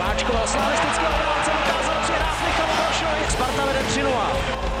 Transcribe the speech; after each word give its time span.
Háčkoval 0.00 0.46
slavistický 0.46 1.04
obránce, 1.06 1.50
dokázal 1.58 1.96
přihrát 2.02 2.36
Michalu 2.46 2.72
Brošovi. 2.78 3.30
Sparta 3.30 3.64
vede 3.66 3.82
3-0. 3.82 4.08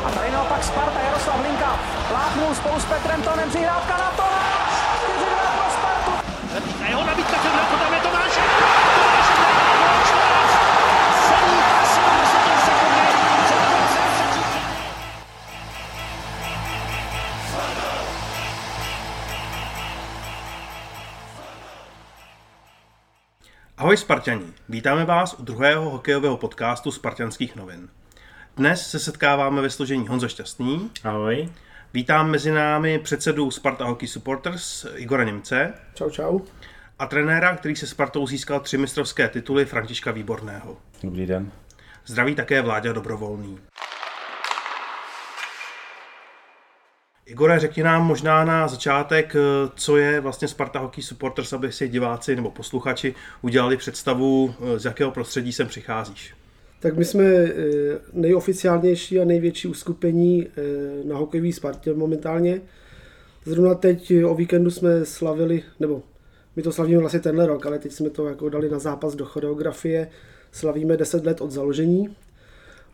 A 0.06 0.10
tady 0.10 0.30
naopak 0.30 0.64
Sparta, 0.64 1.00
Jaroslav 1.06 1.40
Linka, 1.42 1.78
pláchnul 2.08 2.54
spolu 2.54 2.80
s 2.80 2.84
Petrem 2.84 3.22
Tonem, 3.22 3.48
přihrávka 3.48 3.96
na 3.96 4.10
Ahoj 23.88 23.96
Spartani, 23.96 24.46
vítáme 24.68 25.04
vás 25.04 25.34
u 25.38 25.42
druhého 25.42 25.90
hokejového 25.90 26.36
podcastu 26.36 26.92
Spartanských 26.92 27.56
novin. 27.56 27.88
Dnes 28.56 28.90
se 28.90 28.98
setkáváme 28.98 29.62
ve 29.62 29.70
složení 29.70 30.08
Honza 30.08 30.28
Šťastný. 30.28 30.90
Ahoj. 31.04 31.48
Vítám 31.94 32.30
mezi 32.30 32.50
námi 32.50 32.98
předsedu 32.98 33.50
Sparta 33.50 33.84
Hockey 33.84 34.08
Supporters 34.08 34.86
Igora 34.94 35.24
Němce 35.24 35.74
Čau, 35.94 36.10
čau. 36.10 36.40
a 36.98 37.06
trenéra, 37.06 37.56
který 37.56 37.76
se 37.76 37.86
Spartou 37.86 38.26
získal 38.26 38.60
tři 38.60 38.78
mistrovské 38.78 39.28
tituly 39.28 39.64
Františka 39.64 40.10
Výborného. 40.10 40.76
Dobrý 41.02 41.26
den. 41.26 41.52
Zdraví 42.06 42.34
také 42.34 42.62
Vláďa 42.62 42.92
Dobrovolný. 42.92 43.58
Igore, 47.28 47.58
řekni 47.58 47.82
nám 47.82 48.06
možná 48.06 48.44
na 48.44 48.68
začátek, 48.68 49.36
co 49.74 49.96
je 49.96 50.20
vlastně 50.20 50.48
Sparta 50.48 50.78
Hockey 50.78 51.04
Supporters, 51.04 51.52
aby 51.52 51.72
si 51.72 51.88
diváci 51.88 52.36
nebo 52.36 52.50
posluchači 52.50 53.14
udělali 53.42 53.76
představu, 53.76 54.54
z 54.76 54.84
jakého 54.84 55.10
prostředí 55.10 55.52
sem 55.52 55.66
přicházíš. 55.66 56.34
Tak 56.80 56.96
my 56.96 57.04
jsme 57.04 57.24
eh, 57.24 57.52
nejoficiálnější 58.12 59.20
a 59.20 59.24
největší 59.24 59.68
uskupení 59.68 60.46
eh, 60.46 60.62
na 61.04 61.16
hokejové 61.16 61.52
Spartě 61.52 61.94
momentálně. 61.94 62.60
Zrovna 63.44 63.74
teď 63.74 64.12
o 64.24 64.34
víkendu 64.34 64.70
jsme 64.70 65.04
slavili, 65.04 65.62
nebo 65.80 66.02
my 66.56 66.62
to 66.62 66.72
slavíme 66.72 66.98
vlastně 67.00 67.20
tenhle 67.20 67.46
rok, 67.46 67.66
ale 67.66 67.78
teď 67.78 67.92
jsme 67.92 68.10
to 68.10 68.28
jako 68.28 68.48
dali 68.48 68.70
na 68.70 68.78
zápas 68.78 69.14
do 69.14 69.24
choreografie. 69.24 70.08
Slavíme 70.52 70.96
10 70.96 71.26
let 71.26 71.40
od 71.40 71.50
založení 71.50 72.16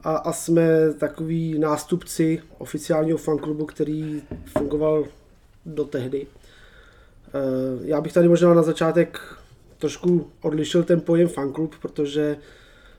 a, 0.05 0.17
a 0.17 0.33
jsme 0.33 0.93
takový 0.99 1.59
nástupci 1.59 2.43
oficiálního 2.59 3.19
fanklubu, 3.19 3.67
který 3.67 4.23
fungoval 4.47 5.05
do 5.67 5.85
tehdy. 5.85 6.27
Eh, 7.27 7.41
Já 7.85 8.01
bych 8.01 8.13
tady 8.13 8.29
možná 8.29 8.55
na 8.55 8.63
začátek 8.63 9.21
trošku 9.79 10.31
odlišil 10.41 10.83
ten 10.83 11.01
pojem 11.01 11.29
fanklub, 11.29 11.75
protože 11.83 12.37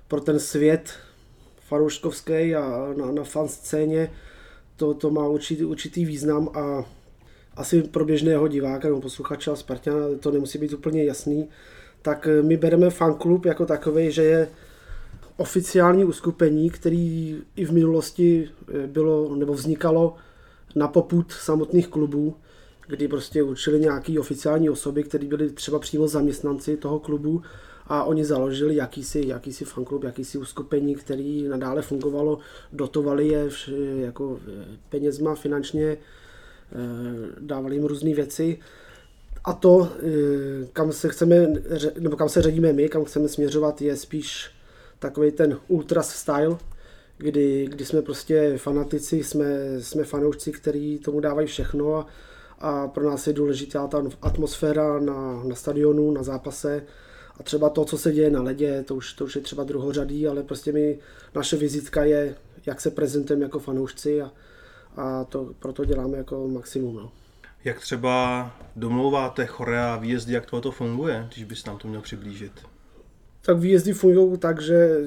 pro 0.07 0.21
ten 0.21 0.39
svět 0.39 0.93
fanouškovský 1.67 2.55
a 2.55 2.93
na, 2.97 3.11
na 3.11 3.23
fan 3.23 3.47
scéně 3.47 4.11
to, 4.75 4.93
to 4.93 5.09
má 5.09 5.27
určitý, 5.27 5.63
určitý 5.65 6.05
význam 6.05 6.49
a 6.53 6.85
asi 7.55 7.83
pro 7.83 8.05
běžného 8.05 8.47
diváka 8.47 8.87
nebo 8.87 9.01
posluchače 9.01 9.51
a 9.51 9.55
Spartana 9.55 9.99
to 10.19 10.31
nemusí 10.31 10.57
být 10.57 10.73
úplně 10.73 11.03
jasný, 11.03 11.49
tak 12.01 12.27
my 12.41 12.57
bereme 12.57 12.89
fanklub 12.89 13.45
jako 13.45 13.65
takový, 13.65 14.11
že 14.11 14.23
je 14.23 14.47
oficiální 15.37 16.05
uskupení, 16.05 16.69
který 16.69 17.37
i 17.55 17.65
v 17.65 17.71
minulosti 17.71 18.49
eh, 18.73 18.87
bylo 18.87 19.35
nebo 19.35 19.53
vznikalo 19.53 20.15
na 20.75 20.87
poput 20.87 21.31
samotných 21.31 21.87
klubů, 21.87 22.35
kdy 22.87 23.07
prostě 23.07 23.43
určili 23.43 23.79
nějaký 23.79 24.19
oficiální 24.19 24.69
osoby, 24.69 25.03
které 25.03 25.25
byly 25.25 25.49
třeba 25.49 25.79
přímo 25.79 26.07
zaměstnanci 26.07 26.77
toho 26.77 26.99
klubu 26.99 27.41
a 27.87 28.03
oni 28.03 28.25
založili 28.25 28.75
jakýsi, 28.75 29.23
jakýsi 29.27 29.65
fanklub, 29.65 30.03
jakýsi 30.03 30.37
uskupení, 30.37 30.95
který 30.95 31.47
nadále 31.47 31.81
fungovalo, 31.81 32.39
dotovali 32.73 33.27
je 33.27 33.47
vš- 33.47 33.99
jako 33.99 34.39
eh, 34.47 34.65
penězma 34.89 35.35
finančně, 35.35 35.85
eh, 35.85 35.97
dávali 37.39 37.75
jim 37.75 37.85
různé 37.85 38.13
věci. 38.13 38.59
A 39.47 39.53
to, 39.53 39.89
kam 40.73 40.91
se 40.91 41.09
chceme, 41.09 41.47
nebo 41.99 42.15
kam 42.17 42.29
se 42.29 42.41
řadíme 42.41 42.73
my, 42.73 42.89
kam 42.89 43.05
chceme 43.05 43.27
směřovat, 43.27 43.81
je 43.81 43.95
spíš 43.95 44.54
takový 44.99 45.31
ten 45.31 45.57
ultras 45.67 46.09
style, 46.09 46.57
kdy, 47.17 47.67
kdy 47.69 47.85
jsme 47.85 48.01
prostě 48.01 48.57
fanatici, 48.57 49.23
jsme, 49.23 49.45
jsme 49.81 50.03
fanoušci, 50.03 50.51
kteří 50.51 50.97
tomu 50.99 51.19
dávají 51.19 51.47
všechno 51.47 51.95
a, 51.95 52.07
a 52.59 52.87
pro 52.87 53.09
nás 53.09 53.27
je 53.27 53.33
důležitá 53.33 53.87
ta 53.87 54.03
atmosféra 54.21 54.99
na, 54.99 55.43
na 55.43 55.55
stadionu, 55.55 56.11
na 56.11 56.23
zápase 56.23 56.83
a 57.39 57.43
třeba 57.43 57.69
to, 57.69 57.85
co 57.85 57.97
se 57.97 58.11
děje 58.11 58.29
na 58.29 58.41
ledě, 58.41 58.83
to 58.83 58.95
už, 58.95 59.13
to 59.13 59.25
už 59.25 59.35
je 59.35 59.41
třeba 59.41 59.63
druhořadý, 59.63 60.27
ale 60.27 60.43
prostě 60.43 60.71
my, 60.71 60.99
naše 61.35 61.57
vizitka 61.57 62.03
je, 62.03 62.35
jak 62.65 62.81
se 62.81 62.91
prezentujeme 62.91 63.43
jako 63.43 63.59
fanoušci 63.59 64.21
a, 64.21 64.31
a 64.97 65.23
to, 65.23 65.53
proto 65.59 65.85
děláme 65.85 66.17
jako 66.17 66.47
maximum. 66.47 66.95
No. 66.95 67.11
Jak 67.63 67.79
třeba 67.79 68.51
domlouváte 68.75 69.45
chorea, 69.45 69.95
výjezdy, 69.95 70.33
jak 70.33 70.45
tohle 70.45 70.71
funguje, 70.71 71.27
když 71.33 71.43
bys 71.43 71.65
nám 71.65 71.77
to 71.77 71.87
měl 71.87 72.01
přiblížit? 72.01 72.74
Tak 73.45 73.57
výjezdy 73.57 73.93
fungují 73.93 74.37
tak, 74.37 74.61
že 74.61 74.99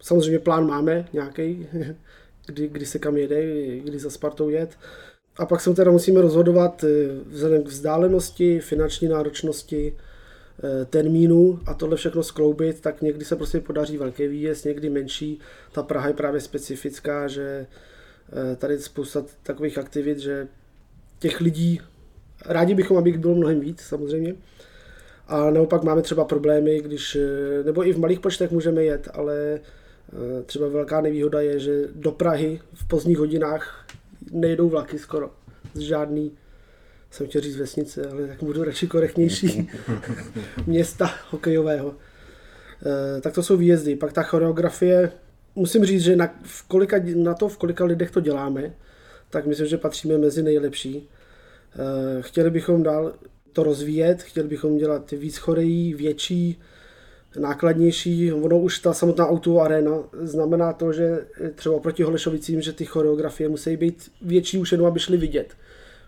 samozřejmě 0.00 0.38
plán 0.38 0.66
máme 0.66 1.08
nějaký, 1.12 1.66
kdy, 2.46 2.68
kdy 2.68 2.86
se 2.86 2.98
kam 2.98 3.16
jede, 3.16 3.42
kdy 3.78 3.98
za 3.98 4.10
Spartou 4.10 4.48
jet. 4.48 4.78
A 5.36 5.46
pak 5.46 5.60
se 5.60 5.74
teda 5.74 5.90
musíme 5.90 6.20
rozhodovat 6.20 6.84
eh, 6.84 6.88
vzhledem 7.26 7.62
k 7.62 7.68
vzdálenosti, 7.68 8.60
finanční 8.60 9.08
náročnosti, 9.08 9.96
eh, 9.96 10.84
termínu 10.84 11.60
a 11.66 11.74
tohle 11.74 11.96
všechno 11.96 12.22
skloubit, 12.22 12.80
tak 12.80 13.02
někdy 13.02 13.24
se 13.24 13.36
prostě 13.36 13.60
podaří 13.60 13.98
velký 13.98 14.26
výjezd, 14.26 14.64
někdy 14.64 14.90
menší. 14.90 15.40
Ta 15.72 15.82
Praha 15.82 16.08
je 16.08 16.14
právě 16.14 16.40
specifická, 16.40 17.28
že 17.28 17.66
eh, 18.52 18.56
tady 18.56 18.74
je 18.74 18.80
spousta 18.80 19.24
takových 19.42 19.78
aktivit, 19.78 20.18
že 20.18 20.48
těch 21.18 21.40
lidí, 21.40 21.80
rádi 22.46 22.74
bychom, 22.74 22.96
aby 22.96 23.12
bylo 23.12 23.34
mnohem 23.34 23.60
víc 23.60 23.80
samozřejmě, 23.80 24.34
a 25.28 25.50
naopak 25.50 25.82
máme 25.82 26.02
třeba 26.02 26.24
problémy, 26.24 26.80
když, 26.80 27.16
eh, 27.16 27.64
nebo 27.64 27.86
i 27.86 27.92
v 27.92 27.98
malých 27.98 28.20
počtech 28.20 28.50
můžeme 28.50 28.84
jet, 28.84 29.08
ale 29.14 29.60
eh, 29.60 30.42
třeba 30.42 30.68
velká 30.68 31.00
nevýhoda 31.00 31.40
je, 31.40 31.58
že 31.58 31.88
do 31.94 32.12
Prahy 32.12 32.60
v 32.74 32.88
pozdních 32.88 33.18
hodinách 33.18 33.86
nejdou 34.30 34.68
vlaky 34.68 34.98
skoro. 34.98 35.30
Z 35.74 35.78
žádný, 35.78 36.32
jsem 37.10 37.26
chtěl 37.26 37.40
říct 37.40 37.56
vesnice, 37.56 38.08
ale 38.10 38.26
tak 38.26 38.42
budu 38.42 38.64
radši 38.64 38.86
korektnější, 38.86 39.70
města 40.66 41.10
hokejového. 41.30 41.94
Eh, 43.16 43.20
Tak 43.20 43.34
to 43.34 43.42
jsou 43.42 43.56
výjezdy. 43.56 43.96
Pak 43.96 44.12
ta 44.12 44.22
choreografie, 44.22 45.12
musím 45.54 45.84
říct, 45.84 46.02
že 46.02 46.16
na, 46.16 46.34
v 46.42 46.68
kolika, 46.68 46.96
na 47.16 47.34
to, 47.34 47.48
v 47.48 47.58
kolika 47.58 47.84
lidech 47.84 48.10
to 48.10 48.20
děláme, 48.20 48.74
tak 49.30 49.46
myslím, 49.46 49.66
že 49.66 49.78
patříme 49.78 50.18
mezi 50.18 50.42
nejlepší. 50.42 51.08
Chtěli 52.20 52.50
bychom 52.50 52.82
dál 52.82 53.12
to 53.54 53.62
rozvíjet, 53.62 54.22
chtěli 54.22 54.48
bychom 54.48 54.76
dělat 54.76 55.10
víc 55.10 55.36
chorejí, 55.36 55.94
větší, 55.94 56.60
nákladnější. 57.38 58.32
Ono 58.32 58.58
už 58.58 58.78
ta 58.78 58.92
samotná 58.92 59.28
auto 59.28 59.60
arena 59.60 59.98
znamená 60.22 60.72
to, 60.72 60.92
že 60.92 61.26
třeba 61.54 61.78
proti 61.78 62.02
Holešovicím, 62.02 62.60
že 62.60 62.72
ty 62.72 62.84
choreografie 62.84 63.48
musí 63.48 63.76
být 63.76 64.10
větší 64.22 64.58
už 64.58 64.72
jenom, 64.72 64.86
aby 64.86 65.00
šli 65.00 65.16
vidět. 65.16 65.54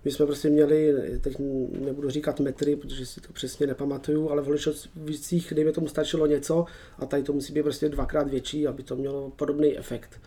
My 0.05 0.11
jsme 0.11 0.27
prostě 0.27 0.51
měli, 0.51 0.95
teď 1.21 1.37
nebudu 1.85 2.11
říkat 2.11 2.41
metry, 2.41 2.77
protože 2.77 3.07
si 3.07 3.21
to 3.21 3.33
přesně 3.33 3.67
nepamatuju, 3.67 4.31
ale 4.31 4.43
v 4.43 4.45
Holešovicích, 4.45 5.53
dejme 5.55 5.73
tomu, 5.73 5.89
stačilo 5.89 6.27
něco 6.27 6.65
a 6.99 7.07
tady 7.07 7.23
to 7.23 7.33
musí 7.33 7.53
být 7.53 7.63
prostě 7.63 7.89
dvakrát 7.89 8.31
větší, 8.31 8.67
aby 8.67 8.83
to 8.83 8.97
mělo 8.97 9.33
podobný 9.37 9.79
efekt. 9.79 10.21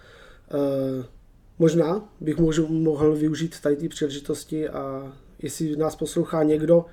Eh, 0.51 1.05
Možná 1.59 2.09
bych 2.21 2.37
mohl 2.69 3.15
využít 3.15 3.59
tady 3.59 3.75
ty 3.75 3.89
příležitosti 3.89 4.69
a 4.69 5.13
jestli 5.41 5.75
nás 5.75 5.95
poslouchá 5.95 6.43
někdo, 6.43 6.85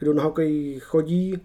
kdo 0.00 0.14
na 0.14 0.22
hokej 0.22 0.80
chodí, 0.80 1.40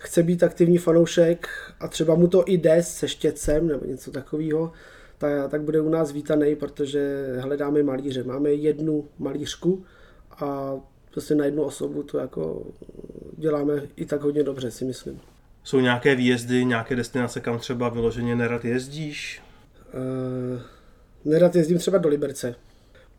chce 0.00 0.22
být 0.22 0.42
aktivní 0.42 0.78
fanoušek 0.78 1.48
a 1.80 1.88
třeba 1.88 2.14
mu 2.14 2.28
to 2.28 2.44
i 2.46 2.52
jde 2.52 2.82
se 2.82 3.08
štětcem 3.08 3.66
nebo 3.68 3.84
něco 3.86 4.10
takového, 4.10 4.72
tak, 5.18 5.50
tak 5.50 5.62
bude 5.62 5.80
u 5.80 5.88
nás 5.88 6.12
vítaný, 6.12 6.56
protože 6.56 7.26
hledáme 7.40 7.82
malíře. 7.82 8.24
Máme 8.24 8.52
jednu 8.52 9.08
malířku 9.18 9.84
a 10.30 10.74
prostě 11.10 11.34
na 11.34 11.44
jednu 11.44 11.62
osobu 11.62 12.02
to 12.02 12.18
jako 12.18 12.66
děláme 13.36 13.82
i 13.96 14.06
tak 14.06 14.22
hodně 14.22 14.42
dobře, 14.42 14.70
si 14.70 14.84
myslím. 14.84 15.20
Jsou 15.64 15.80
nějaké 15.80 16.14
výjezdy, 16.14 16.64
nějaké 16.64 16.96
destinace, 16.96 17.40
kam 17.40 17.58
třeba 17.58 17.88
vyloženě 17.88 18.36
nerad 18.36 18.64
jezdíš? 18.64 19.42
Uh, 19.94 20.60
nerad 21.24 21.56
jezdím 21.56 21.78
třeba 21.78 21.98
do 21.98 22.08
Liberce, 22.08 22.54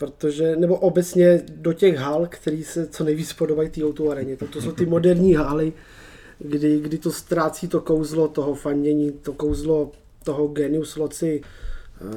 protože, 0.01 0.56
nebo 0.56 0.75
obecně 0.75 1.44
do 1.48 1.74
těch 1.74 1.98
hal, 1.98 2.27
který 2.30 2.63
se 2.63 2.88
co 2.88 3.03
nejvíc 3.03 3.33
podobají 3.33 3.69
té 3.69 3.83
auto 3.83 4.09
areně. 4.09 4.38
To, 4.38 4.48
to 4.48 4.62
jsou 4.62 4.71
ty 4.71 4.86
moderní 4.86 5.33
haly, 5.33 5.74
kdy, 6.39 6.80
kdy 6.80 6.98
to 6.98 7.12
ztrácí 7.12 7.68
to 7.68 7.81
kouzlo 7.81 8.27
toho 8.27 8.56
fanění, 8.56 9.12
to 9.12 9.33
kouzlo 9.33 9.92
toho 10.24 10.48
genius 10.48 10.95
loci. 10.95 11.42
Uh, 12.01 12.09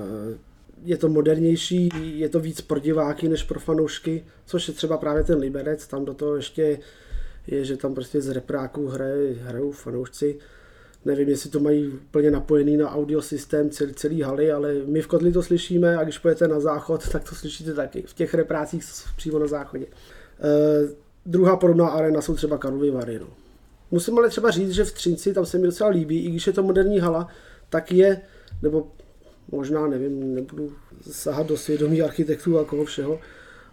je 0.84 0.96
to 0.96 1.08
modernější, 1.08 1.88
je 2.02 2.28
to 2.28 2.40
víc 2.40 2.60
pro 2.60 2.78
diváky 2.80 3.28
než 3.28 3.42
pro 3.42 3.60
fanoušky, 3.60 4.24
což 4.46 4.68
je 4.68 4.74
třeba 4.74 4.96
právě 4.96 5.24
ten 5.24 5.38
Liberec, 5.38 5.86
tam 5.86 6.04
do 6.04 6.14
toho 6.14 6.36
ještě 6.36 6.78
je, 7.46 7.64
že 7.64 7.76
tam 7.76 7.94
prostě 7.94 8.20
z 8.20 8.28
repráků 8.28 8.86
hraje, 8.86 9.34
hrajou 9.34 9.72
fanoušci. 9.72 10.38
Nevím, 11.04 11.28
jestli 11.28 11.50
to 11.50 11.60
mají 11.60 11.92
plně 12.10 12.30
napojený 12.30 12.76
na 12.76 12.90
audio 12.90 13.22
systém 13.22 13.70
celý, 13.70 13.94
celý 13.94 14.22
haly, 14.22 14.52
ale 14.52 14.74
my 14.86 15.02
v 15.02 15.06
Kotli 15.06 15.32
to 15.32 15.42
slyšíme 15.42 15.96
a 15.96 16.04
když 16.04 16.18
pojete 16.18 16.48
na 16.48 16.60
záchod, 16.60 17.08
tak 17.12 17.28
to 17.28 17.34
slyšíte 17.34 17.74
taky 17.74 18.02
v 18.06 18.14
těch 18.14 18.34
reprácích 18.34 18.84
přímo 19.16 19.38
na 19.38 19.46
záchodě. 19.46 19.86
E, 19.86 19.90
druhá 21.26 21.56
podobná 21.56 21.88
arena 21.88 22.20
jsou 22.20 22.34
třeba 22.34 22.58
Karlovy 22.58 22.90
Vary. 22.90 23.18
No. 23.18 23.26
Musím 23.90 24.18
ale 24.18 24.28
třeba 24.28 24.50
říct, 24.50 24.70
že 24.70 24.84
v 24.84 24.92
Třinci 24.92 25.34
tam 25.34 25.46
se 25.46 25.58
mi 25.58 25.66
docela 25.66 25.90
líbí, 25.90 26.24
i 26.24 26.30
když 26.30 26.46
je 26.46 26.52
to 26.52 26.62
moderní 26.62 26.98
hala, 26.98 27.28
tak 27.68 27.92
je, 27.92 28.20
nebo 28.62 28.92
možná 29.50 29.86
nevím, 29.86 30.34
nebudu 30.34 30.72
sahat 31.10 31.46
do 31.46 31.56
svědomí 31.56 32.02
architektů 32.02 32.58
a 32.58 32.64
koho 32.64 32.84
všeho, 32.84 33.20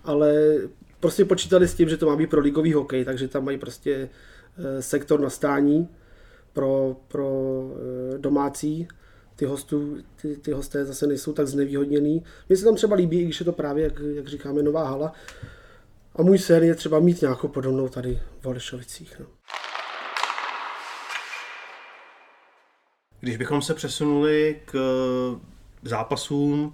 ale 0.03 0.55
prostě 0.99 1.25
počítali 1.25 1.67
s 1.67 1.75
tím, 1.75 1.89
že 1.89 1.97
to 1.97 2.05
má 2.05 2.15
být 2.15 2.29
pro 2.29 2.41
ligový 2.41 2.73
hokej, 2.73 3.05
takže 3.05 3.27
tam 3.27 3.45
mají 3.45 3.57
prostě 3.57 4.09
eh, 4.57 4.81
sektor 4.81 5.19
na 5.19 5.29
stání 5.29 5.89
pro, 6.53 6.95
pro 7.07 7.29
eh, 8.15 8.17
domácí, 8.17 8.87
ty, 9.35 9.45
hostů, 9.45 9.97
ty, 10.21 10.35
ty 10.35 10.51
hosté 10.51 10.85
zase 10.85 11.07
nejsou 11.07 11.33
tak 11.33 11.47
znevýhodněný. 11.47 12.23
Mně 12.49 12.57
se 12.57 12.65
tam 12.65 12.75
třeba 12.75 12.95
líbí, 12.95 13.19
i 13.19 13.23
když 13.23 13.39
je 13.39 13.45
to 13.45 13.51
právě, 13.51 13.83
jak, 13.83 13.99
jak 14.15 14.27
říkáme, 14.27 14.63
nová 14.63 14.87
hala. 14.87 15.13
A 16.15 16.21
můj 16.21 16.37
sen 16.37 16.63
je 16.63 16.75
třeba 16.75 16.99
mít 16.99 17.21
nějakou 17.21 17.47
podobnou 17.47 17.89
tady 17.89 18.21
v 18.41 18.45
Holešovicích. 18.45 19.19
No. 19.19 19.25
Když 23.19 23.37
bychom 23.37 23.61
se 23.61 23.73
přesunuli 23.73 24.61
k 24.65 24.79
zápasům, 25.83 26.73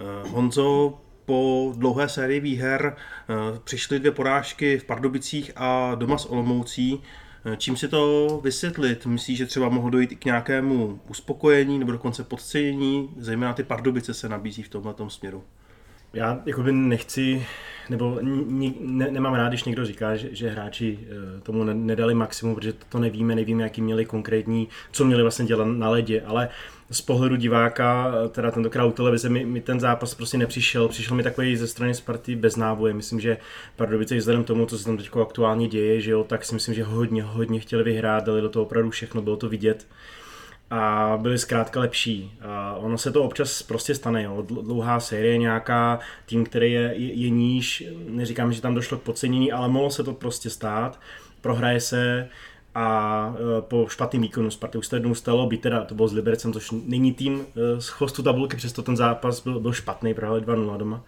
eh, 0.00 0.28
Honzo 0.28 1.00
po 1.24 1.72
dlouhé 1.76 2.08
sérii 2.08 2.40
výher 2.40 2.96
eh, 2.96 3.34
přišly 3.64 3.98
dvě 3.98 4.12
porážky 4.12 4.78
v 4.78 4.84
Pardubicích 4.84 5.52
a 5.56 5.94
doma 5.94 6.18
s 6.18 6.26
Olomoucí. 6.26 7.02
Eh, 7.44 7.56
čím 7.56 7.76
si 7.76 7.88
to 7.88 8.40
vysvětlit? 8.44 9.06
Myslíš, 9.06 9.38
že 9.38 9.46
třeba 9.46 9.68
mohlo 9.68 9.90
dojít 9.90 10.12
i 10.12 10.16
k 10.16 10.24
nějakému 10.24 11.00
uspokojení 11.08 11.78
nebo 11.78 11.92
dokonce 11.92 12.24
podcenění? 12.24 13.14
Zejména 13.16 13.52
ty 13.52 13.62
Pardubice 13.62 14.14
se 14.14 14.28
nabízí 14.28 14.62
v 14.62 14.68
tomhle 14.68 14.94
směru. 15.08 15.44
Já 16.14 16.42
jakoby 16.46 16.72
nechci, 16.72 17.46
nebo 17.90 18.18
ne, 18.80 19.10
nemám 19.10 19.34
rád, 19.34 19.48
když 19.48 19.64
někdo 19.64 19.84
říká, 19.84 20.16
že, 20.16 20.28
že 20.32 20.50
hráči 20.50 20.98
eh, 21.02 21.40
tomu 21.40 21.64
nedali 21.64 22.14
maximum, 22.14 22.54
protože 22.54 22.72
to 22.72 22.98
nevíme, 22.98 23.34
nevíme, 23.34 23.62
jaký 23.62 23.82
měli 23.82 24.04
konkrétní, 24.04 24.68
co 24.92 25.04
měli 25.04 25.22
vlastně 25.22 25.44
dělat 25.44 25.64
na 25.64 25.88
ledě, 25.88 26.20
ale 26.20 26.48
z 26.90 27.00
pohledu 27.00 27.36
diváka, 27.36 28.12
eh, 28.24 28.28
teda 28.28 28.50
tentokrát 28.50 28.86
u 28.86 28.92
televize, 28.92 29.28
mi, 29.28 29.44
mi 29.44 29.60
ten 29.60 29.80
zápas 29.80 30.14
prostě 30.14 30.38
nepřišel. 30.38 30.88
Přišel 30.88 31.16
mi 31.16 31.22
takový 31.22 31.56
ze 31.56 31.66
strany 31.66 31.94
Sparty 31.94 32.36
bez 32.36 32.56
náboje. 32.56 32.94
Myslím, 32.94 33.20
že 33.20 33.36
Pardubice 33.76 34.16
vzhledem 34.16 34.44
tomu, 34.44 34.66
co 34.66 34.78
se 34.78 34.84
tam 34.84 34.96
teď 34.96 35.10
aktuálně 35.22 35.68
děje, 35.68 36.00
že 36.00 36.10
jo, 36.10 36.24
tak 36.24 36.44
si 36.44 36.54
myslím, 36.54 36.74
že 36.74 36.84
hodně, 36.84 37.22
hodně 37.22 37.60
chtěli 37.60 37.82
vyhrát, 37.82 38.24
dali 38.24 38.40
do 38.40 38.48
toho 38.48 38.64
opravdu 38.64 38.90
všechno, 38.90 39.22
bylo 39.22 39.36
to 39.36 39.48
vidět 39.48 39.86
a 40.72 41.18
byli 41.22 41.38
zkrátka 41.38 41.80
lepší. 41.80 42.32
A 42.40 42.74
ono 42.74 42.98
se 42.98 43.12
to 43.12 43.24
občas 43.24 43.62
prostě 43.62 43.94
stane, 43.94 44.22
jo. 44.22 44.42
dlouhá 44.42 45.00
série 45.00 45.38
nějaká, 45.38 45.98
tým, 46.26 46.44
který 46.44 46.72
je, 46.72 46.94
je, 46.96 47.12
je 47.12 47.30
níž, 47.30 47.84
neříkám, 48.08 48.52
že 48.52 48.60
tam 48.60 48.74
došlo 48.74 48.98
k 48.98 49.02
podcenění, 49.02 49.52
ale 49.52 49.68
mohlo 49.68 49.90
se 49.90 50.04
to 50.04 50.12
prostě 50.12 50.50
stát, 50.50 51.00
prohraje 51.40 51.80
se 51.80 52.28
a 52.74 53.34
e, 53.58 53.62
po 53.62 53.86
špatném 53.88 54.22
výkonu 54.22 54.50
Sparty 54.50 54.78
už 54.78 54.88
to 54.88 54.96
jednou 54.96 55.14
stalo, 55.14 55.46
by 55.46 55.56
teda 55.56 55.84
to 55.84 55.94
bylo 55.94 56.08
s 56.08 56.12
Libercem, 56.12 56.52
což 56.52 56.70
není 56.86 57.14
tým 57.14 57.46
e, 57.56 57.80
z 57.80 57.88
chvostu 57.88 58.22
tabulky, 58.22 58.56
přesto 58.56 58.82
ten 58.82 58.96
zápas 58.96 59.42
byl, 59.42 59.60
byl 59.60 59.72
špatný, 59.72 60.14
prohráli 60.14 60.40
2-0 60.40 60.76
doma. 60.76 60.96
Uh, 60.96 61.02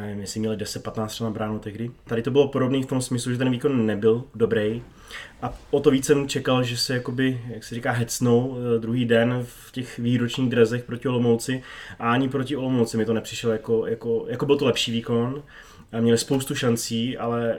nevím, 0.00 0.20
jestli 0.20 0.40
měli 0.40 0.56
10-15 0.56 1.24
na 1.24 1.30
bránu 1.30 1.58
tehdy. 1.58 1.90
Tady 2.04 2.22
to 2.22 2.30
bylo 2.30 2.48
podobné 2.48 2.82
v 2.82 2.86
tom 2.86 3.02
smyslu, 3.02 3.32
že 3.32 3.38
ten 3.38 3.50
výkon 3.50 3.86
nebyl 3.86 4.24
dobrý. 4.34 4.82
A 5.42 5.54
o 5.70 5.80
to 5.80 5.90
víc 5.90 6.06
jsem 6.06 6.28
čekal, 6.28 6.62
že 6.62 6.76
se 6.76 6.94
jakoby, 6.94 7.40
jak 7.48 7.64
se 7.64 7.74
říká, 7.74 7.92
hecnou 7.92 8.46
uh, 8.46 8.56
druhý 8.80 9.04
den 9.04 9.40
v 9.42 9.72
těch 9.72 9.98
výročních 9.98 10.50
drezech 10.50 10.84
proti 10.84 11.08
Olomouci. 11.08 11.62
A 11.98 12.12
ani 12.12 12.28
proti 12.28 12.56
Olomouci 12.56 12.96
mi 12.96 13.04
to 13.04 13.12
nepřišlo 13.12 13.50
jako, 13.50 13.86
jako, 13.86 14.24
jako 14.28 14.46
byl 14.46 14.56
to 14.56 14.64
lepší 14.64 14.92
výkon. 14.92 15.42
A 15.92 16.00
měli 16.00 16.18
spoustu 16.18 16.54
šancí, 16.54 17.18
ale 17.18 17.58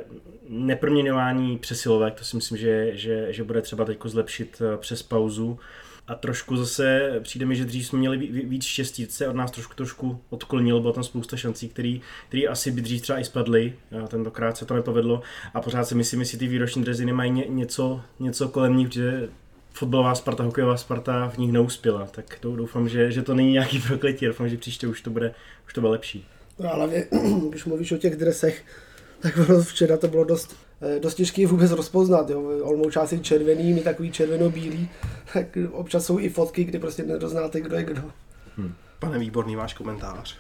neproměňování 0.50 1.58
přesilovek, 1.58 2.14
to 2.14 2.24
si 2.24 2.36
myslím, 2.36 2.58
že, 2.58 2.98
že, 2.98 3.28
že 3.30 3.44
bude 3.44 3.62
třeba 3.62 3.86
teď 3.86 3.98
zlepšit 4.06 4.62
uh, 4.62 4.78
přes 4.78 5.04
pauzu. 5.04 5.60
A 6.08 6.16
trošku 6.16 6.58
zase 6.58 7.20
přijde 7.24 7.46
mi, 7.46 7.56
že 7.56 7.66
dřív 7.66 7.88
jsme 7.88 8.00
měli 8.00 8.18
víc 8.28 8.64
štěstí, 8.64 9.06
se 9.06 9.28
od 9.28 9.36
nás 9.36 9.52
trošku, 9.52 9.74
trošku 9.74 10.20
odklonil, 10.30 10.80
bylo 10.80 10.94
tam 10.94 11.04
spousta 11.04 11.38
šancí, 11.38 11.70
které 11.70 11.98
který 12.28 12.48
asi 12.48 12.72
by 12.72 12.82
dřív 12.82 13.02
třeba 13.02 13.20
i 13.20 13.24
spadly, 13.24 13.74
a 14.04 14.08
tentokrát 14.08 14.58
se 14.58 14.66
to 14.66 14.74
nepovedlo. 14.74 15.22
A 15.54 15.62
pořád 15.62 15.86
si 15.86 15.96
myslím, 15.96 16.24
že 16.24 16.38
ty 16.38 16.48
výroční 16.48 16.84
drezy 16.84 17.06
nemají 17.06 17.32
ně, 17.32 17.46
něco, 17.50 18.02
něco 18.20 18.50
kolem 18.50 18.78
nich, 18.78 18.92
že 18.92 19.30
fotbalová 19.74 20.16
Sparta, 20.16 20.44
hokejová 20.44 20.78
Sparta 20.78 21.30
v 21.30 21.38
nich 21.38 21.52
neuspěla, 21.52 22.08
tak 22.12 22.40
doufám, 22.42 22.90
že, 22.90 23.12
že 23.12 23.22
to 23.22 23.36
není 23.36 23.52
nějaký 23.52 23.80
prokletí, 23.88 24.26
doufám, 24.26 24.50
že 24.50 24.58
příště 24.58 24.88
už 24.88 25.02
to 25.02 25.10
bude, 25.10 25.36
už 25.68 25.74
to 25.74 25.82
bude 25.82 25.92
lepší. 25.92 26.28
No, 26.60 26.74
ale 26.74 27.04
když 27.50 27.66
mluvíš 27.66 27.92
o 27.92 27.98
těch 27.98 28.16
dresech, 28.16 28.66
tak 29.20 29.40
včera 29.62 29.98
to 29.98 30.08
bylo 30.08 30.24
dost 30.24 30.56
dost 31.00 31.16
těžký 31.16 31.46
vůbec 31.46 31.72
rozpoznat. 31.72 32.30
Jo. 32.30 32.42
Olmoučáci 32.64 33.20
červený, 33.20 33.74
my 33.74 33.82
takový 33.82 34.12
červeno-bílý, 34.12 34.90
tak 35.34 35.58
občas 35.72 36.06
jsou 36.06 36.20
i 36.20 36.30
fotky, 36.30 36.64
kdy 36.64 36.80
prostě 36.80 37.04
nedoznáte, 37.04 37.62
kdo 37.62 37.76
je 37.76 37.84
kdo. 37.84 38.02
Hmm. 38.58 38.74
Pane 39.00 39.20
Výborný, 39.20 39.56
váš 39.56 39.74
komentář 39.74 40.38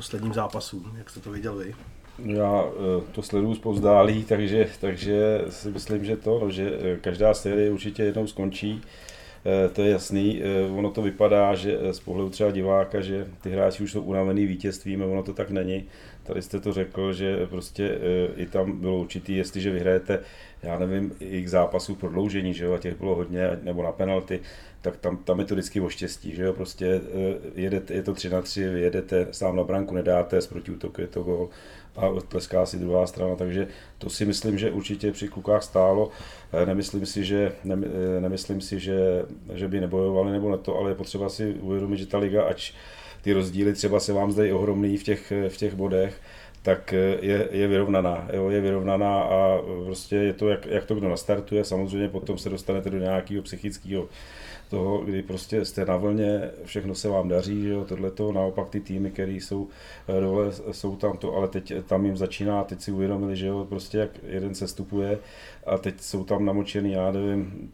posledním 0.00 0.32
zápasu, 0.32 0.84
jak 0.98 1.10
jste 1.10 1.20
to 1.20 1.30
viděl 1.30 1.56
vy? 1.56 1.74
Já 2.24 2.64
eh, 2.64 3.02
to 3.12 3.22
sleduju 3.22 3.54
zpozdálí, 3.54 4.24
takže, 4.24 4.68
takže 4.80 5.44
si 5.48 5.70
myslím, 5.70 6.04
že 6.04 6.16
to, 6.16 6.40
no, 6.42 6.50
že 6.50 6.72
eh, 6.80 6.96
každá 6.96 7.34
série 7.34 7.70
určitě 7.70 8.02
jednou 8.02 8.26
skončí. 8.26 8.82
To 9.72 9.82
je 9.82 9.90
jasný, 9.90 10.42
ono 10.76 10.90
to 10.90 11.02
vypadá, 11.02 11.54
že 11.54 11.78
z 11.92 12.00
pohledu 12.00 12.30
třeba 12.30 12.50
diváka, 12.50 13.00
že 13.00 13.26
ty 13.40 13.50
hráči 13.50 13.82
už 13.82 13.92
jsou 13.92 14.02
unavený 14.02 14.46
vítězstvím, 14.46 15.02
ono 15.02 15.22
to 15.22 15.32
tak 15.32 15.50
není. 15.50 15.84
Tady 16.30 16.42
jste 16.42 16.60
to 16.60 16.72
řekl, 16.72 17.12
že 17.12 17.46
prostě 17.46 17.84
e, 17.84 18.42
i 18.42 18.46
tam 18.46 18.80
bylo 18.80 18.98
určitý, 18.98 19.36
jestliže 19.36 19.70
vyhrajete, 19.70 20.18
já 20.62 20.78
nevím, 20.78 21.12
i 21.20 21.42
k 21.42 21.48
zápasu 21.48 21.94
prodloužení, 21.94 22.54
že 22.54 22.64
jo, 22.64 22.72
a 22.72 22.78
těch 22.78 22.98
bylo 22.98 23.14
hodně, 23.14 23.58
nebo 23.62 23.82
na 23.82 23.92
penalty, 23.92 24.40
tak 24.80 24.96
tam, 24.96 25.16
tam 25.16 25.40
je 25.40 25.44
to 25.44 25.54
vždycky 25.54 25.80
o 25.80 25.88
štěstí, 25.88 26.34
že 26.34 26.42
jo, 26.42 26.52
prostě 26.52 26.86
e, 26.86 27.00
jedete, 27.54 27.94
je 27.94 28.02
to 28.02 28.14
3 28.14 28.30
na 28.30 28.42
3, 28.42 28.68
vy 28.68 28.80
jedete 28.80 29.26
sám 29.30 29.56
na 29.56 29.64
branku, 29.64 29.94
nedáte, 29.94 30.40
z 30.40 30.46
protiútoku 30.46 31.00
je 31.00 31.06
to 31.06 31.22
gol 31.22 31.48
a 31.96 32.20
tleská 32.28 32.66
si 32.66 32.78
druhá 32.78 33.06
strana, 33.06 33.36
takže 33.36 33.68
to 33.98 34.10
si 34.10 34.24
myslím, 34.24 34.58
že 34.58 34.70
určitě 34.70 35.12
při 35.12 35.28
klukách 35.28 35.62
stálo. 35.62 36.10
E, 36.52 36.66
nemyslím 36.66 37.06
si, 37.06 37.24
že, 37.24 37.52
ne, 37.64 37.76
nemyslím 38.20 38.60
si, 38.60 38.80
že, 38.80 39.24
že 39.54 39.68
by 39.68 39.80
nebojovali 39.80 40.32
nebo 40.32 40.50
ne 40.50 40.58
to, 40.58 40.78
ale 40.78 40.90
je 40.90 40.94
potřeba 40.94 41.28
si 41.28 41.52
uvědomit, 41.52 41.96
že 41.96 42.06
ta 42.06 42.18
liga, 42.18 42.42
ač 42.42 42.72
ty 43.22 43.32
rozdíly 43.32 43.72
třeba 43.72 44.00
se 44.00 44.12
vám 44.12 44.32
zdají 44.32 44.52
ohromný 44.52 44.96
v 44.96 45.02
těch, 45.02 45.32
v 45.48 45.56
těch 45.56 45.74
bodech, 45.74 46.20
tak 46.62 46.92
je, 47.20 47.48
je 47.50 47.68
vyrovnaná. 47.68 48.28
Jo, 48.32 48.50
je 48.50 48.60
vyrovnaná 48.60 49.22
a 49.22 49.58
prostě 49.84 50.16
je 50.16 50.32
to, 50.32 50.48
jak, 50.48 50.66
jak 50.66 50.84
to 50.84 50.94
kdo 50.94 51.08
nastartuje. 51.08 51.64
Samozřejmě 51.64 52.08
potom 52.08 52.38
se 52.38 52.50
dostanete 52.50 52.90
do 52.90 52.98
nějakého 52.98 53.42
psychického 53.42 54.08
toho, 54.70 54.98
kdy 54.98 55.22
prostě 55.22 55.64
jste 55.64 55.84
na 55.84 55.96
vlně, 55.96 56.50
všechno 56.64 56.94
se 56.94 57.08
vám 57.08 57.28
daří, 57.28 57.62
že 57.62 57.68
jo, 57.68 57.84
tohle 57.84 58.10
to, 58.10 58.32
naopak 58.32 58.68
ty 58.68 58.80
týmy, 58.80 59.10
které 59.10 59.32
jsou 59.32 59.68
eh, 60.08 60.20
dole, 60.20 60.52
jsou 60.72 60.96
tam 60.96 61.16
to, 61.16 61.34
ale 61.36 61.48
teď 61.48 61.72
tam 61.86 62.06
jim 62.06 62.16
začíná, 62.16 62.64
teď 62.64 62.80
si 62.80 62.92
uvědomili, 62.92 63.36
že 63.36 63.46
jo, 63.46 63.66
prostě 63.68 63.98
jak 63.98 64.10
jeden 64.26 64.54
se 64.54 64.68
stupuje 64.68 65.18
a 65.66 65.78
teď 65.78 66.00
jsou 66.00 66.24
tam 66.24 66.44
namočený, 66.44 66.92
já 66.92 67.12
nevím, 67.12 67.70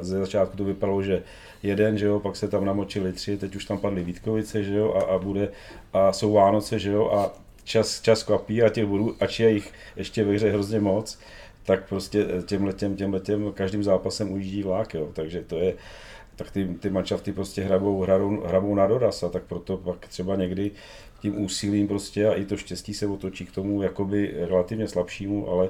ze 0.00 0.18
začátku 0.18 0.56
to 0.56 0.64
vypadalo, 0.64 1.02
že 1.02 1.22
jeden, 1.62 1.98
že 1.98 2.06
jo, 2.06 2.20
pak 2.20 2.36
se 2.36 2.48
tam 2.48 2.64
namočili 2.64 3.12
tři, 3.12 3.36
teď 3.36 3.56
už 3.56 3.64
tam 3.64 3.78
padly 3.78 4.04
Vítkovice, 4.04 4.62
že 4.64 4.74
jo, 4.74 4.94
a, 4.94 5.14
a 5.14 5.18
bude, 5.18 5.48
a 5.92 6.12
jsou 6.12 6.32
Vánoce, 6.32 6.78
že 6.78 6.90
jo, 6.90 7.10
a 7.10 7.32
čas, 7.64 8.00
čas 8.00 8.22
kvapí 8.22 8.62
a 8.62 8.68
těch 8.68 8.86
budů, 8.86 9.16
ač 9.20 9.40
je 9.40 9.50
jich 9.50 9.72
ještě 9.96 10.24
ve 10.24 10.34
hře 10.34 10.50
hrozně 10.50 10.80
moc, 10.80 11.18
tak 11.62 11.88
prostě 11.88 12.26
těm 12.46 12.64
letem, 12.64 12.96
těm 12.96 13.14
letem 13.14 13.52
každým 13.52 13.84
zápasem 13.84 14.32
ujíždí 14.32 14.62
vlák, 14.62 14.94
jo, 14.94 15.08
takže 15.12 15.42
to 15.42 15.58
je, 15.58 15.74
tak 16.36 16.50
ty, 16.50 16.64
ty 16.80 16.90
manšafty 16.90 17.32
prostě 17.32 17.62
hrabou, 17.62 18.00
hrabou, 18.00 18.40
hrabou 18.40 18.74
na 18.74 18.86
doraz 18.86 19.22
a 19.22 19.28
tak 19.28 19.42
proto 19.42 19.76
pak 19.76 20.08
třeba 20.08 20.36
někdy 20.36 20.70
tím 21.20 21.44
úsilím 21.44 21.88
prostě 21.88 22.28
a 22.28 22.34
i 22.34 22.44
to 22.44 22.56
štěstí 22.56 22.94
se 22.94 23.06
otočí 23.06 23.46
k 23.46 23.52
tomu 23.52 23.82
jakoby 23.82 24.34
relativně 24.36 24.88
slabšímu, 24.88 25.48
ale 25.48 25.68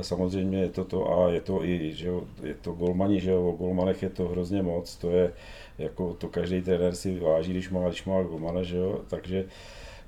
samozřejmě 0.00 0.58
je 0.58 0.68
to 0.68 0.84
to 0.84 1.18
a 1.18 1.30
je 1.30 1.40
to 1.40 1.64
i, 1.64 1.92
že 1.94 2.08
jo, 2.08 2.24
je 2.42 2.54
to 2.54 2.72
golmani, 2.72 3.20
že 3.20 3.30
jo, 3.30 3.48
o 3.48 3.52
golmanech 3.52 4.02
je 4.02 4.10
to 4.10 4.28
hrozně 4.28 4.62
moc, 4.62 4.96
to 4.96 5.10
je 5.10 5.32
jako 5.78 6.14
to 6.14 6.28
každý 6.28 6.62
trenér 6.62 6.94
si 6.94 7.20
váží, 7.20 7.50
když 7.50 7.70
má, 7.70 7.88
když 7.88 8.04
má 8.04 8.22
golmana, 8.22 8.62
že 8.62 8.76
jo, 8.76 9.00
takže 9.08 9.44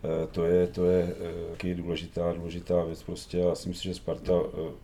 eh, 0.04 0.26
to 0.26 0.44
je, 0.44 0.66
to 0.66 0.84
je 0.84 1.02
eh, 1.02 1.50
taky 1.50 1.74
důležitá, 1.74 2.32
důležitá 2.32 2.84
věc 2.84 3.02
prostě 3.02 3.42
a 3.42 3.48
já 3.48 3.54
si 3.54 3.68
myslím, 3.68 3.92
že 3.92 4.00
Sparta, 4.00 4.32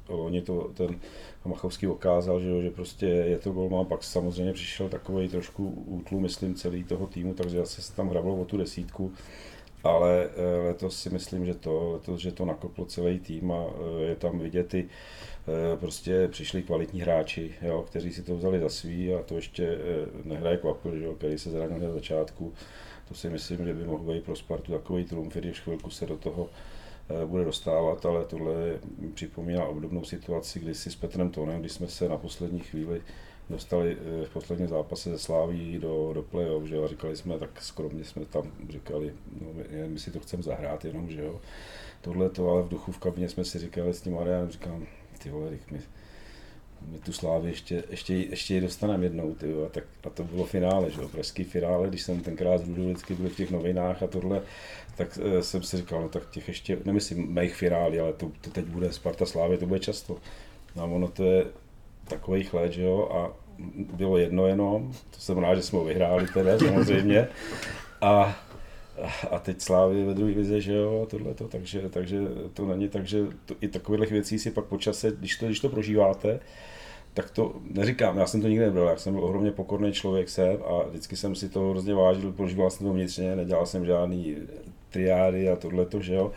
eh, 0.08 0.12
oni 0.12 0.42
to 0.42 0.70
ten 0.74 1.00
Machovský 1.44 1.86
ukázal, 1.86 2.40
že, 2.40 2.48
jo, 2.48 2.62
že 2.62 2.70
prostě 2.70 3.06
je 3.06 3.38
to 3.38 3.52
golman, 3.52 3.86
pak 3.86 4.04
samozřejmě 4.04 4.52
přišel 4.52 4.88
takový 4.88 5.28
trošku 5.28 5.68
útlu, 5.86 6.20
myslím, 6.20 6.54
celý 6.54 6.84
toho 6.84 7.06
týmu, 7.06 7.34
takže 7.34 7.58
zase 7.58 7.82
se 7.82 7.96
tam 7.96 8.08
hrablo 8.08 8.36
o 8.36 8.44
tu 8.44 8.56
desítku, 8.56 9.12
ale 9.84 10.24
eh, 10.24 10.66
letos 10.66 11.02
si 11.02 11.10
myslím, 11.10 11.46
že 11.46 11.54
to, 11.54 11.92
letos, 11.92 12.20
že 12.20 12.32
to 12.32 12.44
nakoplo 12.44 12.84
celý 12.84 13.18
tým 13.20 13.52
a 13.52 13.64
eh, 13.66 14.04
je 14.04 14.16
tam 14.16 14.38
vidět 14.38 14.74
i 14.74 14.88
prostě 15.80 16.28
přišli 16.28 16.62
kvalitní 16.62 17.00
hráči, 17.00 17.54
jo, 17.62 17.84
kteří 17.86 18.12
si 18.12 18.22
to 18.22 18.36
vzali 18.36 18.60
za 18.60 18.68
svý 18.68 19.14
a 19.14 19.22
to 19.22 19.36
ještě 19.36 19.78
nehraje 20.24 20.56
kvapil, 20.56 21.02
jo, 21.02 21.14
který 21.14 21.38
se 21.38 21.50
zranil 21.50 21.78
na 21.78 21.92
začátku. 21.92 22.52
To 23.08 23.14
si 23.14 23.30
myslím, 23.30 23.66
že 23.66 23.74
by 23.74 23.84
mohl 23.84 24.12
být 24.12 24.24
pro 24.24 24.36
Spartu 24.36 24.72
takový 24.72 25.04
trumf, 25.04 25.34
když 25.34 25.60
chvilku 25.60 25.90
se 25.90 26.06
do 26.06 26.16
toho 26.16 26.48
bude 27.26 27.44
dostávat, 27.44 28.06
ale 28.06 28.24
tohle 28.24 28.54
připomíná 29.14 29.64
obdobnou 29.64 30.04
situaci, 30.04 30.60
kdy 30.60 30.74
si 30.74 30.90
s 30.90 30.96
Petrem 30.96 31.30
Tonem, 31.30 31.60
když 31.60 31.72
jsme 31.72 31.88
se 31.88 32.08
na 32.08 32.16
poslední 32.16 32.60
chvíli 32.60 33.02
dostali 33.50 33.96
v 34.24 34.32
posledním 34.32 34.68
zápase 34.68 35.10
ze 35.10 35.18
Sláví 35.18 35.78
do, 35.78 36.10
do 36.14 36.22
play-off, 36.22 36.64
že 36.64 36.74
jo, 36.74 36.84
a 36.84 36.88
říkali 36.88 37.16
jsme, 37.16 37.38
tak 37.38 37.62
skromně 37.62 38.04
jsme 38.04 38.24
tam 38.24 38.52
říkali, 38.70 39.12
no, 39.40 39.48
my, 39.52 39.88
my 39.88 39.98
si 39.98 40.10
to 40.10 40.20
chceme 40.20 40.42
zahrát 40.42 40.84
jenom, 40.84 41.10
že 41.10 41.22
jo. 41.22 41.40
Tohle 42.00 42.30
to, 42.30 42.50
ale 42.50 42.62
v 42.62 42.68
duchu 42.68 42.92
v 42.92 42.98
kabině 42.98 43.28
jsme 43.28 43.44
si 43.44 43.58
říkali 43.58 43.94
s 43.94 44.00
tím 44.00 44.14
Marianem, 44.14 44.50
říkám, 44.50 44.86
ty 45.22 45.30
vole, 45.30 45.50
my, 45.70 45.80
my 46.88 46.98
tu 46.98 47.12
Slávy 47.12 47.48
ještě, 47.48 47.84
ještě, 47.90 48.14
ještě 48.14 48.54
ji 48.54 48.60
dostaneme 48.60 49.04
jednou, 49.04 49.34
ty, 49.34 49.52
a, 49.66 49.68
tak, 49.68 49.84
a 50.04 50.10
to 50.10 50.24
bylo 50.24 50.44
finále, 50.44 50.90
že 50.90 51.00
jo, 51.00 51.08
pražský 51.08 51.44
finále, 51.44 51.88
když 51.88 52.02
jsem 52.02 52.20
tenkrát 52.20 52.58
z 52.58 52.68
vždycky 52.68 53.14
byl 53.14 53.30
v 53.30 53.36
těch 53.36 53.50
novinách 53.50 54.02
a 54.02 54.06
tohle, 54.06 54.42
tak 54.96 55.18
uh, 55.22 55.40
jsem 55.40 55.62
si 55.62 55.76
říkal, 55.76 56.02
no 56.02 56.08
tak 56.08 56.30
těch 56.30 56.48
ještě, 56.48 56.78
nemyslím 56.84 57.34
mých 57.34 57.54
finále, 57.54 58.00
ale 58.00 58.12
to, 58.12 58.30
to 58.40 58.50
teď 58.50 58.64
bude 58.64 58.92
Sparta 58.92 59.26
Slávy, 59.26 59.58
to 59.58 59.66
bude 59.66 59.80
často. 59.80 60.16
No 60.76 60.94
ono 60.94 61.08
to 61.08 61.24
je 61.24 61.44
takových 62.08 62.54
let, 62.54 62.72
že 62.72 62.82
jo, 62.82 63.08
a 63.12 63.44
bylo 63.96 64.18
jedno 64.18 64.46
jenom, 64.46 64.92
to 65.10 65.20
jsem 65.20 65.38
rád, 65.38 65.54
že 65.54 65.62
jsme 65.62 65.78
ho 65.78 65.84
vyhráli 65.84 66.26
teda 66.26 66.58
samozřejmě. 66.68 67.28
A, 68.00 68.36
a 69.30 69.38
teď 69.38 69.60
Slávy 69.60 70.04
ve 70.04 70.14
druhé 70.14 70.32
vize, 70.32 70.60
že 70.60 70.74
jo, 70.74 71.06
tohle 71.10 71.34
to, 71.34 71.48
takže, 71.48 71.88
takže 71.88 72.20
to 72.52 72.66
není 72.66 72.88
tak, 72.88 73.06
že 73.06 73.26
to, 73.46 73.54
i 73.60 73.68
takových 73.68 74.10
věcí 74.10 74.38
si 74.38 74.50
pak 74.50 74.64
počase, 74.64 75.12
když 75.18 75.36
to, 75.36 75.46
když 75.46 75.60
to 75.60 75.68
prožíváte, 75.68 76.40
tak 77.14 77.30
to 77.30 77.54
neříkám, 77.70 78.18
já 78.18 78.26
jsem 78.26 78.42
to 78.42 78.48
nikdy 78.48 78.64
nebyl, 78.64 78.84
já 78.84 78.96
jsem 78.96 79.14
byl 79.14 79.24
ohromně 79.24 79.50
pokorný 79.50 79.92
člověk 79.92 80.28
jsem 80.28 80.58
a 80.66 80.82
vždycky 80.88 81.16
jsem 81.16 81.34
si 81.34 81.48
to 81.48 81.70
hrozně 81.70 81.94
vážil, 81.94 82.32
prožíval 82.32 82.70
jsem 82.70 82.86
to 82.86 82.92
vnitřně, 82.92 83.36
nedělal 83.36 83.66
jsem 83.66 83.86
žádný 83.86 84.36
triády 84.90 85.48
a 85.48 85.56
tohle 85.56 85.86
to, 85.86 86.00
že 86.00 86.14
jo 86.14 86.32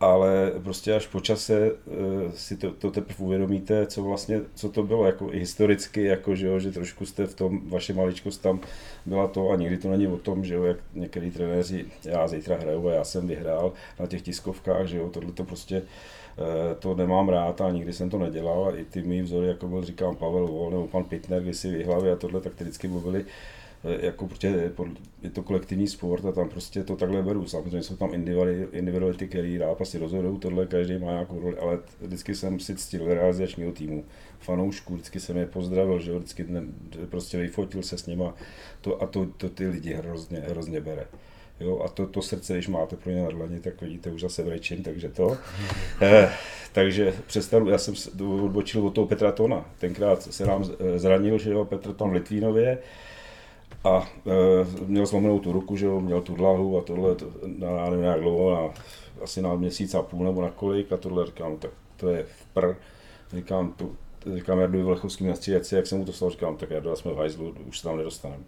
ale 0.00 0.52
prostě 0.62 0.94
až 0.94 1.06
po 1.06 1.20
čase 1.20 1.72
uh, 1.72 2.32
si 2.34 2.56
to, 2.56 2.70
to 2.72 2.90
teprve 2.90 3.18
uvědomíte, 3.18 3.86
co 3.86 4.02
vlastně, 4.02 4.40
co 4.54 4.68
to 4.68 4.82
bylo, 4.82 5.06
jako 5.06 5.32
i 5.32 5.38
historicky, 5.38 6.04
jako, 6.04 6.34
že, 6.34 6.46
jo, 6.46 6.60
že 6.60 6.72
trošku 6.72 7.06
jste 7.06 7.26
v 7.26 7.34
tom, 7.34 7.60
vaše 7.68 7.92
maličkost 7.92 8.42
tam 8.42 8.60
byla 9.06 9.28
to 9.28 9.50
a 9.50 9.56
nikdy 9.56 9.78
to 9.78 9.90
není 9.90 10.06
o 10.06 10.18
tom, 10.18 10.44
že 10.44 10.54
jo, 10.54 10.64
jak 10.64 10.76
některý 10.94 11.30
trenéři, 11.30 11.84
já 12.04 12.28
zítra 12.28 12.56
hraju 12.56 12.88
a 12.88 12.92
já 12.92 13.04
jsem 13.04 13.26
vyhrál 13.26 13.72
na 14.00 14.06
těch 14.06 14.22
tiskovkách, 14.22 14.86
že 14.86 14.98
jo, 14.98 15.08
tohle 15.08 15.32
to 15.32 15.44
prostě 15.44 15.82
uh, 15.82 16.44
to 16.78 16.94
nemám 16.94 17.28
rád 17.28 17.60
a 17.60 17.70
nikdy 17.70 17.92
jsem 17.92 18.10
to 18.10 18.18
nedělal. 18.18 18.72
I 18.76 18.84
ty 18.84 19.02
mý 19.02 19.22
vzory, 19.22 19.48
jako 19.48 19.68
byl 19.68 19.84
říkám 19.84 20.16
Pavel 20.16 20.46
Vol 20.46 20.70
nebo 20.70 20.86
pan 20.86 21.04
Pitner, 21.04 21.42
když 21.42 21.56
si 21.56 21.70
vyhlavy 21.70 22.10
a 22.10 22.16
tohle, 22.16 22.40
tak 22.40 22.60
vždycky 22.60 22.88
mluvili 22.88 23.24
Eh, 23.24 23.63
jako 23.84 24.26
prostě 24.26 24.72
je 25.22 25.30
to 25.30 25.42
kolektivní 25.42 25.88
sport 25.88 26.24
a 26.24 26.32
tam 26.32 26.48
prostě 26.48 26.84
to 26.84 26.96
takhle 26.96 27.22
beru. 27.22 27.46
Samozřejmě 27.46 27.82
jsou 27.82 27.96
tam 27.96 28.10
individuality, 28.72 29.28
které 29.28 29.58
zápasy 29.58 29.98
rozhodují, 29.98 30.38
tohle 30.38 30.66
každý 30.66 30.98
má 30.98 31.10
nějakou 31.10 31.40
roli, 31.40 31.58
ale 31.58 31.78
vždycky 32.00 32.34
jsem 32.34 32.60
si 32.60 32.76
ctil 32.76 33.14
realizačního 33.14 33.72
týmu, 33.72 34.04
fanoušků, 34.40 34.94
vždycky 34.94 35.20
jsem 35.20 35.36
je 35.36 35.46
pozdravil, 35.46 36.00
že 36.00 36.18
vždycky 36.18 36.46
prostě 37.10 37.38
vyfotil 37.38 37.82
se 37.82 37.98
s 37.98 38.06
nima 38.06 38.34
to, 38.80 39.02
a 39.02 39.06
to, 39.06 39.26
to 39.36 39.48
ty 39.48 39.68
lidi 39.68 39.94
hrozně, 39.94 40.38
hrozně 40.38 40.80
bere. 40.80 41.06
Jo, 41.60 41.80
a 41.84 41.88
to, 41.88 42.06
to 42.06 42.22
srdce, 42.22 42.52
když 42.52 42.68
máte 42.68 42.96
pro 42.96 43.12
ně 43.12 43.22
na 43.22 43.30
dlaně, 43.30 43.60
tak 43.60 43.82
vidíte, 43.82 44.10
už 44.10 44.20
zase 44.20 44.42
brečím, 44.42 44.82
takže 44.82 45.08
to. 45.08 45.36
Eh, 46.00 46.30
takže 46.72 47.14
přestanu, 47.26 47.68
já 47.68 47.78
jsem 47.78 47.94
odbočil 48.44 48.86
od 48.86 48.94
toho 48.94 49.06
Petra 49.06 49.32
Tona. 49.32 49.70
Tenkrát 49.78 50.22
se 50.22 50.46
nám 50.46 50.64
zranil, 50.96 51.38
že 51.38 51.50
jo, 51.50 51.64
Petr 51.64 51.92
Ton 51.92 52.10
v 52.10 52.12
Litvínově 52.12 52.78
a 53.84 54.08
e, 54.26 54.84
měl 54.86 55.06
zlomenou 55.06 55.38
tu 55.38 55.52
ruku, 55.52 55.76
že 55.76 55.86
jo, 55.86 56.00
měl 56.00 56.20
tu 56.20 56.34
dlahu 56.34 56.78
a 56.78 56.82
tohle, 56.82 57.14
to, 57.14 57.26
na, 57.58 57.90
nevím 57.90 58.04
jak 58.04 58.20
dlouho, 58.20 58.54
na, 58.54 58.74
asi 59.22 59.42
na 59.42 59.54
měsíc 59.54 59.94
a 59.94 60.02
půl 60.02 60.24
nebo 60.24 60.42
na 60.42 60.50
kolik 60.50 60.92
a 60.92 60.96
tohle 60.96 61.26
říkám, 61.26 61.50
no, 61.50 61.56
tak 61.56 61.70
to 61.96 62.08
je 62.08 62.22
v 62.22 62.46
pr. 62.54 62.74
Říkám, 63.32 63.72
tu, 63.72 63.96
říkám 64.34 64.58
Jardovi 64.58 64.84
Vlechovským 64.84 65.28
na 65.28 65.34
střídaci, 65.34 65.74
jak 65.74 65.86
jsem 65.86 65.98
mu 65.98 66.04
to 66.04 66.12
stalo, 66.12 66.30
říkám, 66.30 66.56
tak 66.56 66.70
Jardo, 66.70 66.96
jsme 66.96 67.12
v 67.12 67.16
hajzlu, 67.16 67.54
už 67.68 67.78
se 67.78 67.84
tam 67.84 67.96
nedostaneme. 67.96 68.44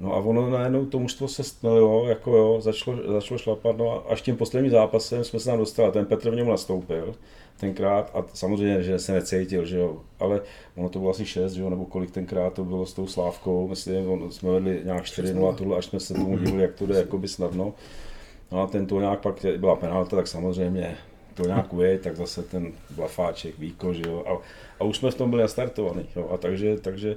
No 0.00 0.14
a 0.14 0.16
ono 0.16 0.50
najednou 0.50 0.86
to 0.86 0.98
mužstvo 0.98 1.28
se 1.28 1.44
stmelilo, 1.44 2.08
jako 2.08 2.36
jo, 2.36 2.60
začalo, 2.60 3.12
začalo 3.12 3.38
šlapat, 3.38 3.76
no 3.76 3.90
a 3.90 4.12
až 4.12 4.22
tím 4.22 4.36
posledním 4.36 4.70
zápasem 4.70 5.24
jsme 5.24 5.40
se 5.40 5.46
tam 5.46 5.58
dostali, 5.58 5.92
ten 5.92 6.06
Petr 6.06 6.30
v 6.30 6.34
něm 6.34 6.48
nastoupil, 6.48 7.14
tenkrát 7.60 8.10
a 8.14 8.24
samozřejmě, 8.34 8.82
že 8.82 8.98
se 8.98 9.12
necítil, 9.12 9.64
že 9.64 9.78
jo, 9.78 10.00
ale 10.18 10.40
ono 10.76 10.88
to 10.88 10.98
bylo 10.98 11.10
asi 11.10 11.26
6, 11.26 11.52
že 11.52 11.62
jo, 11.62 11.70
nebo 11.70 11.84
kolik 11.84 12.10
tenkrát 12.10 12.52
to 12.52 12.64
bylo 12.64 12.86
s 12.86 12.92
tou 12.92 13.06
Slávkou, 13.06 13.68
myslím, 13.68 14.10
on, 14.10 14.32
jsme 14.32 14.50
vedli 14.50 14.80
nějak 14.84 15.04
4-0 15.04 15.54
tohle, 15.54 15.76
až 15.76 15.84
jsme 15.84 16.00
se 16.00 16.14
tomu 16.14 16.38
divili, 16.38 16.62
jak 16.62 16.74
to 16.74 16.86
jde 16.86 16.98
jakoby 16.98 17.28
snadno. 17.28 17.74
No 18.52 18.62
a 18.62 18.66
ten 18.66 18.86
to 18.86 19.00
nějak 19.00 19.20
pak 19.20 19.46
byla 19.56 19.76
penalta, 19.76 20.16
tak 20.16 20.26
samozřejmě 20.26 20.96
to 21.34 21.46
nějak 21.46 21.72
uje, 21.72 21.98
tak 21.98 22.16
zase 22.16 22.42
ten 22.42 22.72
blafáček, 22.90 23.58
víko, 23.58 23.94
že 23.94 24.02
jo, 24.06 24.24
a, 24.26 24.38
a 24.80 24.84
už 24.84 24.96
jsme 24.96 25.10
v 25.10 25.14
tom 25.14 25.30
byli 25.30 25.42
nastartovaní, 25.42 26.08
jo, 26.16 26.28
a 26.32 26.36
takže, 26.36 26.76
takže 26.76 27.16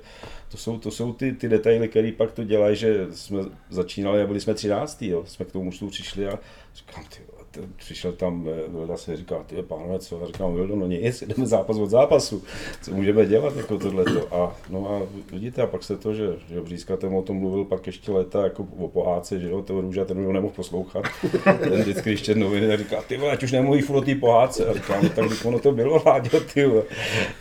to 0.52 0.58
jsou, 0.58 0.78
to 0.80 0.92
jsou 0.92 1.14
ty, 1.14 1.32
ty 1.32 1.50
detaily, 1.50 1.88
které 1.88 2.12
pak 2.12 2.32
to 2.32 2.44
dělají, 2.44 2.76
že 2.76 3.08
jsme 3.12 3.44
začínali 3.70 4.22
a 4.22 4.28
byli 4.28 4.40
jsme 4.40 4.54
13. 4.54 5.02
Jo, 5.02 5.24
jsme 5.26 5.46
k 5.46 5.52
tomu 5.52 5.72
přišli 5.90 6.28
a 6.28 6.40
říkám, 6.76 7.04
ty, 7.04 7.41
přišel 7.78 8.12
tam 8.12 8.50
Vilda 8.68 8.98
se 8.98 9.18
říká, 9.18 9.44
ty 9.48 9.56
pánové, 9.62 10.00
co? 10.00 10.24
A 10.24 10.28
říkám, 10.28 10.56
Vildo, 10.56 10.76
no 10.76 10.88
nic, 10.88 11.24
jdeme 11.28 11.48
zápas 11.48 11.78
od 11.78 11.90
zápasu, 11.90 12.44
co 12.82 12.92
můžeme 12.92 13.26
dělat 13.26 13.56
jako 13.58 13.78
tohleto. 13.78 14.36
A, 14.36 14.56
no 14.70 14.90
a 14.90 15.02
vidíte, 15.32 15.62
a 15.62 15.68
pak 15.68 15.84
se 15.84 15.98
to, 15.98 16.14
že, 16.14 16.28
že 16.50 16.62
Břízka 16.62 16.98
ten 16.98 17.16
o 17.16 17.22
tom 17.22 17.38
mluvil 17.38 17.66
pak 17.66 17.88
ještě 17.88 18.12
leta 18.12 18.44
jako 18.44 18.68
o 18.78 18.88
pohádce, 18.88 19.40
že 19.40 19.50
jo, 19.50 19.62
to 19.62 19.82
Růža, 19.82 20.06
ten 20.06 20.26
ho 20.26 20.34
nemohl 20.34 20.54
poslouchat. 20.56 21.06
Ten 21.60 21.82
vždycky, 21.82 22.10
když 22.10 22.22
čet 22.22 22.38
noviny, 22.38 22.78
říká, 22.78 23.02
ty 23.02 23.18
vole, 23.18 23.32
ať 23.32 23.44
už 23.44 23.52
nemluví 23.52 23.82
furt 23.82 23.98
o 23.98 24.02
té 24.02 24.16
pohádce. 24.16 24.66
A 24.66 24.74
říkám, 24.74 25.04
no, 25.04 25.10
tak 25.10 25.46
ono 25.46 25.60
to 25.60 25.72
bylo, 25.72 26.04
Láďo, 26.06 26.40
ty 26.54 26.66
vole. 26.66 26.84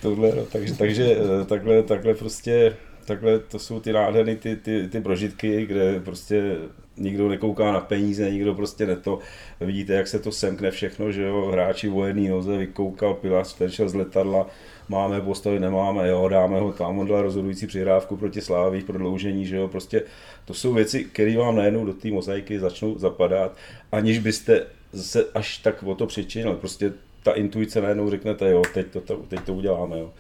Tohle, 0.02 0.32
no, 0.36 0.44
takže, 0.52 0.74
takže 0.74 1.16
eh, 1.16 1.44
takhle, 1.44 1.82
takhle 1.82 2.14
prostě 2.14 2.76
takhle 3.04 3.38
to 3.38 3.58
jsou 3.58 3.80
ty 3.80 3.92
nádheny, 3.92 4.36
ty, 4.36 4.56
ty, 4.56 4.88
ty 4.88 5.00
prožitky, 5.00 5.66
kde 5.66 6.00
prostě 6.00 6.56
nikdo 7.00 7.28
nekouká 7.28 7.72
na 7.72 7.80
peníze, 7.80 8.30
nikdo 8.30 8.54
prostě 8.54 8.86
ne 8.86 8.96
to. 8.96 9.18
Vidíte, 9.60 9.92
jak 9.94 10.08
se 10.08 10.18
to 10.18 10.32
semkne 10.32 10.70
všechno, 10.70 11.12
že 11.12 11.22
jo, 11.22 11.46
hráči 11.52 11.88
vojený 11.88 12.28
noze, 12.28 12.56
vykoukal 12.56 13.14
Pilas, 13.14 13.54
ten 13.54 13.70
šel 13.70 13.88
z 13.88 13.94
letadla, 13.94 14.46
máme 14.88 15.20
postavy, 15.20 15.60
nemáme, 15.60 16.08
jo, 16.08 16.28
dáme 16.28 16.60
ho 16.60 16.72
tam, 16.72 16.98
on 16.98 17.06
dal 17.06 17.22
rozhodující 17.22 17.66
přihrávku 17.66 18.16
proti 18.16 18.40
Slávy 18.40 18.80
v 18.80 18.84
prodloužení, 18.84 19.46
že 19.46 19.56
jo, 19.56 19.68
prostě 19.68 20.02
to 20.44 20.54
jsou 20.54 20.72
věci, 20.72 21.04
které 21.04 21.36
vám 21.36 21.56
najednou 21.56 21.84
do 21.84 21.94
té 21.94 22.08
mozaiky 22.08 22.58
začnou 22.58 22.98
zapadat, 22.98 23.56
aniž 23.92 24.18
byste 24.18 24.66
se 24.94 25.24
až 25.34 25.58
tak 25.58 25.82
o 25.82 25.94
to 25.94 26.06
přičinil, 26.06 26.54
prostě 26.54 26.92
ta 27.22 27.32
intuice 27.32 27.80
najednou 27.80 28.10
řeknete, 28.10 28.50
jo, 28.50 28.62
teď 28.74 28.86
to, 28.86 29.16
teď 29.16 29.40
to 29.40 29.54
uděláme, 29.54 29.98
jo. 29.98 30.12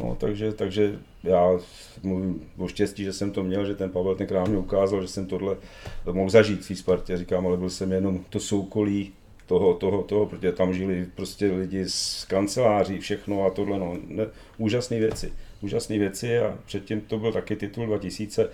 No, 0.00 0.16
takže, 0.20 0.52
takže 0.52 0.98
já 1.22 1.58
mluvím 2.02 2.50
o 2.58 2.68
štěstí, 2.68 3.04
že 3.04 3.12
jsem 3.12 3.30
to 3.30 3.42
měl, 3.42 3.66
že 3.66 3.74
ten 3.74 3.90
Pavel 3.90 4.14
tenkrát 4.14 4.48
mě 4.48 4.58
ukázal, 4.58 5.02
že 5.02 5.08
jsem 5.08 5.26
tohle 5.26 5.56
mohl 6.12 6.30
zažít 6.30 6.60
v 6.60 6.76
Spartě. 6.76 7.16
Říkám, 7.16 7.46
ale 7.46 7.56
byl 7.56 7.70
jsem 7.70 7.92
jenom 7.92 8.24
to 8.30 8.40
soukolí 8.40 9.12
toho, 9.46 9.74
toho, 9.74 10.02
toho, 10.02 10.26
protože 10.26 10.52
tam 10.52 10.74
žili 10.74 11.06
prostě 11.14 11.46
lidi 11.46 11.84
z 11.88 12.24
kanceláří, 12.24 12.98
všechno 12.98 13.44
a 13.44 13.50
tohle, 13.50 13.78
no, 13.78 13.96
ne, 14.08 14.26
úžasné 14.58 14.98
věci. 14.98 15.32
Úžasné 15.60 15.98
věci 15.98 16.38
a 16.38 16.58
předtím 16.66 17.00
to 17.00 17.18
byl 17.18 17.32
taky 17.32 17.56
titul 17.56 17.86
2000. 17.86 18.46
Uh, 18.46 18.50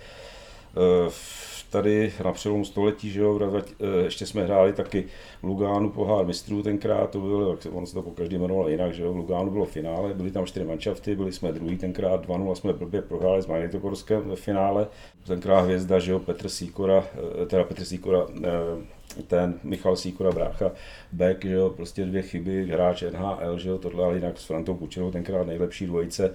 tady 1.69 2.13
na 2.25 2.31
přelomu 2.31 2.65
století, 2.65 3.09
že 3.09 3.19
jo, 3.19 3.39
eh, 3.59 3.85
ještě 4.03 4.25
jsme 4.25 4.43
hráli 4.43 4.73
taky 4.73 5.05
v 5.41 5.43
Lugánu 5.43 5.89
pohár 5.89 6.25
mistrů 6.25 6.63
tenkrát, 6.63 7.09
to 7.09 7.19
bylo, 7.19 7.57
on 7.71 7.85
se 7.85 7.93
to 7.93 8.01
po 8.01 8.11
každý 8.11 8.37
jmenoval 8.37 8.69
jinak, 8.69 8.93
že 8.93 9.03
jo, 9.03 9.13
v 9.13 9.17
Lugánu 9.17 9.51
bylo 9.51 9.65
finále, 9.65 10.13
byly 10.13 10.31
tam 10.31 10.45
čtyři 10.45 10.65
manšafty, 10.65 11.15
byli 11.15 11.31
jsme 11.31 11.51
druhý 11.51 11.77
tenkrát 11.77 12.21
2 12.21 12.55
jsme 12.55 12.73
blbě 12.73 13.01
prohráli 13.01 13.41
s 13.41 13.47
Magnitogorskem 13.47 14.29
ve 14.29 14.35
finále, 14.35 14.87
tenkrát 15.27 15.61
hvězda, 15.61 15.99
že 15.99 16.11
jo, 16.11 16.19
Petr 16.19 16.49
Sýkora, 16.49 17.03
eh, 17.41 17.45
teda 17.45 17.63
Petr 17.63 17.85
Sýkora, 17.85 18.25
eh, 18.43 18.97
ten 19.27 19.59
Michal 19.63 19.95
Sýkora 19.95 20.31
brácha, 20.31 20.71
Beck, 21.11 21.45
že 21.45 21.53
jo, 21.53 21.69
prostě 21.69 22.05
dvě 22.05 22.21
chyby, 22.21 22.65
hráč 22.65 23.01
NHL, 23.01 23.57
že 23.57 23.69
jo, 23.69 23.77
tohle, 23.77 24.05
ale 24.05 24.15
jinak 24.15 24.39
s 24.39 24.45
Frantou 24.45 24.75
Kučerovou 24.75 25.11
tenkrát 25.11 25.47
nejlepší 25.47 25.85
dvojice, 25.85 26.33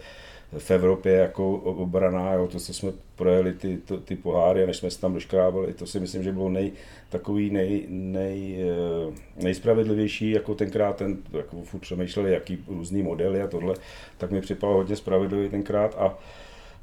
v 0.59 0.71
Evropě 0.71 1.13
jako 1.13 1.55
obrana, 1.57 2.33
jo, 2.33 2.47
to, 2.47 2.59
co 2.59 2.75
jsme 2.75 2.93
projeli 3.17 3.53
ty, 3.53 3.79
to, 3.79 3.97
ty 3.97 4.17
poháry, 4.17 4.67
než 4.67 4.77
jsme 4.77 4.91
se 4.91 5.01
tam 5.01 5.15
doškrábali, 5.15 5.73
to 5.73 5.87
si 5.87 6.01
myslím, 6.01 6.23
že 6.23 6.33
bylo 6.33 6.49
nej, 6.49 6.73
takový 7.09 7.51
nej, 7.51 7.87
nej, 7.89 8.57
eh, 8.63 9.43
nejspravedlivější, 9.43 10.31
jako 10.31 10.55
tenkrát 10.55 10.97
ten, 10.97 11.19
jako 11.33 11.63
furt 11.63 11.81
přemýšleli, 11.81 12.33
jaký 12.33 12.65
různý 12.69 13.03
modely 13.03 13.43
a 13.43 13.47
tohle, 13.47 13.75
tak 14.19 14.31
mi 14.31 14.41
připadalo 14.41 14.79
hodně 14.79 14.97
spravedlivý 14.97 15.49
tenkrát 15.49 15.95
a 15.99 16.19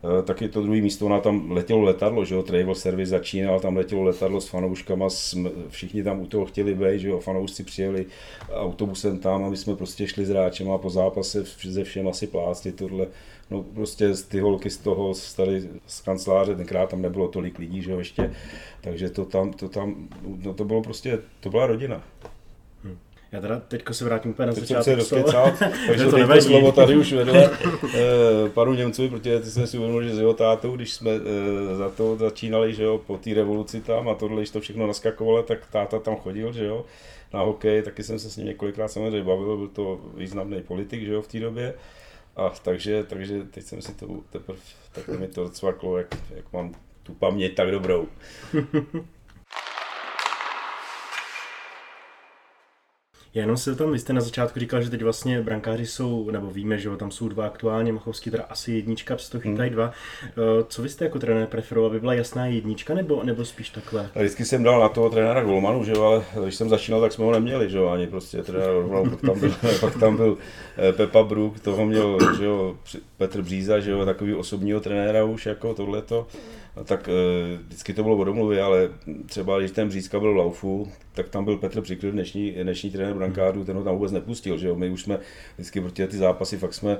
Eh, 0.03 0.23
taky 0.23 0.49
to 0.49 0.61
druhé 0.61 0.81
místo, 0.81 1.05
ona 1.05 1.19
tam 1.19 1.51
letělo 1.51 1.81
letadlo, 1.81 2.25
že 2.25 2.35
jo, 2.35 2.43
travel 2.43 2.75
service 2.75 3.09
začínal, 3.09 3.59
tam 3.59 3.77
letělo 3.77 4.03
letadlo 4.03 4.41
s 4.41 4.47
fanouškama, 4.47 5.07
všichni 5.69 6.03
tam 6.03 6.19
u 6.19 6.27
toho 6.27 6.45
chtěli 6.45 6.75
být, 6.75 6.99
že 6.99 7.09
jo, 7.09 7.19
fanoušci 7.19 7.63
přijeli 7.63 8.05
autobusem 8.53 9.19
tam 9.19 9.43
a 9.43 9.49
my 9.49 9.57
jsme 9.57 9.75
prostě 9.75 10.07
šli 10.07 10.25
s 10.25 10.29
hráčem 10.29 10.71
a 10.71 10.77
po 10.77 10.89
zápase 10.89 11.43
ze 11.63 11.83
všem 11.83 12.07
asi 12.07 12.27
plásti 12.27 12.71
tohle, 12.71 13.07
no 13.51 13.63
prostě 13.63 14.13
ty 14.27 14.39
holky 14.39 14.69
z 14.69 14.77
toho 14.77 15.13
stali 15.13 15.69
z 15.87 16.01
kanceláře, 16.01 16.55
tenkrát 16.55 16.89
tam 16.89 17.01
nebylo 17.01 17.27
tolik 17.27 17.59
lidí, 17.59 17.81
že 17.81 17.91
jo, 17.91 17.99
ještě, 17.99 18.33
takže 18.81 19.09
to 19.09 19.25
tam, 19.25 19.53
to 19.53 19.69
tam, 19.69 20.07
no 20.43 20.53
to 20.53 20.65
bylo 20.65 20.81
prostě, 20.81 21.19
to 21.39 21.49
byla 21.49 21.67
rodina. 21.67 22.03
Já 23.31 23.41
teda 23.41 23.59
teďko 23.59 23.93
se 23.93 24.05
vrátím 24.05 24.31
úplně 24.31 24.45
na 24.45 24.53
Teď 24.53 24.63
začátek. 24.63 24.83
jsem 24.83 25.05
se 25.05 25.15
rozkecal, 25.15 25.51
takže 25.87 26.05
to 26.05 26.27
to 26.27 26.41
slovo 26.41 26.71
tady 26.71 26.97
už 26.97 27.13
vedle 27.13 27.49
eh, 27.95 28.49
panu 28.53 28.73
Němcovi, 28.73 29.09
protože 29.09 29.39
ty 29.39 29.49
jsem 29.49 29.67
si 29.67 29.77
uvědomil, 29.77 30.03
že 30.03 30.15
s 30.15 30.19
jeho 30.19 30.33
tátou, 30.33 30.75
když 30.75 30.93
jsme 30.93 31.11
eh, 31.11 31.75
za 31.75 31.89
to 31.89 32.15
začínali, 32.15 32.73
že 32.73 32.83
jo, 32.83 32.97
po 32.97 33.17
té 33.17 33.33
revoluci 33.33 33.81
tam 33.81 34.09
a 34.09 34.15
tohle, 34.15 34.37
když 34.37 34.49
to 34.49 34.61
všechno 34.61 34.87
naskakovalo, 34.87 35.43
tak 35.43 35.67
táta 35.71 35.99
tam 35.99 36.15
chodil, 36.15 36.53
že 36.53 36.65
jo, 36.65 36.85
na 37.33 37.41
hokej, 37.41 37.81
taky 37.81 38.03
jsem 38.03 38.19
se 38.19 38.29
s 38.29 38.37
ním 38.37 38.47
několikrát 38.47 38.87
samozřejmě 38.87 39.23
bavil, 39.23 39.57
byl 39.57 39.67
to 39.67 39.99
významný 40.17 40.61
politik, 40.61 41.03
že 41.03 41.13
jo, 41.13 41.21
v 41.21 41.27
té 41.27 41.39
době. 41.39 41.73
A 42.39 42.49
takže, 42.49 43.03
takže 43.03 43.43
teď 43.43 43.63
jsem 43.63 43.81
si 43.81 43.93
to 43.93 44.07
teprve, 44.29 44.59
tak 44.91 45.07
mi 45.07 45.27
to 45.27 45.43
docvaklo, 45.43 45.97
jak, 45.97 46.07
jak 46.35 46.53
mám 46.53 46.73
tu 47.03 47.13
paměť 47.13 47.55
tak 47.55 47.71
dobrou. 47.71 48.07
Já 53.33 53.41
jenom 53.41 53.57
se 53.57 53.75
tam, 53.75 53.91
vy 53.91 53.99
jste 53.99 54.13
na 54.13 54.21
začátku 54.21 54.59
říkal, 54.59 54.81
že 54.81 54.89
teď 54.89 55.03
vlastně 55.03 55.41
brankáři 55.41 55.85
jsou, 55.85 56.31
nebo 56.31 56.51
víme, 56.51 56.77
že 56.77 56.89
tam 56.97 57.11
jsou 57.11 57.29
dva 57.29 57.45
aktuálně, 57.45 57.93
Machovský 57.93 58.31
teda 58.31 58.43
asi 58.49 58.71
jednička, 58.71 59.15
přesto 59.15 59.39
chytají 59.39 59.69
dva. 59.69 59.91
Eh, 60.23 60.31
Co 60.67 60.81
vy 60.81 60.89
jste 60.89 61.05
jako 61.05 61.19
trenér 61.19 61.47
preferoval, 61.47 61.89
aby 61.89 61.99
byla 61.99 62.13
jasná 62.13 62.45
jednička, 62.45 62.93
nebo, 62.93 63.23
nebo 63.23 63.45
spíš 63.45 63.69
takhle? 63.69 64.09
A 64.15 64.19
vždycky 64.19 64.45
jsem 64.45 64.63
dal 64.63 64.79
na 64.79 64.89
toho 64.89 65.09
trenéra 65.09 65.43
Golmanu, 65.43 65.83
že 65.83 65.91
jo, 65.91 66.03
ale 66.03 66.23
když 66.43 66.55
jsem 66.55 66.69
začínal, 66.69 67.01
tak 67.01 67.11
jsme 67.11 67.25
ho 67.25 67.31
neměli, 67.31 67.69
že 67.69 67.77
jo, 67.77 67.87
ani 67.87 68.07
prostě 68.07 68.43
trenéra 68.43 68.73
Golmanu, 68.73 69.09
pak 69.09 69.21
tam 69.21 69.39
byl, 69.39 69.55
pak 69.79 69.99
tam 69.99 70.17
byl 70.17 70.37
eh, 70.77 70.93
Pepa 70.93 71.23
Brook, 71.23 71.59
toho 71.59 71.85
měl, 71.85 72.17
že 72.37 72.45
jo, 72.45 72.75
Petr 73.17 73.41
Bříza, 73.41 73.79
že 73.79 73.91
jo, 73.91 74.05
takový 74.05 74.33
osobního 74.33 74.79
trenéra 74.79 75.23
už, 75.23 75.45
jako 75.45 75.73
tohleto. 75.73 76.27
Tak 76.83 77.09
eh, 77.09 77.57
vždycky 77.67 77.93
to 77.93 78.03
bylo 78.03 78.17
o 78.17 78.23
domluvě, 78.23 78.61
ale 78.61 78.89
třeba 79.25 79.59
když 79.59 79.71
ten 79.71 79.87
Břízka 79.87 80.19
byl 80.19 80.33
v 80.33 80.35
Laufu, 80.35 80.91
tak 81.13 81.29
tam 81.29 81.45
byl 81.45 81.57
Petr 81.57 81.81
Přikryl, 81.81 82.11
dnešní, 82.11 82.51
dnešní 82.51 82.91
trenér 82.91 83.13
brankářů, 83.13 83.65
ten 83.65 83.77
ho 83.77 83.83
tam 83.83 83.95
vůbec 83.95 84.11
nepustil, 84.11 84.57
že 84.57 84.67
jo, 84.67 84.75
my 84.75 84.89
už 84.89 85.01
jsme 85.01 85.19
vždycky 85.55 85.81
proti 85.81 86.07
ty 86.07 86.17
zápasy, 86.17 86.57
fakt 86.57 86.73
jsme 86.73 86.97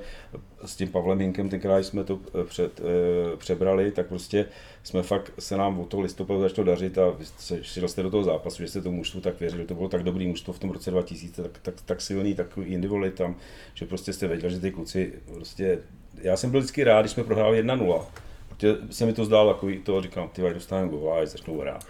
s 0.65 0.75
tím 0.75 0.87
Pavlem 0.87 1.19
Hinkem, 1.19 1.49
tenkrát 1.49 1.85
jsme 1.85 2.03
to 2.03 2.19
eh, 2.41 2.43
před, 2.43 2.81
eh, 2.81 3.37
přebrali, 3.37 3.91
tak 3.91 4.07
prostě 4.07 4.45
jsme 4.83 5.03
fakt, 5.03 5.31
se 5.39 5.57
nám 5.57 5.79
od 5.79 5.87
toho 5.89 6.03
listopadu 6.03 6.41
začalo 6.41 6.65
dařit 6.65 6.97
a 6.97 7.15
šel 7.61 7.87
jste 7.87 8.03
do 8.03 8.11
toho 8.11 8.23
zápasu, 8.23 8.63
že 8.63 8.67
jste 8.67 8.81
tomu 8.81 8.97
mužstvu 8.97 9.21
tak 9.21 9.39
věřili, 9.39 9.65
to 9.65 9.75
bylo 9.75 9.89
tak 9.89 10.03
dobrý 10.03 10.27
mužstvo 10.27 10.53
v 10.53 10.59
tom 10.59 10.69
roce 10.69 10.91
2000, 10.91 11.43
tak, 11.43 11.59
tak, 11.61 11.75
tak 11.85 12.01
silný, 12.01 12.35
takový 12.35 12.67
individualit 12.67 13.13
tam, 13.13 13.35
že 13.73 13.85
prostě 13.85 14.13
jste 14.13 14.27
věděli, 14.27 14.53
že 14.53 14.59
ty 14.59 14.71
kluci 14.71 15.13
prostě, 15.33 15.79
já 16.21 16.37
jsem 16.37 16.51
byl 16.51 16.59
vždycky 16.59 16.83
rád, 16.83 17.01
když 17.01 17.11
jsme 17.11 17.23
prohráli 17.23 17.63
1-0, 17.63 18.05
protože 18.59 18.77
se 18.89 19.05
mi 19.05 19.13
to 19.13 19.25
zdálo 19.25 19.53
takový, 19.53 19.77
to 19.77 20.01
říkám, 20.01 20.29
ty 20.29 20.41
dostaneme 20.41 20.89
góla 20.89 21.21
a 21.21 21.25
začnou 21.25 21.59
hrát. 21.59 21.85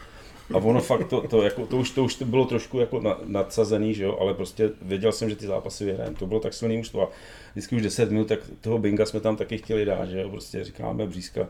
A 0.53 0.57
ono 0.57 0.81
fakt 0.81 1.07
to, 1.07 1.27
to, 1.27 1.41
jako, 1.41 1.65
to, 1.65 1.77
už, 1.77 1.89
to 1.89 2.03
už 2.03 2.21
bylo 2.21 2.45
trošku 2.45 2.79
jako 2.79 2.99
na, 3.01 3.17
nadsazený, 3.25 3.93
že 3.93 4.03
jo, 4.03 4.17
ale 4.19 4.33
prostě 4.33 4.69
věděl 4.81 5.11
jsem, 5.11 5.29
že 5.29 5.35
ty 5.35 5.47
zápasy 5.47 5.85
vyhrajeme. 5.85 6.15
To 6.15 6.25
bylo 6.25 6.39
tak 6.39 6.53
silný 6.53 6.77
mužstvo. 6.77 7.07
A 7.07 7.11
vždycky 7.51 7.75
už 7.75 7.81
10 7.81 8.11
minut, 8.11 8.27
tak 8.27 8.39
toho 8.61 8.77
binga 8.77 9.05
jsme 9.05 9.19
tam 9.19 9.35
taky 9.35 9.57
chtěli 9.57 9.85
dát, 9.85 10.09
že 10.09 10.21
jo, 10.21 10.29
prostě 10.29 10.63
říkáme 10.63 11.07
břízka, 11.07 11.47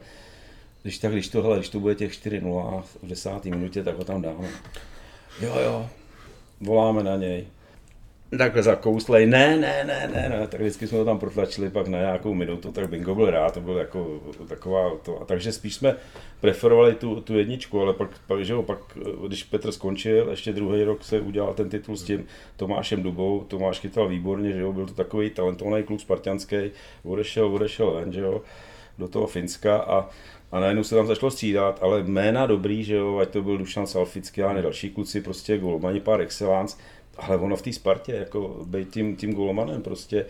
když 0.84 1.00
tak, 1.00 1.12
když 1.12 1.28
to, 1.28 1.44
hele, 1.44 1.58
když 1.58 1.70
to 1.70 1.80
bude 1.80 1.96
těch 1.96 2.12
4-0 2.12 2.82
v 2.82 3.08
desáté 3.08 3.50
minutě, 3.50 3.84
tak 3.84 3.98
ho 3.98 4.04
tam 4.04 4.22
dáme. 4.22 4.48
Jo, 5.42 5.56
jo, 5.64 5.90
voláme 6.62 7.04
na 7.04 7.16
něj. 7.16 7.48
Takhle 8.38 8.64
zakouslej, 8.64 9.28
ne, 9.28 9.58
ne, 9.58 9.84
ne, 9.88 10.10
ne, 10.14 10.30
ne, 10.30 10.48
tak 10.48 10.60
vždycky 10.60 10.88
jsme 10.88 10.98
to 10.98 11.06
tam 11.06 11.20
protlačili 11.20 11.70
pak 11.70 11.88
na 11.88 12.00
nějakou 12.00 12.34
minutu, 12.34 12.72
tak 12.72 12.90
bingo 12.90 13.16
byl 13.16 13.32
rád, 13.32 13.54
to 13.54 13.62
byl 13.62 13.78
jako 13.78 14.22
taková 14.48 14.92
to, 15.04 15.22
a 15.22 15.26
takže 15.26 15.52
spíš 15.52 15.76
jsme 15.76 15.96
preferovali 16.42 16.96
tu, 16.96 17.22
tu 17.22 17.38
jedničku, 17.38 17.82
ale 17.82 17.94
pak, 17.94 18.10
pak, 18.28 18.46
že 18.46 18.54
jo, 18.54 18.64
pak, 18.64 18.80
když 19.28 19.44
Petr 19.44 19.72
skončil, 19.72 20.28
ještě 20.30 20.54
druhý 20.54 20.84
rok 20.84 21.04
se 21.04 21.20
udělal 21.20 21.54
ten 21.54 21.70
titul 21.70 21.96
s 21.96 22.04
tím 22.04 22.26
Tomášem 22.58 23.04
Dubou, 23.04 23.44
Tomáš 23.48 23.80
chytal 23.80 24.08
výborně, 24.08 24.52
že 24.52 24.60
jo, 24.60 24.74
byl 24.74 24.86
to 24.86 24.94
takový 24.94 25.30
talentovaný 25.30 25.84
kluk 25.84 26.02
spartianský, 26.02 26.72
odešel, 27.04 27.54
odešel 27.56 27.92
ven, 27.92 28.14
že 28.14 28.22
jo, 28.22 28.42
do 28.98 29.08
toho 29.08 29.28
Finska 29.28 29.78
a 29.78 30.10
a 30.52 30.60
najednou 30.60 30.84
se 30.84 30.96
tam 30.96 31.08
začalo 31.08 31.32
střídat, 31.32 31.80
ale 31.82 32.04
jména 32.04 32.46
dobrý, 32.46 32.84
že 32.84 32.96
jo, 32.96 33.18
ať 33.18 33.30
to 33.30 33.44
byl 33.44 33.58
Dušan 33.58 33.88
Salfický 33.88 34.44
a 34.44 34.62
další 34.62 34.90
kluci, 34.90 35.22
prostě 35.22 35.58
golmani 35.58 36.00
par 36.00 36.22
excellence, 36.22 36.78
ale 37.22 37.38
ono 37.38 37.56
v 37.56 37.62
té 37.62 37.74
Spartě, 37.74 38.12
jako 38.12 38.66
být 38.66 38.90
tím, 38.90 39.16
tím 39.16 39.34
golmanem, 39.34 39.82
prostě 39.82 40.26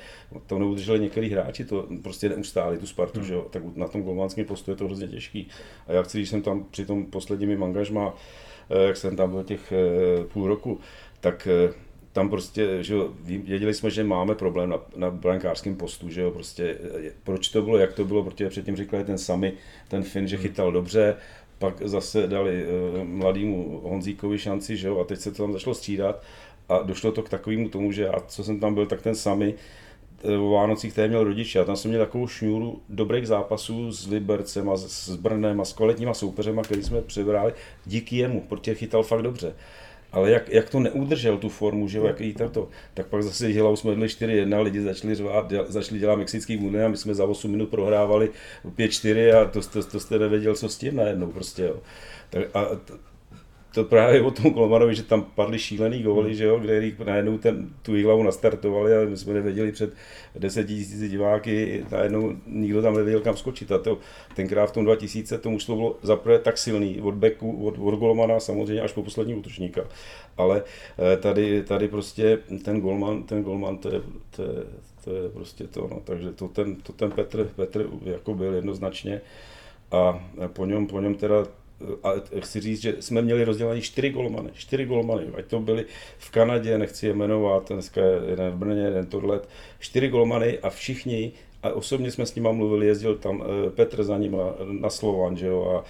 to 0.48 0.60
neudrželi 0.60 1.00
některý 1.00 1.30
hráči, 1.30 1.66
to 1.66 1.88
prostě 2.02 2.30
neustáli 2.30 2.78
tu 2.78 2.88
Spartu, 2.88 3.24
že 3.24 3.34
jo, 3.34 3.46
tak 3.50 3.64
na 3.76 3.88
tom 3.88 4.04
golmanském 4.04 4.46
postu 4.46 4.72
je 4.72 4.78
to 4.78 4.86
hrozně 4.86 5.08
těžký. 5.08 5.48
A 5.88 5.94
já 5.94 6.04
chci, 6.04 6.18
když 6.18 6.30
jsem 6.30 6.42
tam 6.42 6.66
při 6.72 6.86
tom 6.86 7.06
posledním 7.06 7.64
angažmá, 7.64 8.14
eh, 8.70 8.88
jak 8.88 8.98
jsem 8.98 9.16
tam 9.16 9.32
byl 9.32 9.44
těch 9.44 9.72
eh, 9.72 10.24
půl 10.24 10.48
roku, 10.48 10.80
tak 11.20 11.48
eh, 11.48 11.74
tam 12.14 12.30
prostě, 12.30 12.84
že 12.84 12.94
jo, 12.94 13.10
věděli 13.24 13.74
jsme, 13.74 13.90
že 13.90 14.04
máme 14.04 14.36
problém 14.36 14.70
na, 14.70 14.78
na 14.96 15.12
brankářském 15.12 15.76
postu, 15.76 16.10
že 16.10 16.22
jo, 16.22 16.32
prostě, 16.32 16.78
proč 17.24 17.50
to 17.50 17.62
bylo, 17.62 17.78
jak 17.78 17.94
to 17.94 18.06
bylo, 18.06 18.24
protože 18.24 18.50
předtím 18.50 18.76
říkali 18.76 19.04
ten 19.04 19.18
sami, 19.18 19.54
ten 19.88 20.04
Fin, 20.04 20.28
že 20.28 20.38
chytal 20.38 20.72
dobře, 20.72 21.16
pak 21.60 21.82
zase 21.82 22.28
dali 22.28 22.66
uh, 22.66 23.04
mladému 23.04 23.82
Honzíkovi 23.84 24.40
šanci, 24.40 24.78
že 24.78 24.88
jo, 24.88 25.00
a 25.00 25.04
teď 25.04 25.20
se 25.20 25.32
to 25.32 25.44
tam 25.44 25.54
začalo 25.54 25.74
střídat 25.74 26.24
a 26.70 26.82
došlo 26.82 27.12
to 27.12 27.24
k 27.24 27.30
takovému 27.30 27.70
tomu, 27.70 27.92
že 27.92 28.04
já, 28.04 28.20
co 28.28 28.44
jsem 28.44 28.60
tam 28.60 28.74
byl, 28.74 28.86
tak 28.86 29.02
ten 29.02 29.16
sami 29.16 29.54
eh, 30.24 30.38
o 30.38 30.50
Vánocích 30.50 30.94
tady 30.94 31.08
měl 31.08 31.24
rodiče 31.24 31.60
a 31.60 31.64
tam 31.64 31.76
jsem 31.76 31.92
měl 31.92 32.06
takovou 32.06 32.28
šňůru 32.28 32.82
dobrých 32.90 33.28
zápasů 33.28 33.92
s 33.92 34.08
Libercem 34.08 34.70
a 34.70 34.78
s 34.78 35.16
Brnem 35.16 35.62
a 35.62 35.66
s 35.66 35.74
kvalitníma 35.74 36.14
soupeřema, 36.14 36.62
který 36.62 36.84
jsme 36.84 37.02
přibrali 37.02 37.54
díky 37.86 38.18
jemu, 38.18 38.42
protože 38.42 38.76
chytal 38.76 39.04
fakt 39.04 39.22
dobře. 39.22 39.54
Ale 40.12 40.32
jak, 40.32 40.50
jak 40.50 40.70
to 40.70 40.80
neudržel 40.80 41.38
tu 41.38 41.50
formu, 41.50 41.88
že 41.88 41.98
jo, 41.98 42.06
jak 42.06 42.22
jí 42.22 42.34
to, 42.34 42.70
tak 42.94 43.08
pak 43.08 43.24
zase 43.24 43.52
dělal, 43.52 43.78
jsme 43.78 43.96
byli 43.96 44.08
4-1, 44.08 44.62
lidi 44.62 44.82
začali 44.82 45.16
řvát, 45.16 45.50
děl, 45.50 45.66
začali 45.68 46.00
dělat 46.00 46.16
mexický 46.16 46.58
buny 46.58 46.84
a 46.84 46.88
my 46.88 46.98
jsme 46.98 47.14
za 47.14 47.26
8 47.26 47.52
minut 47.52 47.70
prohrávali 47.70 48.30
5-4 48.66 49.42
a 49.42 49.46
to, 49.46 49.62
to, 49.62 49.84
to 49.84 50.00
jste 50.00 50.20
nevěděl, 50.20 50.56
co 50.56 50.70
s 50.70 50.78
tím 50.78 50.96
najednou 50.96 51.28
prostě, 51.28 51.64
jo. 51.64 51.76
Tak, 52.30 52.56
a 52.56 52.66
to, 53.84 53.90
právě 53.90 54.22
o 54.22 54.32
tom 54.32 54.54
Kolmanovi, 54.54 54.96
že 54.96 55.04
tam 55.04 55.24
padly 55.24 55.60
šílený 55.60 56.04
góly, 56.04 56.36
že 56.36 56.46
jo, 56.46 56.60
kde 56.60 56.92
najednou 57.06 57.38
ten, 57.38 57.70
tu 57.82 58.04
hlavu 58.04 58.24
nastartovali 58.24 58.96
a 58.96 59.06
my 59.06 59.18
jsme 59.18 59.34
nevěděli 59.34 59.72
před 59.72 59.94
10 60.36 60.68
tisíci 60.68 61.10
diváky, 61.10 61.86
najednou 61.92 62.34
nikdo 62.48 62.82
tam 62.82 62.96
nevěděl 62.96 63.22
kam 63.22 63.38
skočit. 63.38 63.72
A 63.72 63.78
to, 63.78 63.98
tenkrát 64.36 64.66
v 64.66 64.72
tom 64.72 64.84
2000 64.84 65.38
to 65.38 65.50
mužstvo 65.50 65.76
bylo 65.76 65.98
zaprvé 66.02 66.40
tak 66.40 66.58
silný, 66.58 67.02
od 67.02 67.16
beku, 67.16 67.66
od, 67.66 67.76
od 67.80 68.00
golmana 68.00 68.40
samozřejmě 68.40 68.82
až 68.82 68.92
po 68.92 69.04
poslední 69.04 69.36
útočníka. 69.36 69.82
Ale 70.38 70.64
eh, 71.14 71.18
tady, 71.18 71.64
tady 71.64 71.88
prostě 71.88 72.40
ten 72.64 72.82
golman, 72.82 73.24
ten 73.24 73.44
golman, 73.44 73.78
to 73.78 73.94
je, 73.94 74.02
to 74.36 74.42
je, 74.42 74.64
to 75.04 75.16
je 75.16 75.30
prostě 75.30 75.68
to, 75.68 75.88
no. 75.92 76.02
takže 76.04 76.32
to 76.32 76.48
ten, 76.48 76.76
to 76.76 76.94
ten 76.94 77.12
Petr, 77.12 77.50
Petr 77.56 77.86
jako 78.04 78.34
byl 78.34 78.54
jednoznačně 78.54 79.22
a 79.92 80.24
po 80.48 80.66
něm, 80.66 80.88
po 80.88 81.00
něm 81.00 81.16
teda 81.16 81.46
a 82.04 82.14
chci 82.40 82.60
říct, 82.60 82.82
že 82.82 82.96
jsme 83.00 83.22
měli 83.22 83.44
rozdělené 83.44 83.82
čtyři 83.82 84.10
golmany, 84.10 84.50
čtyři 84.54 84.86
golmany, 84.86 85.24
ať 85.38 85.46
to 85.46 85.60
byli 85.60 85.86
v 86.18 86.32
Kanadě, 86.32 86.78
nechci 86.78 87.08
je 87.08 87.14
jmenovat, 87.14 87.72
dneska 87.72 88.02
je 88.02 88.22
jeden 88.30 88.52
v 88.52 88.56
Brně, 88.56 88.82
jeden 88.82 89.06
tohle, 89.06 89.40
čtyři 89.80 90.08
golmany 90.08 90.60
a 90.60 90.70
všichni, 90.70 91.32
a 91.64 91.70
osobně 91.70 92.12
jsme 92.12 92.26
s 92.26 92.36
nima 92.36 92.52
mluvili, 92.52 92.88
jezdil 92.88 93.16
tam 93.16 93.44
eh, 93.44 93.70
Petr 93.70 94.04
za 94.04 94.18
nima 94.18 94.56
na 94.66 94.90
Slovan, 94.90 95.38
že 95.38 95.48
jo, 95.48 95.64
a 95.66 95.86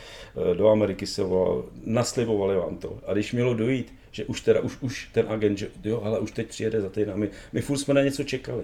eh, 0.51 0.55
do 0.55 0.69
Ameriky 0.69 1.07
se 1.07 1.23
volal, 1.23 1.65
naslibovali 1.85 2.55
vám 2.55 2.77
to. 2.77 2.99
A 3.05 3.13
když 3.13 3.33
mělo 3.33 3.53
dojít, 3.53 3.93
že 4.11 4.25
už 4.25 4.41
teda, 4.41 4.59
už, 4.59 4.77
už 4.81 5.09
ten 5.13 5.25
agent, 5.29 5.57
že 5.57 5.67
jo, 5.83 6.01
ale 6.03 6.19
už 6.19 6.31
teď 6.31 6.47
přijede 6.47 6.81
za 6.81 6.89
týden, 6.89 7.17
my, 7.17 7.29
my 7.53 7.61
furt 7.61 7.77
jsme 7.77 7.93
na 7.93 8.01
něco 8.01 8.23
čekali. 8.23 8.63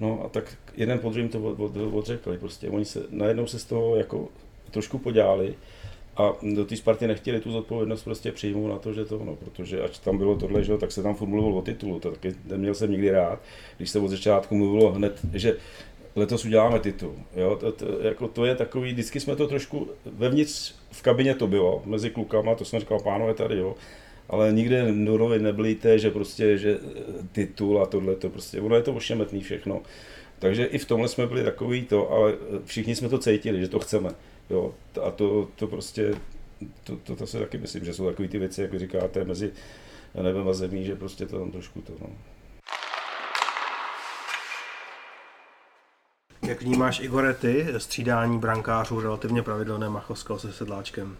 No 0.00 0.22
a 0.24 0.28
tak 0.28 0.56
jeden 0.76 0.98
po 0.98 1.10
druhém 1.10 1.28
to 1.28 1.42
od, 1.42 1.60
od, 1.60 1.76
odřekli, 1.76 2.38
prostě 2.38 2.68
oni 2.68 2.84
se, 2.84 3.02
najednou 3.10 3.46
se 3.46 3.58
z 3.58 3.64
toho 3.64 3.96
jako 3.96 4.28
trošku 4.70 4.98
podělali, 4.98 5.54
a 6.16 6.32
do 6.54 6.64
té 6.64 6.76
Sparty 6.76 7.06
nechtěli 7.06 7.40
tu 7.40 7.50
zodpovědnost 7.50 8.02
prostě 8.02 8.32
přijmout 8.32 8.68
na 8.68 8.78
to, 8.78 8.92
že 8.92 9.04
to 9.04 9.18
ono, 9.18 9.36
protože 9.36 9.82
ať 9.82 9.98
tam 9.98 10.18
bylo 10.18 10.36
tohle, 10.36 10.64
že, 10.64 10.78
tak 10.78 10.92
se 10.92 11.02
tam 11.02 11.14
furt 11.14 11.28
mluvilo 11.28 11.56
o 11.56 11.62
titulu, 11.62 12.00
to 12.00 12.10
taky 12.10 12.34
neměl 12.44 12.74
jsem 12.74 12.90
nikdy 12.90 13.10
rád, 13.10 13.38
když 13.76 13.90
se 13.90 13.98
od 13.98 14.08
začátku 14.08 14.54
mluvilo 14.54 14.92
hned, 14.92 15.20
že 15.34 15.56
letos 16.16 16.44
uděláme 16.44 16.80
titul. 16.80 17.14
Jo, 17.36 17.56
to, 17.60 17.72
to, 17.72 17.86
jako 18.00 18.28
to 18.28 18.44
je 18.44 18.54
takový, 18.54 18.92
vždycky 18.92 19.20
jsme 19.20 19.36
to 19.36 19.46
trošku, 19.48 19.88
vevnitř 20.06 20.74
v 20.90 21.02
kabině 21.02 21.34
to 21.34 21.46
bylo, 21.46 21.82
mezi 21.84 22.10
klukama, 22.10 22.54
to 22.54 22.64
jsem 22.64 22.80
říkal, 22.80 23.00
pánové 23.00 23.34
tady, 23.34 23.58
jo, 23.58 23.74
ale 24.28 24.52
nikde 24.52 24.92
novin 24.92 25.42
neblíte, 25.42 25.98
že 25.98 26.10
prostě, 26.10 26.58
že 26.58 26.78
titul 27.32 27.82
a 27.82 27.86
tohle, 27.86 28.16
to 28.16 28.30
prostě, 28.30 28.60
ono 28.60 28.76
je 28.76 28.82
to 28.82 28.94
ošemetný 28.94 29.40
všechno. 29.40 29.82
Takže 30.38 30.64
i 30.64 30.78
v 30.78 30.84
tomhle 30.84 31.08
jsme 31.08 31.26
byli 31.26 31.44
takový 31.44 31.82
to, 31.82 32.10
ale 32.10 32.34
všichni 32.64 32.96
jsme 32.96 33.08
to 33.08 33.18
cítili, 33.18 33.60
že 33.60 33.68
to 33.68 33.78
chceme. 33.78 34.10
Jo, 34.50 34.74
a 35.02 35.10
to, 35.10 35.48
to 35.56 35.66
prostě, 35.66 36.14
to, 36.84 36.96
to, 36.96 37.16
to 37.16 37.26
si 37.26 37.38
taky 37.38 37.58
myslím, 37.58 37.84
že 37.84 37.94
jsou 37.94 38.06
takové 38.06 38.28
ty 38.28 38.38
věci, 38.38 38.62
jak 38.62 38.72
vy 38.72 38.78
říkáte, 38.78 39.24
mezi 39.24 39.52
nebem 40.22 40.48
a 40.48 40.52
zemí, 40.52 40.84
že 40.84 40.96
prostě 40.96 41.26
to 41.26 41.38
tam 41.38 41.50
trošku 41.50 41.80
to, 41.80 41.92
no. 42.00 42.08
Jak 46.48 46.62
vnímáš, 46.62 47.00
Igore, 47.00 47.34
ty 47.34 47.66
střídání 47.78 48.38
brankářů 48.38 49.00
relativně 49.00 49.42
pravidelné 49.42 49.88
Machovského 49.88 50.38
se 50.38 50.52
sedláčkem? 50.52 51.16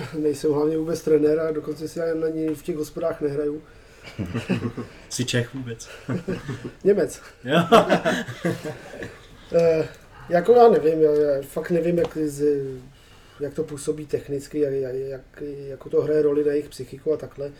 Já 0.00 0.06
nejsem 0.18 0.52
hlavně 0.52 0.78
vůbec 0.78 1.02
trenér 1.02 1.40
a 1.40 1.52
dokonce 1.52 1.88
si 1.88 1.98
na 1.98 2.28
ní 2.28 2.48
v 2.48 2.62
těch 2.62 2.76
hospodách 2.76 3.20
nehraju. 3.20 3.62
Jsi 5.08 5.24
Čech 5.24 5.54
vůbec? 5.54 5.88
Němec. 6.84 7.22
Jako 10.28 10.52
já 10.52 10.68
nevím, 10.68 11.02
já, 11.02 11.10
já 11.10 11.42
fakt 11.42 11.70
nevím, 11.70 11.98
jak, 11.98 12.18
z, 12.24 12.44
jak 13.40 13.54
to 13.54 13.64
působí 13.64 14.06
technicky, 14.06 14.58
jak, 14.60 14.72
jak, 14.72 14.94
jak, 14.94 15.42
jako 15.68 15.88
to 15.88 16.02
hraje 16.02 16.22
roli 16.22 16.44
na 16.44 16.50
jejich 16.50 16.68
psychiku 16.68 17.12
a 17.12 17.16
takhle. 17.16 17.50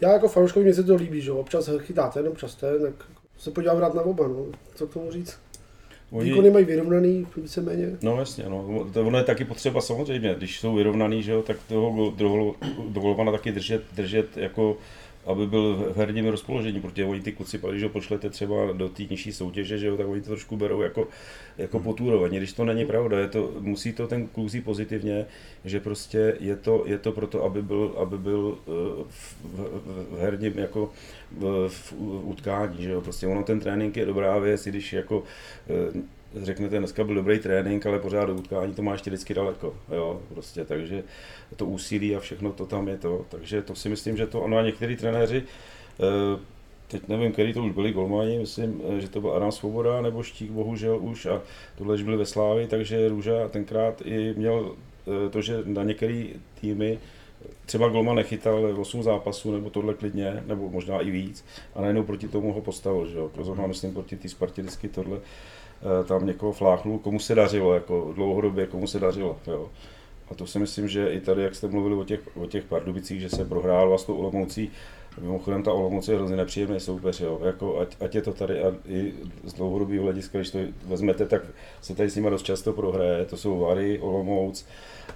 Já 0.00 0.12
jako 0.12 0.28
fanouškovi 0.28 0.64
mě 0.64 0.74
se 0.74 0.82
to 0.82 0.94
líbí, 0.94 1.20
že 1.20 1.30
jo, 1.30 1.36
občas 1.36 1.70
chytá 1.78 2.08
ten, 2.08 2.28
občas 2.28 2.54
ten, 2.54 2.82
tak 2.82 2.94
se 3.38 3.50
podívám 3.50 3.78
rád 3.78 3.94
na 3.94 4.02
oba, 4.02 4.28
no. 4.28 4.46
co 4.74 4.86
k 4.86 4.92
tomu 4.92 5.10
říct. 5.12 5.38
Oni- 6.10 6.30
Výkony 6.30 6.50
mají 6.50 6.64
vyrovnaný, 6.64 7.26
víceméně. 7.36 7.96
No 8.02 8.18
jasně, 8.18 8.44
no. 8.48 8.86
To 8.92 9.06
ono 9.06 9.18
je 9.18 9.24
taky 9.24 9.44
potřeba 9.44 9.80
samozřejmě, 9.80 10.34
když 10.38 10.60
jsou 10.60 10.74
vyrovnaný, 10.74 11.22
že 11.22 11.32
jo, 11.32 11.42
tak 11.42 11.56
toho 11.68 12.14
dovolovana 12.88 13.32
taky 13.32 13.52
držet, 13.52 13.82
držet 13.94 14.36
jako 14.36 14.76
aby 15.26 15.46
byl 15.46 15.92
v 15.94 15.96
herním 15.96 16.26
rozpoložení, 16.26 16.80
protože 16.80 17.04
oni 17.04 17.20
ty 17.20 17.32
kluci, 17.32 17.60
když 17.70 17.82
ho 17.82 17.88
pošlete 17.88 18.30
třeba 18.30 18.72
do 18.72 18.88
té 18.88 19.02
nižší 19.02 19.32
soutěže, 19.32 19.78
že 19.78 19.86
jo, 19.86 19.96
tak 19.96 20.08
oni 20.08 20.20
to 20.20 20.26
trošku 20.26 20.56
berou 20.56 20.80
jako, 20.80 21.08
jako 21.58 21.80
pod 21.80 22.00
úroveň. 22.00 22.36
Když 22.36 22.52
to 22.52 22.64
není 22.64 22.86
pravda, 22.86 23.18
je 23.18 23.28
to, 23.28 23.52
musí 23.60 23.92
to 23.92 24.06
ten 24.06 24.26
kluk 24.26 24.46
pozitivně, 24.64 25.26
že 25.64 25.80
prostě 25.80 26.36
je 26.40 26.56
to, 26.56 26.84
je 26.86 26.98
to 26.98 27.12
proto, 27.12 27.44
aby 27.44 27.62
byl, 27.62 27.94
aby 27.98 28.18
byl 28.18 28.58
eh, 28.58 28.70
v, 29.08 29.36
v, 29.44 30.06
v 30.10 30.18
herním 30.20 30.58
jako 30.58 30.92
v, 31.32 31.68
v 31.68 31.92
utkání, 32.22 32.82
že 32.82 32.90
jo, 32.90 33.00
prostě 33.00 33.26
ono 33.26 33.42
ten 33.42 33.60
trénink 33.60 33.96
je 33.96 34.06
dobrá 34.06 34.38
věc, 34.38 34.66
i 34.66 34.70
když 34.70 34.92
jako 34.92 35.22
eh, 35.68 36.15
řeknete, 36.42 36.78
dneska 36.78 37.04
byl 37.04 37.14
dobrý 37.14 37.38
trénink, 37.38 37.86
ale 37.86 37.98
pořád 37.98 38.24
do 38.24 38.34
utkání 38.34 38.74
to 38.74 38.82
má 38.82 38.92
ještě 38.92 39.10
vždycky 39.10 39.34
daleko, 39.34 39.74
jo, 39.92 40.20
prostě, 40.28 40.64
takže 40.64 41.02
to 41.56 41.66
úsilí 41.66 42.16
a 42.16 42.20
všechno 42.20 42.52
to 42.52 42.66
tam 42.66 42.88
je 42.88 42.96
to, 42.96 43.26
takže 43.28 43.62
to 43.62 43.74
si 43.74 43.88
myslím, 43.88 44.16
že 44.16 44.26
to, 44.26 44.40
ono 44.40 44.56
a 44.56 44.62
některý 44.62 44.96
trenéři, 44.96 45.42
eh, 46.00 46.40
teď 46.88 47.08
nevím, 47.08 47.32
který 47.32 47.52
to 47.52 47.62
už 47.62 47.72
byli 47.72 47.92
golmani, 47.92 48.38
myslím, 48.38 48.82
eh, 48.88 49.00
že 49.00 49.08
to 49.08 49.20
byl 49.20 49.32
Adam 49.32 49.52
Svoboda 49.52 50.00
nebo 50.00 50.22
Štík, 50.22 50.50
bohužel 50.50 50.98
už, 50.98 51.26
a 51.26 51.42
tohle 51.78 51.94
už 51.94 52.02
byli 52.02 52.16
ve 52.16 52.26
Slávi, 52.26 52.66
takže 52.66 53.08
Růža 53.08 53.48
tenkrát 53.48 54.02
i 54.04 54.34
měl 54.36 54.74
eh, 55.26 55.30
to, 55.30 55.42
že 55.42 55.62
na 55.64 55.82
některé 55.82 56.24
týmy 56.60 56.98
třeba 57.66 57.88
Golma 57.88 58.14
nechytal 58.14 58.80
8 58.80 59.02
zápasů, 59.02 59.52
nebo 59.52 59.70
tohle 59.70 59.94
klidně, 59.94 60.42
nebo 60.46 60.70
možná 60.70 61.00
i 61.00 61.10
víc, 61.10 61.44
a 61.74 61.80
najednou 61.80 62.02
proti 62.02 62.28
tomu 62.28 62.52
ho 62.52 62.60
postavil, 62.60 63.06
že 63.06 63.18
jo, 63.18 63.30
zrovna 63.42 63.66
myslím 63.66 63.92
proti 63.92 64.16
té 64.16 64.28
Spartě 64.28 64.62
vždycky 64.62 64.88
tohle, 64.88 65.20
tam 66.08 66.26
někoho 66.26 66.52
fláchnul, 66.52 66.98
komu 66.98 67.18
se 67.18 67.34
dařilo, 67.34 67.74
jako 67.74 68.12
dlouhodobě, 68.14 68.66
komu 68.66 68.86
se 68.86 69.00
dařilo, 69.00 69.36
jo. 69.46 69.68
A 70.30 70.34
to 70.34 70.46
si 70.46 70.58
myslím, 70.58 70.88
že 70.88 71.12
i 71.12 71.20
tady, 71.20 71.42
jak 71.42 71.54
jste 71.54 71.68
mluvili 71.68 71.94
o 71.94 72.04
těch, 72.04 72.20
o 72.36 72.46
těch 72.46 72.64
Pardubicích, 72.64 73.20
že 73.20 73.28
se 73.28 73.44
prohrál 73.44 73.98
s 73.98 74.04
tou 74.04 74.16
Olomoucí, 74.16 74.70
mimochodem 75.20 75.62
ta 75.62 75.72
Olomouc 75.72 76.08
je 76.08 76.16
hrozně 76.16 76.36
nepříjemný 76.36 76.80
soupeř, 76.80 77.20
jo. 77.20 77.40
Jako, 77.44 77.78
ať, 77.78 77.96
ať, 78.00 78.14
je 78.14 78.22
to 78.22 78.32
tady 78.32 78.62
a 78.62 78.74
i 78.88 79.14
z 79.44 79.52
dlouhodobého 79.52 80.04
hlediska, 80.04 80.38
když 80.38 80.50
to 80.50 80.58
vezmete, 80.86 81.26
tak 81.26 81.42
se 81.80 81.94
tady 81.94 82.10
s 82.10 82.16
nimi 82.16 82.30
dost 82.30 82.42
často 82.42 82.72
prohraje, 82.72 83.24
to 83.24 83.36
jsou 83.36 83.58
Vary, 83.58 83.98
Olomouc 83.98 84.66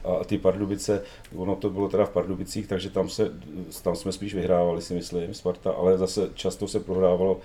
a 0.04 0.24
ty 0.24 0.38
Pardubice, 0.38 1.02
ono 1.36 1.56
to 1.56 1.70
bylo 1.70 1.88
teda 1.88 2.04
v 2.04 2.10
Pardubicích, 2.10 2.66
takže 2.66 2.90
tam, 2.90 3.08
se, 3.08 3.32
tam 3.82 3.96
jsme 3.96 4.12
spíš 4.12 4.34
vyhrávali, 4.34 4.82
si 4.82 4.94
myslím, 4.94 5.34
Sparta, 5.34 5.70
ale 5.70 5.98
zase 5.98 6.30
často 6.34 6.68
se 6.68 6.80
prohrávalo 6.80 7.40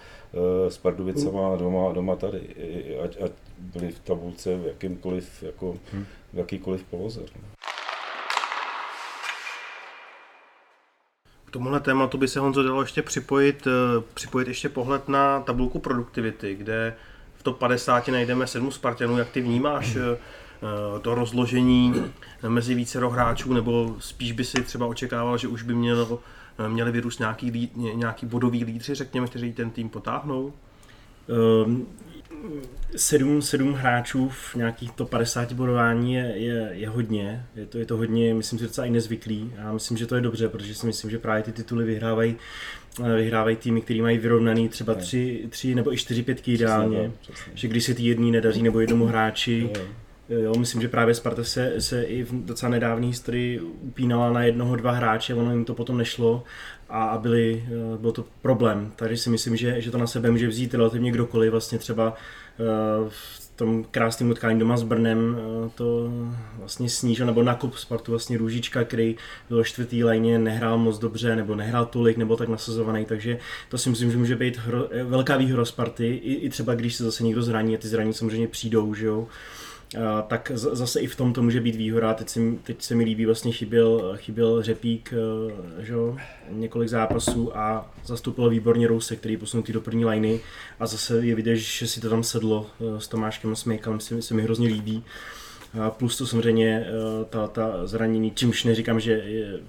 s 0.69 0.77
Pardubicama 0.77 1.55
doma, 1.55 1.91
doma 1.91 2.15
tady, 2.15 2.39
ať, 3.03 3.21
ať 3.21 3.31
byli 3.59 3.91
v 3.91 3.99
tabulce 3.99 4.57
v 4.57 4.67
jakýmkoliv, 4.67 5.43
jako, 5.43 5.77
v 6.33 6.37
jakýkoliv 6.37 6.83
poloze. 6.83 7.19
no. 7.21 7.47
K 11.45 11.51
tomuhle 11.51 11.79
tématu 11.79 12.17
by 12.17 12.27
se 12.27 12.39
Honzo 12.39 12.63
dalo 12.63 12.81
ještě 12.81 13.01
připojit, 13.01 13.67
eh, 13.67 14.03
připojit 14.13 14.47
ještě 14.47 14.69
pohled 14.69 15.07
na 15.07 15.39
tabulku 15.39 15.79
produktivity, 15.79 16.55
kde 16.55 16.95
v 17.35 17.43
top 17.43 17.57
50 17.57 18.07
najdeme 18.07 18.47
sedm 18.47 18.71
Spartanů. 18.71 19.17
Jak 19.17 19.29
ty 19.29 19.41
vnímáš 19.41 19.95
eh, 19.95 19.99
eh, 20.01 20.99
to 20.99 21.15
rozložení 21.15 21.93
mezi 22.47 22.75
více 22.75 23.07
hráčů, 23.07 23.53
nebo 23.53 23.95
spíš 23.99 24.31
by 24.31 24.43
si 24.43 24.63
třeba 24.63 24.85
očekával, 24.85 25.37
že 25.37 25.47
už 25.47 25.63
by 25.63 25.73
mělo, 25.73 26.19
eh, 26.19 26.34
měli 26.67 26.91
vyrůst 26.91 27.19
nějaký, 27.19 27.51
lí- 27.51 27.69
ně- 27.75 27.95
nějaký 27.95 28.25
bodový 28.25 28.63
lídři, 28.63 28.95
řekněme, 28.95 29.27
kteří 29.27 29.53
ten 29.53 29.69
tým 29.69 29.89
potáhnou? 29.89 30.53
Um, 31.65 31.87
sedm, 32.95 33.41
sedm 33.41 33.73
hráčů 33.73 34.29
v 34.29 34.55
nějakých 34.55 34.91
to 34.91 35.05
50 35.05 35.53
bodování 35.53 36.13
je, 36.13 36.33
je, 36.35 36.69
je 36.71 36.89
hodně. 36.89 37.45
Je 37.55 37.65
to, 37.65 37.77
je 37.77 37.85
to 37.85 37.97
hodně, 37.97 38.33
myslím 38.33 38.59
si, 38.59 38.65
docela 38.65 38.87
i 38.87 38.89
nezvyklý. 38.89 39.51
Já 39.57 39.73
myslím, 39.73 39.97
že 39.97 40.05
to 40.07 40.15
je 40.15 40.21
dobře, 40.21 40.49
protože 40.49 40.75
si 40.75 40.85
myslím, 40.85 41.11
že 41.11 41.19
právě 41.19 41.43
ty 41.43 41.51
tituly 41.51 41.85
vyhrávají 41.85 42.35
eh, 43.05 43.15
vyhrávají 43.15 43.55
týmy, 43.55 43.81
který 43.81 44.01
mají 44.01 44.17
vyrovnaný 44.17 44.69
třeba 44.69 44.93
tři, 44.93 45.45
tři 45.49 45.75
nebo 45.75 45.93
i 45.93 45.97
čtyři 45.97 46.23
pětky 46.23 46.53
ideálně. 46.53 47.01
tak, 47.03 47.33
přesně. 47.35 47.51
Že 47.55 47.67
když 47.67 47.83
se 47.83 47.93
ty 47.93 48.03
jedný 48.03 48.31
nedaří 48.31 48.63
nebo 48.63 48.79
jednomu 48.79 49.05
hráči, 49.05 49.69
Jo. 50.29 50.53
Myslím, 50.59 50.81
že 50.81 50.87
právě 50.87 51.13
Sparta 51.13 51.43
se, 51.43 51.81
se 51.81 52.03
i 52.03 52.23
v 52.23 52.45
docela 52.45 52.69
nedávné 52.69 53.07
historii 53.07 53.59
upínala 53.59 54.33
na 54.33 54.43
jednoho, 54.43 54.75
dva 54.75 54.91
hráče, 54.91 55.33
ono 55.33 55.51
jim 55.51 55.65
to 55.65 55.73
potom 55.73 55.97
nešlo 55.97 56.43
a 56.89 57.17
byli, 57.17 57.63
eh, 57.67 57.97
byl 57.97 58.11
to 58.11 58.25
problém. 58.41 58.91
Takže 58.95 59.17
si 59.17 59.29
myslím, 59.29 59.57
že, 59.57 59.81
že 59.81 59.91
to 59.91 59.97
na 59.97 60.07
sebe 60.07 60.31
může 60.31 60.47
vzít 60.47 60.73
relativně 60.73 61.11
kdokoliv, 61.11 61.51
vlastně 61.51 61.79
třeba 61.79 62.13
eh, 62.59 62.63
v 63.09 63.51
tom 63.55 63.83
krásném 63.91 64.29
utkání 64.29 64.59
doma 64.59 64.77
s 64.77 64.83
Brnem 64.83 65.37
eh, 65.37 65.69
to 65.75 66.11
vlastně 66.59 66.89
snížil, 66.89 67.25
nebo 67.25 67.43
nakup 67.43 67.77
Spartu 67.77 68.11
vlastně 68.11 68.37
Růžička, 68.37 68.83
který 68.83 69.15
byl 69.49 69.63
čtvrtý 69.63 70.03
lajně, 70.03 70.39
nehrál 70.39 70.77
moc 70.77 70.99
dobře, 70.99 71.35
nebo 71.35 71.55
nehrál 71.55 71.85
tolik, 71.85 72.17
nebo 72.17 72.35
tak 72.35 72.49
nasazovaný, 72.49 73.05
takže 73.05 73.39
to 73.69 73.77
si 73.77 73.89
myslím, 73.89 74.11
že 74.11 74.17
může 74.17 74.35
být 74.35 74.57
hro, 74.57 74.87
velká 75.03 75.37
výhoda 75.37 75.65
Sparty, 75.65 76.07
i, 76.07 76.33
i 76.33 76.49
třeba 76.49 76.75
když 76.75 76.95
se 76.95 77.03
zase 77.03 77.23
někdo 77.23 77.43
zraní, 77.43 77.75
a 77.75 77.77
ty 77.77 77.87
zraní 77.87 78.13
samozřejmě 78.13 78.47
přijdou, 78.47 78.93
že 78.93 79.05
jo, 79.05 79.27
tak 80.27 80.51
zase 80.55 80.99
i 80.99 81.07
v 81.07 81.15
tom 81.15 81.33
to 81.33 81.41
může 81.43 81.61
být 81.61 81.75
výhoda. 81.75 82.13
Teď 82.13 82.29
se, 82.29 82.39
teď 82.63 82.81
se 82.81 82.95
mi 82.95 83.03
líbí, 83.03 83.25
vlastně 83.25 83.51
chyběl, 83.51 84.13
chyběl 84.15 84.63
Řepík 84.63 85.13
eh, 85.13 85.83
že 85.85 85.93
několik 86.49 86.89
zápasů 86.89 87.57
a 87.57 87.91
zastoupil 88.05 88.49
výborně 88.49 88.87
Rouse, 88.87 89.15
který 89.15 89.37
posunutý 89.37 89.73
do 89.73 89.81
první 89.81 90.05
liny 90.05 90.39
a 90.79 90.85
zase 90.85 91.25
je 91.25 91.35
vidět, 91.35 91.55
že 91.55 91.87
si 91.87 92.01
to 92.01 92.09
tam 92.09 92.23
sedlo 92.23 92.65
eh, 92.81 93.01
s 93.01 93.07
Tomáškem 93.07 93.55
Smejkalem, 93.55 93.99
se, 93.99 94.15
mi- 94.15 94.21
se 94.21 94.33
mi 94.33 94.41
hrozně 94.43 94.67
líbí. 94.67 94.97
A 94.97 95.03
plus 95.89 96.17
to 96.17 96.27
samozřejmě 96.27 96.85
eh, 96.87 97.25
ta, 97.29 97.47
ta 97.47 97.87
zranění, 97.87 98.31
čímž 98.31 98.63
neříkám, 98.63 98.99
že 98.99 99.11
je, 99.11 99.59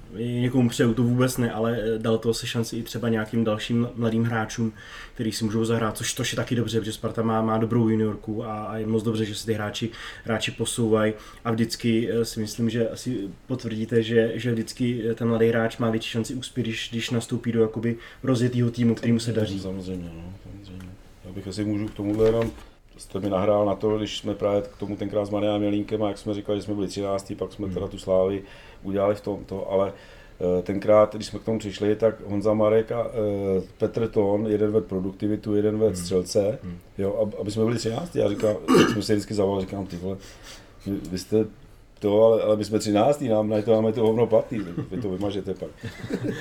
někomu 0.41 0.69
přeju, 0.69 0.95
to 0.95 1.03
vůbec 1.03 1.37
ne, 1.39 1.53
ale 1.53 1.79
eh, 1.81 1.99
dal 1.99 2.19
to 2.19 2.35
se 2.35 2.47
šanci 2.47 2.77
i 2.77 2.83
třeba 2.83 3.09
nějakým 3.09 3.45
dalším 3.45 3.89
mladým 3.95 4.25
hráčům, 4.25 4.73
který 5.15 5.33
si 5.33 5.45
můžou 5.45 5.65
zahrát, 5.65 5.97
což 5.97 6.15
to 6.15 6.23
je 6.23 6.37
taky 6.37 6.55
dobře, 6.55 6.79
protože 6.79 6.93
Sparta 6.93 7.23
má, 7.23 7.43
má 7.43 7.59
dobrou 7.59 7.89
juniorku 7.89 8.45
a, 8.45 8.65
a 8.65 8.77
je 8.77 8.87
moc 8.87 9.03
dobře, 9.03 9.25
že 9.25 9.35
se 9.35 9.47
ty 9.47 9.53
hráči, 9.53 9.91
hráči 10.25 10.51
posouvají 10.51 11.13
a 11.45 11.51
vždycky 11.51 12.09
eh, 12.11 12.25
si 12.25 12.41
myslím, 12.41 12.71
že 12.71 12.89
asi 12.89 13.29
potvrdíte, 13.47 14.03
že, 14.03 14.33
že 14.35 14.53
vždycky 14.53 15.05
ten 15.15 15.29
mladý 15.29 15.49
hráč 15.49 15.77
má 15.77 15.91
větší 15.91 16.11
šanci 16.11 16.35
úspět, 16.35 16.63
když, 16.63 16.89
když 16.91 17.11
nastoupí 17.11 17.53
do 17.53 17.63
jakoby 17.63 17.97
rozjetého 18.23 18.71
týmu, 18.71 18.95
kterýmu 18.95 19.21
se 19.21 19.33
daří. 19.33 19.61
Samozřejmě, 19.61 20.11
no, 20.15 20.35
samozřejmě. 20.43 20.89
Já 21.25 21.33
bych 21.33 21.49
asi 21.49 21.65
můžu 21.65 21.89
k 21.89 21.95
tomuhle 21.95 22.29
jenom, 22.29 22.51
jste 22.97 23.21
mi 23.21 23.31
nahrál 23.31 23.67
na 23.67 23.75
to, 23.75 23.99
když 23.99 24.19
jsme 24.19 24.35
právě 24.35 24.63
k 24.63 24.77
tomu 24.77 24.97
tenkrát 24.97 25.25
s 25.25 25.31
Marianem 25.31 25.63
Jelínkem 25.63 26.03
a 26.03 26.09
jak 26.09 26.19
jsme 26.19 26.35
říkali, 26.35 26.59
že 26.59 26.63
jsme 26.65 26.75
byli 26.75 26.87
13. 26.89 27.33
pak 27.39 27.53
jsme 27.53 27.69
teda 27.69 27.87
tu 27.89 27.99
slávy 27.99 28.43
udělali 28.83 29.15
v 29.15 29.21
tomto, 29.21 29.71
ale 29.73 29.93
eh, 30.59 30.63
tenkrát, 30.63 31.15
když 31.15 31.27
jsme 31.27 31.39
k 31.39 31.45
tomu 31.45 31.59
přišli, 31.59 31.97
tak 31.97 32.15
Honza 32.27 32.55
Marek 32.55 32.93
a 32.93 33.07
eh, 33.07 33.63
Petr 33.79 34.09
Ton, 34.09 34.47
jeden 34.47 34.73
ved 34.73 34.85
produktivitu, 34.87 35.55
jeden 35.57 35.79
ved 35.79 35.97
střelce, 35.99 36.59
jo, 36.99 37.19
ab- 37.23 37.41
aby 37.41 37.51
jsme 37.51 37.65
byli 37.65 37.77
13. 37.77 38.17
Já 38.17 38.29
říkám, 38.29 38.55
tak 38.79 38.89
jsme 38.89 39.03
se 39.03 39.13
vždycky 39.15 39.35
zavolali, 39.35 39.61
říkám, 39.65 39.87
ty 39.87 39.97
vole, 39.97 40.17
vy, 41.11 41.19
jste 41.19 41.45
to, 42.01 42.25
ale, 42.25 42.43
ale 42.43 42.57
my 42.57 42.65
jsme 42.65 42.79
13. 42.79 43.21
nám 43.21 43.49
na 43.49 43.63
to 43.63 43.71
máme 43.75 43.93
to 43.93 44.01
hovno 44.01 44.27
platný, 44.27 44.59
vy 44.91 45.01
to 45.03 45.09
vymažete 45.11 45.55
pak. 45.55 45.69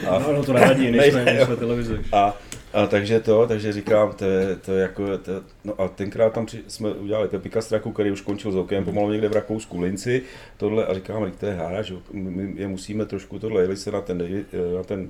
A, 0.09 0.19
No, 0.27 0.33
no 0.33 0.43
to 0.43 0.53
nevadí, 0.53 0.91
nejsme, 0.91 1.25
nejsme 1.25 1.55
televize. 1.55 1.99
a, 2.11 2.33
A 2.75 2.87
takže 2.87 3.19
to, 3.19 3.47
takže 3.47 3.73
říkám, 3.73 4.13
to 4.13 4.25
je, 4.25 4.55
to 4.55 4.71
je 4.71 4.81
jako, 4.81 5.17
to, 5.17 5.31
no 5.63 5.81
a 5.81 5.87
tenkrát 5.87 6.33
tam 6.33 6.45
při, 6.45 6.63
jsme 6.67 6.89
udělali 6.89 7.27
Pepika 7.27 7.61
Straku, 7.61 7.91
který 7.91 8.11
už 8.11 8.21
končil 8.21 8.51
s 8.51 8.55
okem, 8.55 8.85
pomalu 8.85 9.11
někde 9.11 9.29
v 9.29 9.33
Rakousku, 9.33 9.81
Linci, 9.81 10.21
tohle 10.57 10.85
a 10.85 10.93
říkám, 10.93 11.31
to 11.39 11.45
je 11.45 11.53
hráč, 11.53 11.91
my 12.11 12.53
je 12.55 12.67
musíme 12.67 13.05
trošku 13.05 13.39
tohle, 13.39 13.61
jeli 13.61 13.77
se 13.77 13.91
na 13.91 14.01
ten, 14.01 14.45
na 14.75 14.83
ten 14.83 15.09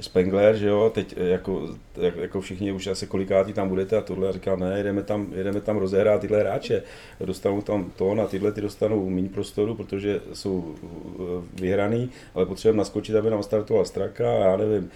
Spengler, 0.00 0.56
že 0.56 0.68
jo, 0.68 0.90
teď 0.94 1.14
jako, 1.16 1.68
jako 1.96 2.40
všichni 2.40 2.72
už 2.72 2.86
asi 2.86 3.06
kolikátí 3.06 3.52
tam 3.52 3.68
budete 3.68 3.96
a 3.96 4.00
tohle 4.00 4.28
a 4.28 4.32
říkám, 4.32 4.60
ne, 4.60 4.74
jedeme 4.76 5.02
tam, 5.02 5.26
jedeme 5.34 5.60
tam 5.60 5.76
rozehrát 5.76 6.20
tyhle 6.20 6.40
hráče, 6.40 6.82
dostanou 7.20 7.62
tam 7.62 7.92
to 7.96 8.10
a 8.22 8.26
tyhle 8.26 8.52
ty 8.52 8.60
dostanou 8.60 9.10
méně 9.10 9.28
prostoru, 9.28 9.74
protože 9.74 10.20
jsou 10.32 10.74
eh, 10.74 11.60
vyhraný, 11.60 12.10
ale 12.34 12.46
potřebujeme 12.46 12.78
naskočit, 12.78 13.16
aby 13.16 13.30
nám 13.30 13.42
startoval 13.42 13.84
Straka 13.84 14.24
já 14.24 14.56
nevím, 14.56 14.90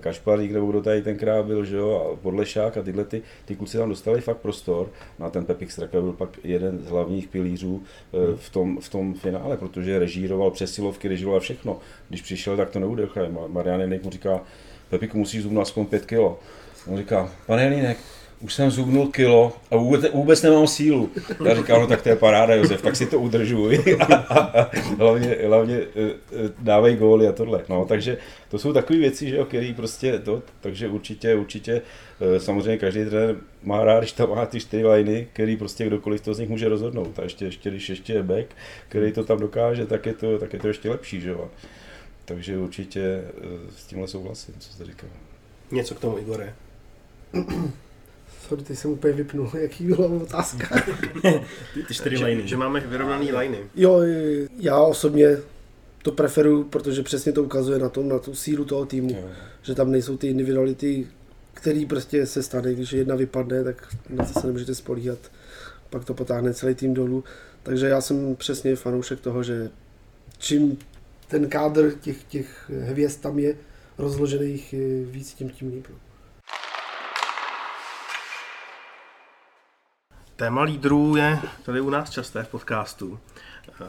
Kašparík 0.00 0.52
nebo 0.52 0.66
kdo 0.66 0.82
tady 0.82 1.02
tenkrát 1.02 1.43
byl, 1.44 1.64
že 1.64 1.76
jo, 1.76 2.12
a 2.12 2.16
Podlešák 2.16 2.76
a 2.76 2.82
tyhle 2.82 3.04
ty, 3.04 3.22
ty 3.44 3.56
kluci 3.56 3.78
tam 3.78 3.88
dostali 3.88 4.20
fakt 4.20 4.36
prostor. 4.36 4.90
No 5.18 5.26
a 5.26 5.30
ten 5.30 5.44
Pepik 5.44 5.70
Straka 5.70 6.00
byl 6.00 6.12
pak 6.12 6.28
jeden 6.44 6.78
z 6.78 6.86
hlavních 6.86 7.28
pilířů 7.28 7.82
eh, 8.12 8.26
hmm. 8.26 8.36
v 8.36 8.50
tom, 8.50 8.80
v 8.80 8.88
tom 8.88 9.14
finále, 9.14 9.56
protože 9.56 9.98
režíroval 9.98 10.50
přesilovky, 10.50 11.08
režíroval 11.08 11.40
všechno. 11.40 11.78
Když 12.08 12.22
přišel, 12.22 12.56
tak 12.56 12.70
to 12.70 12.80
neudechal. 12.80 13.28
Marian 13.48 13.80
Jenek 13.80 14.04
mu 14.04 14.10
říká, 14.10 14.40
Pepiku, 14.90 15.18
musíš 15.18 15.42
zům 15.42 15.58
aspoň 15.58 15.86
5 15.86 16.06
kilo. 16.06 16.38
On 16.86 16.98
říká, 16.98 17.32
pane 17.46 17.62
Jelínek, 17.62 17.98
už 18.44 18.54
jsem 18.54 18.70
zubnul 18.70 19.06
kilo 19.06 19.52
a 19.70 19.76
vůbec, 19.76 20.12
vůbec 20.12 20.42
nemám 20.42 20.66
sílu. 20.66 21.10
Já 21.44 21.54
říkám, 21.54 21.80
no 21.80 21.86
tak 21.86 22.02
to 22.02 22.08
je 22.08 22.16
paráda, 22.16 22.54
Josef, 22.54 22.82
tak 22.82 22.96
si 22.96 23.06
to 23.06 23.20
udržuj. 23.20 23.96
A, 24.00 24.14
a, 24.14 24.60
a 24.60 24.70
hlavně, 24.98 25.36
hlavně 25.46 25.76
e, 25.76 25.82
e, 25.84 26.14
dávej 26.58 26.96
góly 26.96 27.28
a 27.28 27.32
tohle. 27.32 27.64
No, 27.68 27.84
takže 27.84 28.18
to 28.48 28.58
jsou 28.58 28.72
takové 28.72 28.98
věci, 28.98 29.28
že 29.28 29.36
jo, 29.36 29.44
který 29.44 29.74
prostě 29.74 30.18
to, 30.18 30.42
takže 30.60 30.88
určitě, 30.88 31.34
určitě, 31.34 31.82
e, 32.36 32.40
samozřejmě 32.40 32.78
každý 32.78 33.04
trenér 33.04 33.36
má 33.62 33.84
rád, 33.84 33.98
když 33.98 34.12
tam 34.12 34.30
má 34.30 34.46
ty 34.46 34.60
čtyři 34.60 34.86
liny, 34.86 35.28
který 35.32 35.56
prostě 35.56 35.86
kdokoliv 35.86 36.20
to 36.20 36.34
z 36.34 36.38
nich 36.38 36.48
může 36.48 36.68
rozhodnout. 36.68 37.18
A 37.18 37.22
ještě, 37.22 37.44
ještě 37.44 37.70
když 37.70 37.90
ještě 37.90 38.12
je 38.12 38.22
back, 38.22 38.46
který 38.88 39.12
to 39.12 39.24
tam 39.24 39.38
dokáže, 39.38 39.86
tak 39.86 40.06
je 40.06 40.12
to, 40.12 40.38
tak 40.38 40.52
je 40.52 40.58
to 40.58 40.68
ještě 40.68 40.90
lepší, 40.90 41.20
že 41.20 41.30
jo. 41.30 41.50
Takže 42.24 42.58
určitě 42.58 43.24
s 43.76 43.86
tímhle 43.86 44.08
souhlasím, 44.08 44.54
co 44.58 44.72
jste 44.72 44.84
říkal. 44.84 45.10
Něco 45.70 45.94
k 45.94 46.00
tomu, 46.00 46.18
Igore. 46.18 46.54
Sorry, 48.48 48.62
ty 48.62 48.76
jsem 48.76 48.90
úplně 48.90 49.12
vypnul, 49.12 49.50
jaký 49.58 49.86
byla 49.86 50.06
otázka. 50.06 50.82
ty 51.88 51.94
čtyři 51.94 52.24
liny. 52.24 52.42
Že, 52.42 52.48
že 52.48 52.56
máme 52.56 52.80
vyrovnaný 52.80 53.32
liny. 53.32 53.58
Jo, 53.74 54.00
já 54.58 54.80
osobně 54.80 55.36
to 56.02 56.12
preferuju, 56.12 56.64
protože 56.64 57.02
přesně 57.02 57.32
to 57.32 57.42
ukazuje 57.42 57.78
na, 57.78 57.88
tom, 57.88 58.08
na 58.08 58.18
tu 58.18 58.34
sílu 58.34 58.64
toho 58.64 58.86
týmu, 58.86 59.10
jo. 59.10 59.28
že 59.62 59.74
tam 59.74 59.92
nejsou 59.92 60.16
ty 60.16 60.26
individuality, 60.26 61.06
který 61.54 61.86
prostě 61.86 62.26
se 62.26 62.42
stane, 62.42 62.74
když 62.74 62.92
jedna 62.92 63.14
vypadne, 63.14 63.64
tak 63.64 63.94
na 64.10 64.24
to 64.24 64.40
se 64.40 64.46
nemůžete 64.46 64.74
spolíhat, 64.74 65.18
pak 65.90 66.04
to 66.04 66.14
potáhne 66.14 66.54
celý 66.54 66.74
tým 66.74 66.94
dolů. 66.94 67.24
Takže 67.62 67.86
já 67.86 68.00
jsem 68.00 68.36
přesně 68.36 68.76
fanoušek 68.76 69.20
toho, 69.20 69.42
že 69.42 69.70
čím 70.38 70.78
ten 71.28 71.48
kádr 71.48 71.92
těch, 72.00 72.24
těch 72.24 72.70
hvězd 72.80 73.20
tam 73.20 73.38
je 73.38 73.56
rozložených 73.98 74.74
víc, 75.04 75.34
tím 75.34 75.50
tím 75.50 75.68
líp. 75.68 75.86
Téma 80.36 80.62
lídrů 80.62 81.16
je 81.16 81.38
tady 81.62 81.80
u 81.80 81.90
nás 81.90 82.10
časté 82.10 82.42
v 82.42 82.48
podcastu. 82.48 83.18
Eh, 83.80 83.84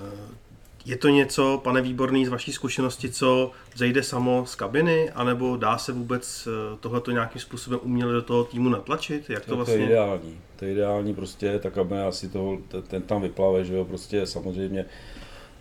je 0.85 0.97
to 0.97 1.07
něco, 1.09 1.61
pane 1.63 1.81
Výborný, 1.81 2.25
z 2.25 2.29
vaší 2.29 2.51
zkušenosti, 2.51 3.09
co 3.09 3.51
zejde 3.75 4.03
samo 4.03 4.45
z 4.45 4.55
kabiny, 4.55 5.09
anebo 5.09 5.57
dá 5.57 5.77
se 5.77 5.91
vůbec 5.91 6.47
eh, 6.47 6.77
tohleto 6.79 7.11
nějakým 7.11 7.41
způsobem 7.41 7.79
uměle 7.83 8.13
do 8.13 8.21
toho 8.21 8.43
týmu 8.43 8.69
natlačit? 8.69 9.29
Jak 9.29 9.45
to, 9.45 9.51
to 9.51 9.55
vlastně? 9.55 9.75
To 9.75 9.81
je 9.81 9.87
ideální. 9.87 10.39
To 10.55 10.65
je 10.65 10.71
ideální, 10.71 11.15
prostě 11.15 11.59
ta 11.59 11.69
kabina 11.69 12.07
asi 12.07 12.29
toho, 12.29 12.57
ten 12.87 13.01
tam 13.01 13.21
vyplave, 13.21 13.65
že 13.65 13.75
jo, 13.75 13.85
prostě 13.85 14.25
samozřejmě 14.25 14.85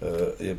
eh, 0.03 0.45
je 0.45 0.57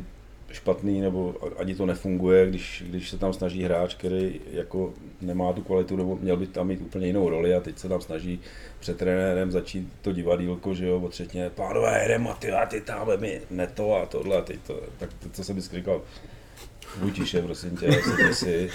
špatný, 0.52 1.00
nebo 1.00 1.34
ani 1.58 1.74
to 1.74 1.86
nefunguje, 1.86 2.46
když, 2.46 2.84
když 2.86 3.10
se 3.10 3.18
tam 3.18 3.32
snaží 3.32 3.62
hráč, 3.62 3.94
který 3.94 4.40
jako 4.52 4.94
nemá 5.20 5.52
tu 5.52 5.62
kvalitu, 5.62 5.96
nebo 5.96 6.16
měl 6.16 6.36
by 6.36 6.46
tam 6.46 6.66
mít 6.66 6.80
úplně 6.80 7.06
jinou 7.06 7.30
roli 7.30 7.54
a 7.54 7.60
teď 7.60 7.78
se 7.78 7.88
tam 7.88 8.00
snaží 8.00 8.40
před 8.80 8.96
trenérem 8.96 9.50
začít 9.50 9.88
to 10.02 10.12
divadílko, 10.12 10.74
že 10.74 10.86
jo, 10.86 11.00
otřetně, 11.00 11.50
pánové, 11.50 12.02
jedem 12.02 12.28
a 12.28 12.34
ty, 12.34 12.52
a 12.52 12.66
ty 12.66 12.80
tam 12.80 13.20
mi 13.20 13.40
neto 13.50 13.94
a 13.94 14.06
tohle, 14.06 14.36
a 14.36 14.40
teď 14.40 14.60
to, 14.66 14.80
tak 14.98 15.12
to, 15.12 15.28
co 15.28 15.44
jsem 15.44 15.56
vždycky 15.56 15.76
říkal, 15.76 16.02
buď 17.00 17.14
tiše, 17.14 17.42
prosím 17.42 17.76
tě, 17.76 17.92
sedni 17.92 18.34
si 18.34 18.70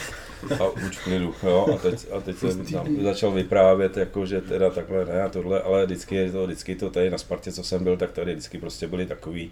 a 0.53 0.79
buď 0.83 0.97
klidu, 0.97 1.35
jo, 1.43 1.67
a 1.75 1.77
teď, 1.77 2.07
a 2.11 2.21
teď 2.21 2.37
jsem 2.37 2.65
tam 2.65 3.03
začal 3.03 3.31
vyprávět, 3.31 3.97
jako, 3.97 4.25
že 4.25 4.41
teda 4.41 4.69
takhle 4.69 5.05
ne 5.05 5.21
a 5.21 5.29
tohle, 5.29 5.61
ale 5.61 5.85
vždycky 5.85 6.31
to, 6.31 6.45
vždycky 6.45 6.75
to 6.75 6.89
tady 6.89 7.09
na 7.09 7.17
Spartě, 7.17 7.51
co 7.51 7.63
jsem 7.63 7.83
byl, 7.83 7.97
tak 7.97 8.11
tady 8.11 8.31
vždycky 8.31 8.57
prostě 8.57 8.87
byli 8.87 9.05
takový, 9.05 9.51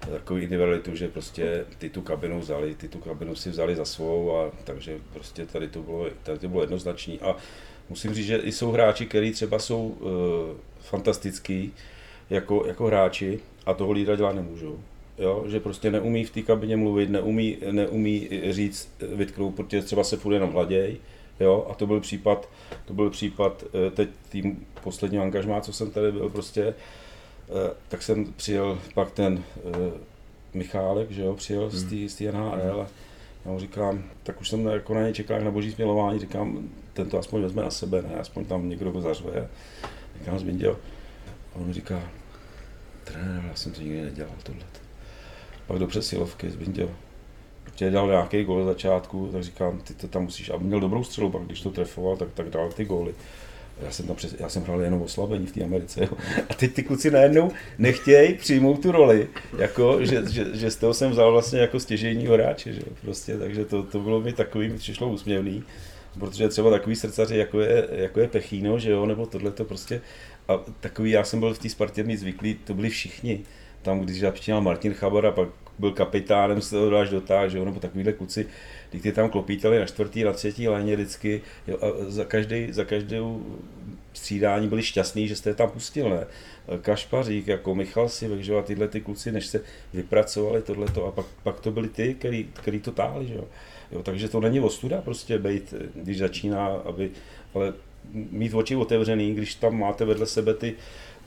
takový 0.00 0.42
individualitu, 0.42 0.96
že 0.96 1.08
prostě 1.08 1.64
ty 1.78 1.90
tu 1.90 2.02
kabinu 2.02 2.40
vzali, 2.40 2.74
ty 2.74 2.88
tu 2.88 2.98
kabinu 2.98 3.34
si 3.34 3.50
vzali 3.50 3.76
za 3.76 3.84
svou 3.84 4.36
a 4.36 4.50
takže 4.64 4.98
prostě 5.12 5.46
tady 5.46 5.68
to 5.68 5.82
bylo, 5.82 6.06
tady 6.22 6.38
to 6.38 6.48
bylo 6.48 6.62
jednoznačný. 6.62 7.20
A 7.20 7.36
musím 7.88 8.14
říct, 8.14 8.26
že 8.26 8.36
i 8.36 8.52
jsou 8.52 8.70
hráči, 8.70 9.06
kteří 9.06 9.32
třeba 9.32 9.58
jsou 9.58 9.86
uh, 9.88 10.10
fantastický 10.80 11.72
jako, 12.30 12.64
jako 12.66 12.86
hráči 12.86 13.40
a 13.66 13.74
toho 13.74 13.92
lídra 13.92 14.16
dělat 14.16 14.36
nemůžou. 14.36 14.80
Jo, 15.18 15.44
že 15.48 15.60
prostě 15.60 15.90
neumí 15.90 16.24
v 16.24 16.30
té 16.30 16.42
kabině 16.42 16.76
mluvit, 16.76 17.10
neumí, 17.10 17.58
neumí 17.70 18.28
říct, 18.50 18.88
vytknout, 19.14 19.54
protože 19.54 19.82
třeba 19.82 20.04
se 20.04 20.16
furt 20.16 20.34
jenom 20.34 20.52
hladěj, 20.52 20.96
jo, 21.40 21.66
a 21.70 21.74
to 21.74 21.86
byl 21.86 22.00
případ, 22.00 22.48
to 22.84 22.94
byl 22.94 23.10
případ 23.10 23.64
eh, 23.86 23.90
teď 23.90 24.08
tým 24.28 24.66
posledního 24.82 25.22
angažmá, 25.22 25.60
co 25.60 25.72
jsem 25.72 25.90
tady 25.90 26.12
byl, 26.12 26.28
prostě 26.28 26.74
tak 27.88 28.02
jsem 28.02 28.32
přijel 28.32 28.78
pak 28.94 29.10
ten 29.10 29.44
eh, 29.56 29.90
Michálek, 30.54 31.10
že 31.10 31.22
jo, 31.22 31.34
přijel 31.34 31.70
z 31.70 32.14
té 32.14 32.32
NHL 32.32 32.80
a 32.80 32.86
já 33.44 33.50
mu 33.50 33.60
říkám, 33.60 34.04
tak 34.22 34.40
už 34.40 34.48
jsem 34.48 34.66
jako 34.66 34.94
na 34.94 35.02
něj 35.02 35.12
čekal 35.12 35.40
na 35.40 35.50
boží 35.50 35.72
smělování, 35.72 36.18
říkám, 36.18 36.68
ten 36.92 37.10
to 37.10 37.18
aspoň 37.18 37.42
vezme 37.42 37.62
na 37.62 37.70
sebe, 37.70 38.02
ne, 38.02 38.14
aspoň 38.20 38.44
tam 38.44 38.68
někdo 38.68 38.92
ho 38.92 39.00
zařve. 39.00 39.48
Říkám, 40.18 40.38
Zbinděl. 40.38 40.76
A 41.52 41.56
on 41.56 41.66
mi 41.66 41.72
říká, 41.72 42.02
trenér, 43.04 43.44
já 43.48 43.54
jsem 43.54 43.72
to 43.72 43.80
nikdy 43.80 44.02
nedělal 44.02 44.32
tohle. 44.42 44.62
Pak 45.66 45.78
do 45.78 45.86
přesilovky 45.86 46.50
Zbinděl. 46.50 46.90
Protože 47.64 47.90
dělal 47.90 48.08
nějaký 48.08 48.44
gol 48.44 48.64
začátku, 48.64 49.28
tak 49.32 49.42
říkám, 49.42 49.78
ty 49.78 49.94
to 49.94 50.08
tam 50.08 50.22
musíš, 50.22 50.50
a 50.50 50.56
měl 50.56 50.80
dobrou 50.80 51.04
střelu, 51.04 51.30
pak 51.30 51.42
když 51.42 51.60
to 51.60 51.70
trefoval, 51.70 52.16
tak, 52.16 52.28
tak 52.34 52.50
dal 52.50 52.72
ty 52.72 52.84
góly 52.84 53.14
já 53.82 53.90
jsem, 53.90 54.06
tam 54.06 54.16
přes, 54.16 54.34
já 54.38 54.48
jsem 54.48 54.62
hrál 54.62 54.80
jenom 54.80 55.02
oslabení 55.02 55.46
v 55.46 55.52
té 55.52 55.64
Americe. 55.64 56.00
Jo. 56.00 56.08
A 56.50 56.54
teď 56.54 56.72
ty 56.72 56.82
kluci 56.82 57.10
najednou 57.10 57.50
nechtějí 57.78 58.34
přijmout 58.34 58.82
tu 58.82 58.92
roli, 58.92 59.28
jako, 59.58 60.04
že, 60.04 60.22
že, 60.30 60.46
že, 60.52 60.70
z 60.70 60.76
toho 60.76 60.94
jsem 60.94 61.10
vzal 61.10 61.32
vlastně 61.32 61.60
jako 61.60 61.80
stěžejní 61.80 62.26
hráče. 62.26 62.72
Že? 62.72 62.80
Prostě, 63.00 63.38
takže 63.38 63.64
to, 63.64 63.82
to 63.82 64.00
bylo 64.00 64.20
mi 64.20 64.32
takový, 64.32 64.68
mi 64.68 64.78
přišlo 64.78 65.08
úsměvný. 65.08 65.64
Protože 66.18 66.48
třeba 66.48 66.70
takový 66.70 66.96
srdcaři, 66.96 67.36
jako 67.36 67.60
je, 67.60 67.88
jako 67.90 68.20
je 68.20 68.28
Pechino, 68.28 68.78
že 68.78 68.90
jo, 68.90 69.06
nebo 69.06 69.26
tohle 69.26 69.50
to 69.50 69.64
prostě, 69.64 70.00
a 70.48 70.58
takový, 70.80 71.10
já 71.10 71.24
jsem 71.24 71.40
byl 71.40 71.54
v 71.54 71.58
té 71.58 71.68
Spartě 71.68 72.16
zvyklý, 72.16 72.54
to 72.54 72.74
byli 72.74 72.88
všichni. 72.88 73.40
Tam, 73.82 74.00
když 74.00 74.20
začínal 74.20 74.60
Martin 74.60 74.94
Chabar 74.94 75.26
a 75.26 75.30
pak 75.30 75.48
byl 75.78 75.90
kapitánem, 75.90 76.60
se 76.60 76.70
to 76.70 76.90
dáš 76.90 77.10
dotáh, 77.10 77.50
že 77.50 77.58
jo, 77.58 77.64
nebo 77.64 77.80
takovýhle 77.80 78.12
kluci, 78.12 78.46
když 78.90 79.02
ty 79.02 79.12
tam 79.12 79.30
klopítali 79.30 79.78
na 79.78 79.86
čtvrtý, 79.86 80.24
na 80.24 80.32
třetí 80.32 80.68
léně 80.68 80.96
vždycky 80.96 81.42
jo, 81.66 81.78
a 81.80 82.10
za, 82.10 82.24
každý, 82.24 82.72
za 82.72 82.84
každou 82.84 83.46
střídání 84.12 84.68
byli 84.68 84.82
šťastní, 84.82 85.28
že 85.28 85.36
jste 85.36 85.50
je 85.50 85.54
tam 85.54 85.70
pustil, 85.70 86.10
ne? 86.10 86.26
Kašpařík, 86.82 87.46
jako 87.46 87.74
Michal 87.74 88.08
Sivek, 88.08 88.40
že 88.40 88.58
a 88.58 88.62
tyhle 88.62 88.88
ty 88.88 89.00
kluci, 89.00 89.32
než 89.32 89.46
se 89.46 89.60
vypracovali 89.92 90.62
tohleto 90.62 91.06
a 91.06 91.10
pak, 91.10 91.26
pak 91.42 91.60
to 91.60 91.70
byli 91.70 91.88
ty, 91.88 92.14
který, 92.14 92.48
který 92.52 92.80
to 92.80 92.92
táhli, 92.92 93.26
že 93.26 93.34
jo. 93.34 93.44
jo. 93.92 94.02
takže 94.02 94.28
to 94.28 94.40
není 94.40 94.60
ostuda 94.60 95.00
prostě 95.00 95.38
být, 95.38 95.74
když 95.94 96.18
začíná, 96.18 96.66
aby, 96.66 97.10
ale 97.54 97.72
mít 98.14 98.54
oči 98.54 98.76
otevřený, 98.76 99.34
když 99.34 99.54
tam 99.54 99.78
máte 99.78 100.04
vedle 100.04 100.26
sebe 100.26 100.54
ty, 100.54 100.74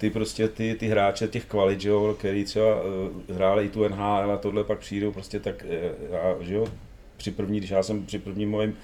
ty 0.03 0.09
prostě 0.09 0.47
ty, 0.47 0.75
ty 0.75 0.87
hráče 0.87 1.27
těch 1.27 1.45
kvalit, 1.45 1.81
že 1.81 1.89
jo, 1.89 2.15
který 2.19 2.45
třeba 2.45 2.81
uh, 2.81 3.35
hráli 3.35 3.65
i 3.65 3.69
tu 3.69 3.87
NHL 3.87 4.31
a 4.33 4.37
tohle 4.37 4.63
pak 4.63 4.79
přijdou 4.79 5.11
prostě 5.11 5.39
tak, 5.39 5.65
uh, 6.35 6.43
že 6.43 6.55
jo, 6.55 6.67
při 7.17 7.31
první, 7.31 7.57
když 7.57 7.69
já 7.69 7.83
jsem 7.83 8.05
při 8.05 8.19
prvním 8.19 8.49
mojím 8.49 8.77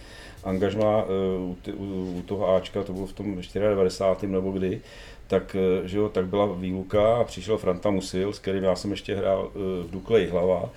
angažmá 0.43 1.03
uh, 1.03 1.09
u, 1.41 1.57
u, 1.73 2.17
u, 2.17 2.21
toho 2.21 2.55
Ačka, 2.55 2.83
to 2.83 2.93
bylo 2.93 3.05
v 3.05 3.13
tom 3.13 3.41
94. 3.53 4.31
nebo 4.31 4.51
kdy, 4.51 4.81
tak, 5.27 5.55
že 5.83 5.97
jo, 5.97 6.09
tak 6.09 6.27
byla 6.27 6.45
výluka 6.45 7.17
a 7.17 7.23
přišel 7.23 7.57
Franta 7.57 7.89
Musil, 7.91 8.33
s 8.33 8.39
kterým 8.39 8.63
já 8.63 8.75
jsem 8.75 8.91
ještě 8.91 9.15
hrál 9.15 9.51
v 9.55 9.91
Dukle 9.91 10.25
hlava, 10.25 10.69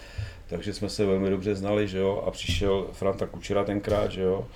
takže 0.46 0.74
jsme 0.74 0.88
se 0.88 1.06
velmi 1.06 1.30
dobře 1.30 1.54
znali, 1.54 1.88
že 1.88 1.98
jo, 1.98 2.24
a 2.26 2.30
přišel 2.30 2.86
Franta 2.92 3.26
Kučera 3.26 3.64
tenkrát, 3.64 4.10
že 4.12 4.22
jo, 4.22 4.46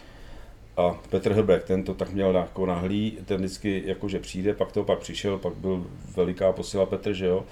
a 0.76 1.00
Petr 1.10 1.32
Hrbek, 1.32 1.64
ten 1.64 1.82
to 1.82 1.94
tak 1.94 2.12
měl 2.12 2.34
jako 2.34 2.66
nahlý, 2.66 3.18
ten 3.24 3.36
vždycky 3.36 3.82
jakože 3.86 4.18
přijde, 4.18 4.54
pak 4.54 4.72
to 4.72 4.84
pak 4.84 4.98
přišel, 4.98 5.38
pak 5.38 5.54
byl 5.54 5.86
veliká 6.16 6.52
posila 6.52 6.86
Petr, 6.86 7.12
že 7.12 7.26
jo, 7.26 7.44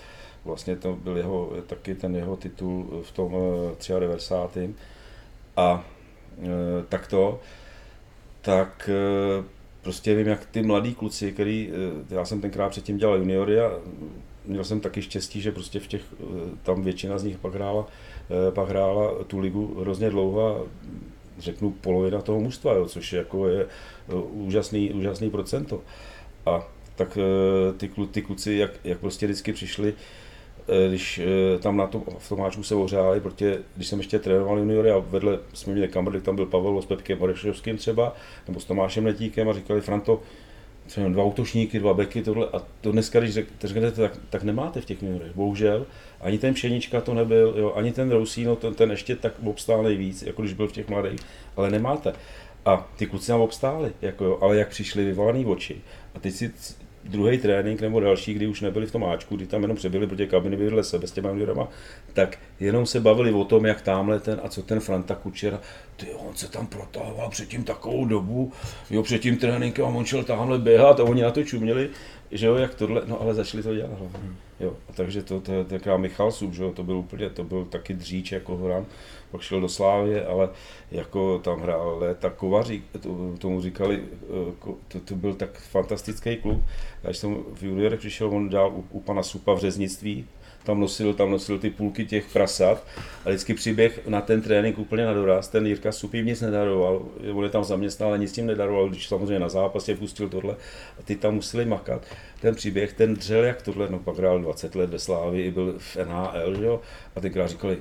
vlastně 0.44 0.76
to 0.76 0.96
byl 0.96 1.16
jeho, 1.16 1.52
taky 1.66 1.94
ten 1.94 2.16
jeho 2.16 2.36
titul 2.36 3.02
v 3.02 3.12
tom 3.12 3.32
93 3.98 4.74
a 5.56 5.84
e, 6.42 6.46
tak 6.88 7.06
to, 7.06 7.40
tak 8.40 8.90
e, 8.92 9.54
prostě 9.84 10.14
vím, 10.14 10.26
jak 10.26 10.46
ty 10.46 10.62
mladí 10.62 10.94
kluci, 10.94 11.32
který, 11.32 11.70
eh, 11.70 12.14
já 12.14 12.24
jsem 12.24 12.40
tenkrát 12.40 12.68
předtím 12.68 12.96
dělal 12.96 13.16
juniory 13.16 13.60
a 13.60 13.72
měl 14.44 14.64
jsem 14.64 14.80
taky 14.80 15.02
štěstí, 15.02 15.40
že 15.40 15.52
prostě 15.52 15.80
v 15.80 15.86
těch, 15.86 16.02
eh, 16.12 16.24
tam 16.62 16.82
většina 16.82 17.18
z 17.18 17.24
nich 17.24 17.38
pak 17.38 17.54
hrála, 17.54 17.86
eh, 18.30 18.52
pak 18.52 18.68
hrála 18.68 19.24
tu 19.26 19.38
ligu 19.38 19.80
hrozně 19.80 20.10
dlouho 20.10 20.48
a 20.48 20.60
řeknu 21.38 21.70
polovina 21.70 22.20
toho 22.20 22.40
mužstva, 22.40 22.72
jo, 22.72 22.86
což 22.86 23.12
je, 23.12 23.18
jako 23.18 23.48
je 23.48 23.66
úžasný, 24.30 24.92
úžasný 24.92 25.30
procento. 25.30 25.80
A 26.46 26.68
tak 26.96 27.18
ty, 27.76 27.90
ty 28.10 28.22
kluci, 28.22 28.54
jak, 28.54 28.70
jak 28.84 28.98
prostě 28.98 29.26
vždycky 29.26 29.52
přišli, 29.52 29.94
když 30.88 31.20
tam 31.60 31.76
na 31.76 31.86
tom, 31.86 32.02
v 32.18 32.28
tom 32.28 32.40
háčku 32.40 32.62
se 32.62 32.74
ohřáli, 32.74 33.20
protože 33.20 33.58
když 33.76 33.88
jsem 33.88 33.98
ještě 33.98 34.18
trénoval 34.18 34.58
juniory 34.58 34.90
a 34.90 34.98
vedle 34.98 35.38
jsme 35.52 35.72
měli 35.72 35.88
kamery, 35.88 36.20
tam 36.20 36.36
byl 36.36 36.46
Pavel 36.46 36.82
s 36.82 36.86
Pepkem 36.86 37.22
Orešovským 37.22 37.76
třeba, 37.76 38.14
nebo 38.48 38.60
s 38.60 38.64
Tomášem 38.64 39.06
Letíkem 39.06 39.48
a 39.48 39.52
říkali, 39.52 39.80
Franto, 39.80 40.22
třeba 40.86 41.08
dva 41.08 41.24
útočníky, 41.24 41.78
dva 41.78 41.94
beky, 41.94 42.22
tohle, 42.22 42.48
a 42.52 42.62
to 42.80 42.92
dneska, 42.92 43.20
když 43.20 43.34
řeknete, 43.60 43.90
tak, 43.90 44.18
tak 44.30 44.42
nemáte 44.42 44.80
v 44.80 44.84
těch 44.84 45.02
juniorech, 45.02 45.32
bohužel. 45.34 45.86
Ani 46.20 46.38
ten 46.38 46.54
Pšenička 46.54 47.00
to 47.00 47.14
nebyl, 47.14 47.54
jo, 47.58 47.72
ani 47.72 47.92
ten 47.92 48.10
Rousino, 48.10 48.56
ten, 48.56 48.74
ten 48.74 48.90
ještě 48.90 49.16
tak 49.16 49.32
obstál 49.44 49.82
nejvíc, 49.82 50.22
jako 50.22 50.42
když 50.42 50.54
byl 50.54 50.68
v 50.68 50.72
těch 50.72 50.88
mladých, 50.88 51.20
ale 51.56 51.70
nemáte. 51.70 52.12
A 52.66 52.88
ty 52.96 53.06
kluci 53.06 53.30
nám 53.30 53.40
obstáli, 53.40 53.92
jako 54.02 54.24
jo, 54.24 54.38
ale 54.40 54.56
jak 54.56 54.68
přišli 54.68 55.04
vyvolaný 55.04 55.46
oči. 55.46 55.76
A 56.14 56.18
teď 56.18 56.34
si 56.34 56.52
druhý 57.04 57.38
trénink 57.38 57.80
nebo 57.80 58.00
další, 58.00 58.34
kdy 58.34 58.46
už 58.46 58.60
nebyli 58.60 58.86
v 58.86 58.92
tom 58.92 59.04
áčku, 59.04 59.36
kdy 59.36 59.46
tam 59.46 59.62
jenom 59.62 59.76
přebyli, 59.76 60.06
protože 60.06 60.26
kabiny 60.26 60.56
byly 60.56 60.68
vedle 60.68 60.84
sebe 60.84 61.06
s 61.06 61.12
těma 61.12 61.30
juniorama, 61.30 61.68
tak 62.12 62.38
jenom 62.60 62.86
se 62.86 63.00
bavili 63.00 63.32
o 63.32 63.44
tom, 63.44 63.66
jak 63.66 63.80
tamhle 63.80 64.20
ten 64.20 64.40
a 64.44 64.48
co 64.48 64.62
ten 64.62 64.80
Franta 64.80 65.14
Kučera, 65.14 65.60
ty 65.96 66.06
on 66.14 66.34
se 66.34 66.50
tam 66.50 66.66
protahoval 66.66 67.30
předtím 67.30 67.64
takovou 67.64 68.04
dobu, 68.04 68.52
jo, 68.90 69.02
před 69.02 69.18
tím 69.18 69.36
tréninkem 69.36 69.84
a 69.84 69.88
on 69.88 70.04
šel 70.04 70.24
tamhle 70.24 70.58
běhat 70.58 71.00
a 71.00 71.04
oni 71.04 71.22
na 71.22 71.30
to 71.30 71.42
čuměli, 71.42 71.90
že 72.34 72.46
jo, 72.46 72.54
jak 72.54 72.74
tohle, 72.74 73.02
no 73.06 73.20
ale 73.20 73.34
začali 73.34 73.62
to 73.62 73.74
dělat 73.74 73.98
hlavně. 73.98 74.18
Jo, 74.60 74.76
a 74.88 74.92
takže 74.92 75.22
to, 75.22 75.40
to, 75.40 75.64
to, 75.64 75.78
to 75.78 75.98
Michal 75.98 76.32
Sub, 76.32 76.52
že 76.52 76.62
jo, 76.62 76.72
to 76.72 76.82
byl 76.82 76.96
úplně, 76.96 77.30
to 77.30 77.44
byl 77.44 77.64
taky 77.64 77.94
dříč 77.94 78.32
jako 78.32 78.56
Horan, 78.56 78.86
pak 79.30 79.40
šel 79.40 79.60
do 79.60 79.68
Slávě, 79.68 80.26
ale 80.26 80.48
jako 80.90 81.38
tam 81.38 81.60
hrál 81.60 81.98
Léta 81.98 82.30
Kovařík, 82.30 82.84
to, 83.00 83.36
tomu 83.38 83.60
říkali, 83.60 84.04
eh, 84.22 84.52
to, 84.88 85.00
to, 85.00 85.14
byl 85.14 85.34
tak 85.34 85.58
fantastický 85.58 86.36
klub. 86.36 86.62
Když 87.02 87.16
jsem 87.16 87.36
v 87.54 87.62
juniorech 87.62 88.00
přišel, 88.00 88.28
on 88.28 88.48
dál 88.48 88.72
u, 88.74 88.84
u 88.90 89.00
pana 89.00 89.22
Supa 89.22 89.54
v 89.54 89.58
řeznictví, 89.58 90.26
tam 90.64 90.80
nosil, 90.80 91.14
tam 91.14 91.30
nosil 91.30 91.58
ty 91.58 91.70
půlky 91.70 92.06
těch 92.06 92.32
prasat 92.32 92.86
a 93.24 93.28
vždycky 93.28 93.54
přiběh 93.54 94.00
na 94.08 94.20
ten 94.20 94.42
trénink 94.42 94.78
úplně 94.78 95.04
na 95.04 95.12
doraz. 95.12 95.48
Ten 95.48 95.66
Jirka 95.66 95.92
Supí 95.92 96.22
nic 96.22 96.40
nedaroval, 96.40 97.02
on 97.32 97.44
je 97.44 97.50
tam 97.50 97.64
zaměstnal, 97.64 98.08
ale 98.08 98.18
nic 98.18 98.32
tím 98.32 98.46
nedaroval, 98.46 98.88
když 98.88 99.08
samozřejmě 99.08 99.38
na 99.38 99.48
zápas 99.48 99.88
je 99.88 99.96
pustil 99.96 100.28
tohle 100.28 100.56
a 100.98 101.02
ty 101.04 101.16
tam 101.16 101.34
museli 101.34 101.64
makat. 101.64 102.02
Ten 102.40 102.54
příběh, 102.54 102.92
ten 102.92 103.14
dřel 103.14 103.44
jak 103.44 103.62
tohle, 103.62 103.88
no 103.90 103.98
pak 103.98 104.18
hrál 104.18 104.38
20 104.38 104.74
let 104.74 104.90
ve 104.90 104.98
Slávi, 104.98 105.50
byl 105.50 105.74
v 105.78 105.96
NHL, 105.96 106.54
že 106.54 106.64
jo? 106.64 106.80
a 107.16 107.20
tenkrát 107.20 107.46
říkali, 107.46 107.78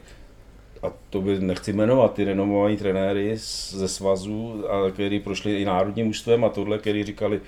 a 0.84 0.94
to 1.10 1.22
by 1.22 1.40
nechci 1.40 1.74
jmenovat, 1.74 2.14
ty 2.14 2.24
renomovaní 2.24 2.78
trenéry 2.78 3.38
ze 3.70 3.88
svazu, 3.88 4.64
a 4.70 4.92
který 4.92 5.20
prošli 5.20 5.62
i 5.62 5.66
národním 5.66 6.06
mužstvem 6.06 6.44
a 6.44 6.50
tohle, 6.50 6.78
který 6.78 7.04
říkali, 7.04 7.42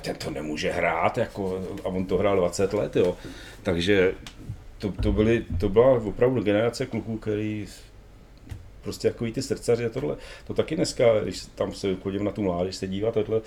ten 0.00 0.16
to 0.16 0.30
nemůže 0.30 0.70
hrát, 0.70 1.18
jako, 1.18 1.62
a 1.84 1.88
on 1.88 2.04
to 2.04 2.18
hrál 2.18 2.36
20 2.36 2.72
let, 2.72 2.96
jo. 2.96 3.16
Takže 3.62 4.14
to, 4.80 4.92
to, 4.92 5.12
byly, 5.12 5.44
to 5.60 5.68
byla 5.68 5.90
opravdu 5.90 6.42
generace 6.42 6.86
kluků, 6.86 7.18
který 7.18 7.66
prostě 8.82 9.08
jako 9.08 9.24
ty 9.32 9.42
srdcaři 9.42 9.86
a 9.86 9.88
tohle, 9.88 10.16
to 10.46 10.54
taky 10.54 10.76
dneska, 10.76 11.20
když 11.20 11.46
tam 11.54 11.72
se 11.72 11.96
chodím 12.02 12.24
na 12.24 12.30
tu 12.30 12.42
mládež 12.42 12.76
se 12.76 12.86
dívat, 12.86 13.14
tohle, 13.14 13.40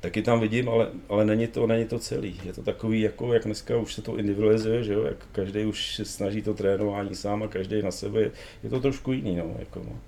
taky 0.00 0.22
tam 0.22 0.40
vidím, 0.40 0.68
ale, 0.68 0.88
ale 1.08 1.24
není, 1.24 1.46
to, 1.46 1.66
není 1.66 1.84
to 1.84 1.98
celý. 1.98 2.40
Je 2.44 2.52
to 2.52 2.62
takový, 2.62 3.00
jako 3.00 3.34
jak 3.34 3.44
dneska 3.44 3.76
už 3.76 3.94
se 3.94 4.02
to 4.02 4.16
individualizuje, 4.16 4.84
že 4.84 4.92
jo? 4.92 5.04
jak 5.04 5.26
každý 5.32 5.64
už 5.64 6.00
snaží 6.04 6.42
to 6.42 6.54
trénování 6.54 7.14
sám 7.14 7.42
a 7.42 7.48
každý 7.48 7.82
na 7.82 7.90
sebe, 7.90 8.30
je 8.62 8.70
to 8.70 8.80
trošku 8.80 9.12
jiný. 9.12 9.36
No, 9.36 9.56
jako, 9.58 9.82
no. 9.84 9.98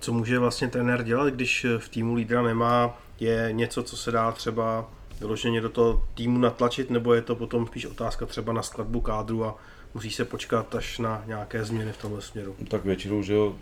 Co 0.00 0.12
může 0.12 0.38
vlastně 0.38 0.68
trenér 0.68 1.02
dělat, 1.02 1.34
když 1.34 1.66
v 1.78 1.88
týmu 1.88 2.14
lídra 2.14 2.42
nemá, 2.42 2.98
je 3.20 3.48
něco, 3.52 3.82
co 3.82 3.96
se 3.96 4.10
dá 4.10 4.32
třeba 4.32 4.90
vyloženě 5.20 5.60
do 5.60 5.68
toho 5.68 6.04
týmu 6.14 6.38
natlačit, 6.38 6.90
nebo 6.90 7.14
je 7.14 7.22
to 7.22 7.36
potom 7.36 7.66
spíš 7.66 7.86
otázka 7.86 8.26
třeba 8.26 8.52
na 8.52 8.62
skladbu 8.62 9.00
kádru 9.00 9.44
a 9.44 9.56
musí 9.94 10.10
se 10.10 10.24
počkat 10.24 10.74
až 10.74 10.98
na 10.98 11.24
nějaké 11.26 11.64
změny 11.64 11.92
v 11.92 11.96
tomhle 11.96 12.22
směru? 12.22 12.56
Tak 12.68 12.84
většinou, 12.84 13.22
že 13.22 13.34
jo, 13.34 13.56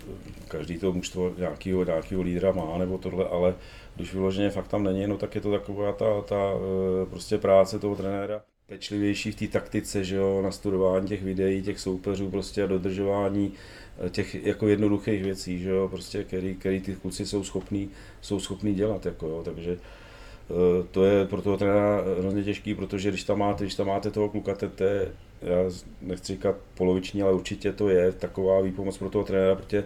každý 0.49 0.79
to 0.79 0.93
mužstvo 0.93 1.33
nějakého, 1.39 1.85
nějakého 1.85 2.23
lídra 2.23 2.53
má 2.53 2.79
nebo 2.79 2.99
tohle, 2.99 3.29
ale 3.29 3.55
když 3.97 4.13
vyloženě 4.13 4.51
fakt 4.51 4.69
tam 4.69 4.83
není, 4.83 5.07
no 5.07 5.17
tak 5.17 5.35
je 5.35 5.41
to 5.41 5.51
taková 5.51 5.93
ta, 5.93 6.21
ta 6.23 6.53
e, 7.03 7.07
prostě 7.07 7.39
práce 7.39 7.79
toho 7.79 7.97
trenéra 7.97 8.43
pečlivější 8.67 9.33
v 9.33 9.37
té 9.37 9.49
taktice, 9.49 10.05
že 10.05 10.17
jo, 10.17 10.43
na 10.43 10.51
studování 10.51 11.09
těch 11.09 11.23
videí, 11.23 11.63
těch 11.63 11.81
soupeřů 11.81 12.31
prostě 12.31 12.63
a 12.63 12.67
dodržování 12.67 13.53
e, 14.07 14.11
těch 14.11 14.35
jako 14.35 14.69
jednoduchých 14.69 15.23
věcí, 15.23 15.59
že 15.59 15.71
jo, 15.71 15.89
prostě, 15.89 16.25
který, 16.25 16.55
který 16.55 16.81
ty 16.81 16.95
kluci 16.95 17.27
jsou 17.27 17.45
schopní, 17.45 17.91
jsou 18.21 18.41
schopní 18.41 18.75
dělat, 18.75 19.07
jako 19.07 19.27
jo, 19.27 19.43
takže 19.45 19.79
to 20.91 21.05
je 21.05 21.27
pro 21.27 21.43
toho 21.43 21.57
trenéra 21.57 22.05
hrozně 22.21 22.45
těžký, 22.45 22.75
protože 22.75 23.09
když 23.09 23.25
tam 23.25 23.39
máte, 23.39 23.65
když 23.65 23.75
tam 23.75 23.87
máte 23.87 24.11
toho 24.11 24.29
kluka, 24.29 24.55
to 24.75 24.85
je, 24.85 25.09
já 25.43 25.57
nechci 26.03 26.33
říkat 26.33 26.57
poloviční, 26.75 27.23
ale 27.23 27.33
určitě 27.33 27.73
to 27.73 27.89
je 27.89 28.13
taková 28.13 28.61
výpomoc 28.61 28.99
pro 28.99 29.11
toho 29.11 29.25
trenéra, 29.25 29.55
protože 29.55 29.85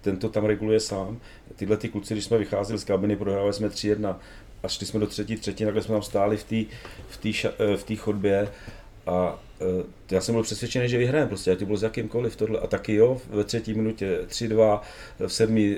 ten 0.00 0.16
to 0.16 0.28
tam 0.28 0.44
reguluje 0.44 0.80
sám. 0.80 1.20
Tyhle 1.56 1.76
ty 1.76 1.88
kluci, 1.88 2.14
když 2.14 2.24
jsme 2.24 2.38
vycházeli 2.38 2.78
z 2.78 2.84
kabiny, 2.84 3.16
prohrávali 3.16 3.52
jsme 3.52 3.68
3-1 3.68 4.16
a 4.62 4.68
šli 4.68 4.86
jsme 4.86 5.00
do 5.00 5.06
třetí 5.06 5.36
třetí, 5.36 5.64
takhle 5.64 5.82
jsme 5.82 5.92
tam 5.92 6.02
stáli 6.02 6.36
v 6.36 6.44
té 6.44 6.48
tý, 7.20 7.34
v 7.76 7.84
tý 7.84 7.96
chodbě 7.96 8.48
a 9.06 9.42
eh, 9.60 9.84
já 10.10 10.20
jsem 10.20 10.34
byl 10.34 10.42
přesvědčený, 10.42 10.88
že 10.88 10.98
vyhrajeme 10.98 11.28
prostě, 11.28 11.52
ať 11.52 11.58
to 11.58 11.66
bylo 11.66 11.78
s 11.78 11.82
jakýmkoliv 11.82 12.36
tohle. 12.36 12.60
A 12.60 12.66
taky 12.66 12.94
jo, 12.94 13.20
ve 13.30 13.44
třetí 13.44 13.74
minutě 13.74 14.20
3-2, 14.28 14.80
v 15.26 15.32
sedmí 15.32 15.76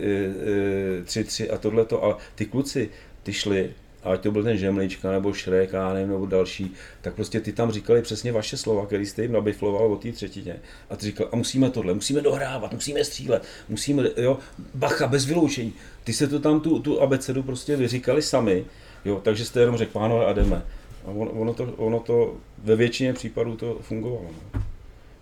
3-3 1.04 1.44
eh, 1.44 1.48
a 1.48 1.58
tohleto. 1.58 2.04
A 2.04 2.18
ty 2.34 2.46
kluci, 2.46 2.90
ty 3.22 3.32
šli 3.32 3.74
ať 4.02 4.20
to 4.20 4.30
byl 4.30 4.42
ten 4.42 4.56
Žemlička 4.56 5.12
nebo 5.12 5.32
Šrek, 5.32 5.72
já 5.72 5.92
nevím, 5.92 6.08
nebo 6.08 6.26
další, 6.26 6.74
tak 7.00 7.14
prostě 7.14 7.40
ty 7.40 7.52
tam 7.52 7.72
říkali 7.72 8.02
přesně 8.02 8.32
vaše 8.32 8.56
slova, 8.56 8.86
který 8.86 9.06
jste 9.06 9.22
jim 9.22 9.32
nabifloval 9.32 9.92
o 9.92 9.96
té 9.96 10.12
třetině. 10.12 10.56
A 10.90 10.96
ty 10.96 11.06
říkal, 11.06 11.28
a 11.32 11.36
musíme 11.36 11.70
tohle, 11.70 11.94
musíme 11.94 12.20
dohrávat, 12.20 12.72
musíme 12.72 13.04
střílet, 13.04 13.42
musíme, 13.68 14.10
jo, 14.16 14.38
bacha, 14.74 15.06
bez 15.06 15.24
vyloučení. 15.24 15.72
Ty 16.04 16.12
se 16.12 16.26
to 16.26 16.40
tam 16.40 16.60
tu, 16.60 16.78
tu 16.78 17.02
abecedu 17.02 17.42
prostě 17.42 17.76
vyříkali 17.76 18.22
sami, 18.22 18.64
jo, 19.04 19.20
takže 19.24 19.44
jste 19.44 19.60
jenom 19.60 19.76
řekl, 19.76 19.92
pánové, 19.92 20.26
a 20.26 20.32
jdeme. 20.32 20.62
A 21.04 21.10
ono, 21.10 21.30
ono, 21.30 21.54
to, 21.54 21.64
ono 21.76 22.00
to 22.00 22.36
ve 22.58 22.76
většině 22.76 23.12
případů 23.12 23.56
to 23.56 23.78
fungovalo. 23.80 24.26
No. 24.54 24.62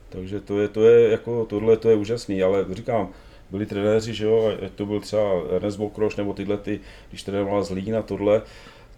Takže 0.08 0.40
to 0.40 0.60
je, 0.60 0.68
to 0.68 0.88
je 0.88 1.10
jako, 1.10 1.44
tohle 1.44 1.76
to 1.76 1.90
je 1.90 1.96
úžasný, 1.96 2.42
ale 2.42 2.66
říkám, 2.72 3.08
byli 3.50 3.66
trenéři, 3.66 4.14
že 4.14 4.24
jo, 4.24 4.58
ať 4.64 4.72
to 4.72 4.86
byl 4.86 5.00
třeba 5.00 5.30
Ernest 5.50 5.78
Bokroš 5.78 6.16
nebo 6.16 6.32
tyhle 6.32 6.56
ty, 6.56 6.80
když 7.08 7.22
trénoval 7.22 7.64
Zlín 7.64 7.96
a 7.96 8.02
tohle, 8.02 8.42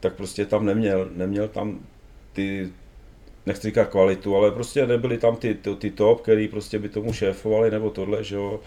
tak 0.01 0.15
prostě 0.15 0.47
tam 0.47 0.67
neměl, 0.67 1.11
neměl 1.15 1.49
tam 1.49 1.81
ty, 2.33 2.73
nechci 3.47 3.69
říkat 3.69 3.89
kvalitu, 3.89 4.37
ale 4.37 4.51
prostě 4.51 4.87
nebyly 4.87 5.19
tam 5.19 5.37
ty, 5.37 5.55
ty, 5.55 5.75
ty 5.75 5.91
top, 5.91 6.21
který 6.21 6.49
prostě 6.49 6.79
by 6.79 6.89
tomu 6.89 7.13
šéfovali 7.13 7.71
nebo 7.71 7.91
tohle, 7.91 8.25
že 8.25 8.37
jo, 8.37 8.61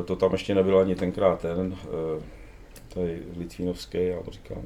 e, 0.00 0.04
to 0.04 0.16
tam 0.16 0.32
ještě 0.32 0.54
nebyl 0.54 0.78
ani 0.78 0.94
tenkrát 0.94 1.40
ten, 1.40 1.76
e, 1.84 2.22
tady 2.94 3.22
Litvínovský, 3.36 4.06
já 4.06 4.20
to 4.20 4.30
říkám, 4.30 4.62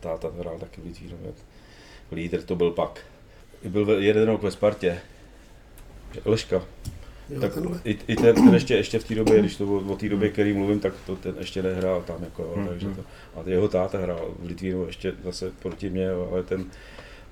táta 0.00 0.30
hrál 0.38 0.58
taky 0.58 0.80
Litvínově, 0.84 1.32
lídr 2.12 2.42
to 2.42 2.56
byl 2.56 2.70
pak. 2.70 3.00
Byl 3.64 3.90
jeden 3.90 4.28
rok 4.28 4.42
ve 4.42 4.50
Spartě, 4.50 5.00
Leška, 6.24 6.62
Jo, 7.30 7.40
tak 7.40 7.52
i, 7.84 7.98
i 8.08 8.16
ten, 8.16 8.34
ten, 8.34 8.54
ještě, 8.54 8.74
ještě 8.74 8.98
v 8.98 9.04
té 9.04 9.14
době, 9.14 9.40
když 9.40 9.56
to 9.56 9.66
o, 9.66 9.92
o 9.92 9.96
té 9.96 10.08
době, 10.08 10.28
který 10.28 10.52
mluvím, 10.52 10.80
tak 10.80 10.92
to 11.06 11.16
ten 11.16 11.34
ještě 11.38 11.62
nehrál 11.62 12.02
tam, 12.02 12.16
jako, 12.24 12.52
hmm, 12.56 12.68
takže 12.68 12.86
hmm. 12.86 12.96
to, 12.96 13.02
a 13.36 13.42
jeho 13.46 13.68
táta 13.68 13.98
hrál 13.98 14.34
v 14.38 14.46
Litvínu 14.46 14.86
ještě 14.86 15.12
zase 15.24 15.52
proti 15.62 15.90
mě, 15.90 16.10
ale 16.10 16.42
ten, 16.42 16.64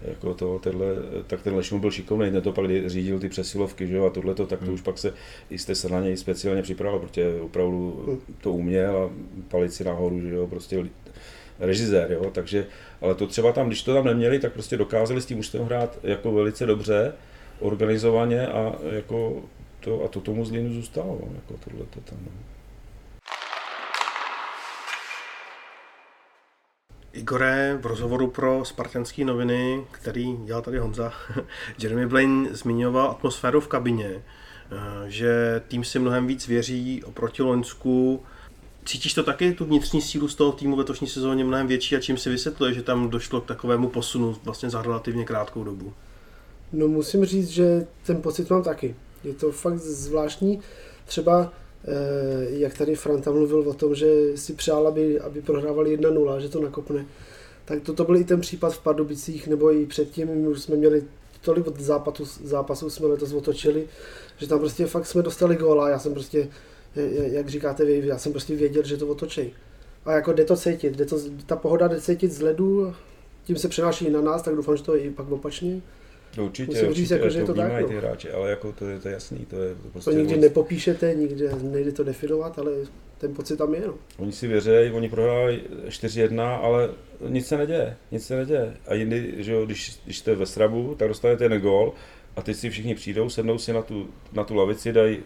jako 0.03 0.35
to, 0.35 0.59
tenhle, 0.59 0.87
tak 1.27 1.43
ten 1.43 1.55
Lešmu 1.55 1.79
byl 1.79 1.91
šikovný, 1.91 2.31
ten 2.31 2.43
to 2.43 2.53
pak 2.53 2.67
řídil 2.87 3.19
ty 3.19 3.29
přesilovky, 3.29 3.87
že 3.87 3.97
jo, 3.97 4.07
a 4.07 4.11
tohle 4.11 4.35
to, 4.35 4.47
tak 4.47 4.59
to 4.59 4.65
hmm. 4.65 4.75
už 4.75 4.81
pak 4.81 4.99
se 4.99 5.15
i 5.51 5.59
jste 5.59 5.75
se 5.75 5.89
na 5.89 6.01
něj 6.01 6.17
speciálně 6.17 6.63
připravil, 6.63 6.99
protože 6.99 7.41
opravdu 7.41 8.21
to 8.41 8.53
uměl 8.53 8.97
a 8.97 9.11
palici 9.49 9.85
nahoru, 9.85 10.21
že 10.21 10.35
jo, 10.35 10.47
prostě 10.47 10.87
režisér, 11.61 12.13
jo, 12.13 12.31
takže, 12.33 12.67
ale 13.01 13.15
to 13.15 13.27
třeba 13.27 13.53
tam, 13.53 13.67
když 13.67 13.83
to 13.83 13.95
tam 13.95 14.05
neměli, 14.05 14.39
tak 14.39 14.53
prostě 14.53 14.77
dokázali 14.77 15.21
s 15.21 15.27
tím 15.27 15.39
už 15.39 15.55
hrát 15.55 15.99
jako 16.03 16.33
velice 16.33 16.67
dobře, 16.67 17.13
organizovaně 17.61 18.47
a 18.47 18.75
jako 18.91 19.43
to, 19.85 20.05
a 20.05 20.09
to 20.09 20.21
tomu 20.21 20.45
Zlínu 20.45 20.75
zůstalo, 20.75 21.21
jako 21.35 21.55
tohle 21.65 21.87
to 21.87 22.01
tam. 22.01 22.19
No. 22.27 22.33
Igore, 27.13 27.79
v 27.81 27.87
rozhovoru 27.87 28.27
pro 28.27 28.65
spartanské 28.65 29.25
noviny, 29.25 29.85
který 29.91 30.37
dělal 30.45 30.63
tady 30.63 30.79
Honza, 30.79 31.13
Jeremy 31.83 32.07
Blaine 32.07 32.49
zmiňoval 32.53 33.11
atmosféru 33.11 33.61
v 33.61 33.69
kabině, 33.69 34.11
eh, 34.13 35.11
že 35.11 35.63
tým 35.69 35.85
si 35.85 35.99
mnohem 35.99 36.27
víc 36.27 36.49
věří 36.49 37.05
oproti 37.05 37.43
Loňsku. 37.43 38.23
Cítíš 38.85 39.15
to 39.15 39.23
taky, 39.23 39.53
tu 39.53 39.65
vnitřní 39.65 40.03
sílu 40.03 40.29
z 40.29 40.35
toho 40.35 40.53
týmu 40.53 40.77
v 40.77 40.79
letošní 40.79 41.07
sezóně 41.07 41.45
mnohem 41.45 41.67
větší 41.67 41.97
a 41.97 42.01
čím 42.01 42.17
si 42.17 42.31
vysvětluje, 42.31 42.75
že 42.75 42.83
tam 42.83 43.11
došlo 43.11 43.41
k 43.41 43.47
takovému 43.47 43.89
posunu 43.89 44.37
vlastně 44.45 44.71
za 44.71 44.83
relativně 44.83 45.25
krátkou 45.25 45.65
dobu? 45.65 45.93
No 46.73 46.89
musím 46.89 47.25
říct, 47.25 47.49
že 47.49 47.87
ten 48.07 48.23
pocit 48.23 48.51
mám 48.51 48.63
taky. 48.63 48.95
Je 49.25 49.35
to 49.35 49.53
fakt 49.53 49.79
zvláštní. 49.79 50.61
Třeba 51.05 51.53
eh, 51.85 52.47
jak 52.51 52.79
tady 52.79 52.95
Franta 52.95 53.31
mluvil 53.31 53.69
o 53.69 53.75
tom, 53.75 53.95
že 53.95 54.37
si 54.37 54.53
přál, 54.53 54.87
aby, 54.87 55.21
aby 55.21 55.43
prohrávali 55.43 55.99
1-0, 55.99 56.37
že 56.37 56.49
to 56.49 56.61
nakopne. 56.61 57.07
Tak 57.65 57.83
toto 57.83 58.05
byl 58.05 58.17
i 58.17 58.25
ten 58.25 58.41
případ 58.41 58.75
v 58.75 58.83
Pardubicích, 58.83 59.49
nebo 59.49 59.73
i 59.73 59.87
předtím, 59.87 60.47
už 60.47 60.63
jsme 60.63 60.77
měli 60.77 61.05
tolik 61.41 61.67
od 61.67 61.81
zápasu, 61.81 62.25
zápasů 62.45 62.91
jsme 62.91 63.07
letos 63.07 63.33
otočili, 63.33 63.89
že 64.39 64.49
tam 64.49 64.59
prostě 64.59 64.87
fakt 64.87 65.07
jsme 65.07 65.23
dostali 65.23 65.57
góla, 65.57 65.89
já 65.89 65.99
jsem 65.99 66.13
prostě, 66.13 66.49
jak 67.17 67.49
říkáte 67.49 67.85
vy, 67.85 68.03
já 68.05 68.19
jsem 68.19 68.33
prostě 68.33 68.57
věděl, 68.57 68.83
že 68.85 68.97
to 68.97 69.07
otočí. 69.07 69.55
A 70.05 70.13
jako 70.13 70.33
jde 70.33 70.45
to 70.45 70.57
cítit, 70.57 70.97
jde 70.97 71.05
to, 71.05 71.17
ta 71.47 71.57
pohoda 71.57 71.89
jde 71.89 72.01
cítit 72.01 72.33
z 72.33 72.41
ledu, 72.41 72.95
tím 73.45 73.57
se 73.57 73.69
přenáší 73.69 74.11
na 74.11 74.21
nás, 74.21 74.43
tak 74.43 74.57
doufám, 74.57 74.77
že 74.77 74.83
to 74.83 74.95
je 74.95 75.03
i 75.03 75.11
pak 75.11 75.31
opačně. 75.31 75.81
No 76.37 76.45
určitě, 76.45 76.73
Musím 76.73 76.89
určitě 76.89 77.03
říct, 77.03 77.11
jako, 77.11 77.29
že 77.29 77.39
je 77.39 77.45
to 77.45 77.55
tak, 77.55 77.81
no. 77.81 77.89
ty 77.89 77.95
hráči, 77.95 78.31
ale 78.31 78.51
jako 78.51 78.73
to 78.73 78.89
je, 78.89 78.99
to 79.01 79.09
je 79.09 79.15
jasný, 79.15 79.47
to 79.51 79.63
je 79.63 79.75
to 79.75 79.89
prostě 79.93 80.11
To 80.11 80.17
nikdy 80.17 80.35
moc- 80.35 80.41
nepopíšete, 80.41 81.15
nikdy 81.15 81.49
nejde 81.63 81.93
to 81.93 82.05
definovat, 82.05 82.59
ale 82.59 82.73
ten 83.19 83.35
pocit 83.35 83.57
tam 83.57 83.75
je. 83.75 83.83
No. 83.87 83.95
Oni 84.19 84.33
si 84.33 84.47
věří, 84.49 84.71
oni 84.93 85.09
prohrávají 85.09 85.61
4-1, 85.89 86.59
ale 86.63 86.91
nic 87.29 87.47
se 87.47 87.57
neděje, 87.57 87.97
nic 88.11 88.27
se 88.27 88.37
neděje. 88.37 88.77
A 88.87 88.95
jindy, 88.95 89.35
že 89.39 89.53
jo, 89.53 89.65
když, 89.67 89.99
když 90.05 90.19
jste 90.19 90.35
ve 90.35 90.47
Srabu, 90.47 90.95
tak 90.99 91.09
dostanete 91.09 91.49
ten 91.49 91.61
gól 91.61 91.93
a 92.37 92.43
teď 92.43 92.57
si 92.57 92.71
všichni 92.71 92.95
přijdou, 92.95 93.31
sednou 93.31 93.59
si 93.59 93.73
na 93.73 93.83
tu, 93.83 94.09
na 94.33 94.45
tu 94.45 94.55
lavici, 94.55 94.93
dají 94.93 95.19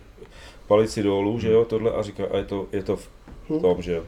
palici 0.66 1.02
dolů, 1.02 1.40
že 1.40 1.52
jo, 1.52 1.64
tohle 1.64 1.92
a 1.92 2.02
říká, 2.02 2.24
a 2.32 2.36
je 2.36 2.44
to, 2.44 2.66
je 2.72 2.82
to 2.82 2.96
v 2.96 3.08
tom, 3.60 3.82
že 3.82 3.92
jo. 3.92 4.04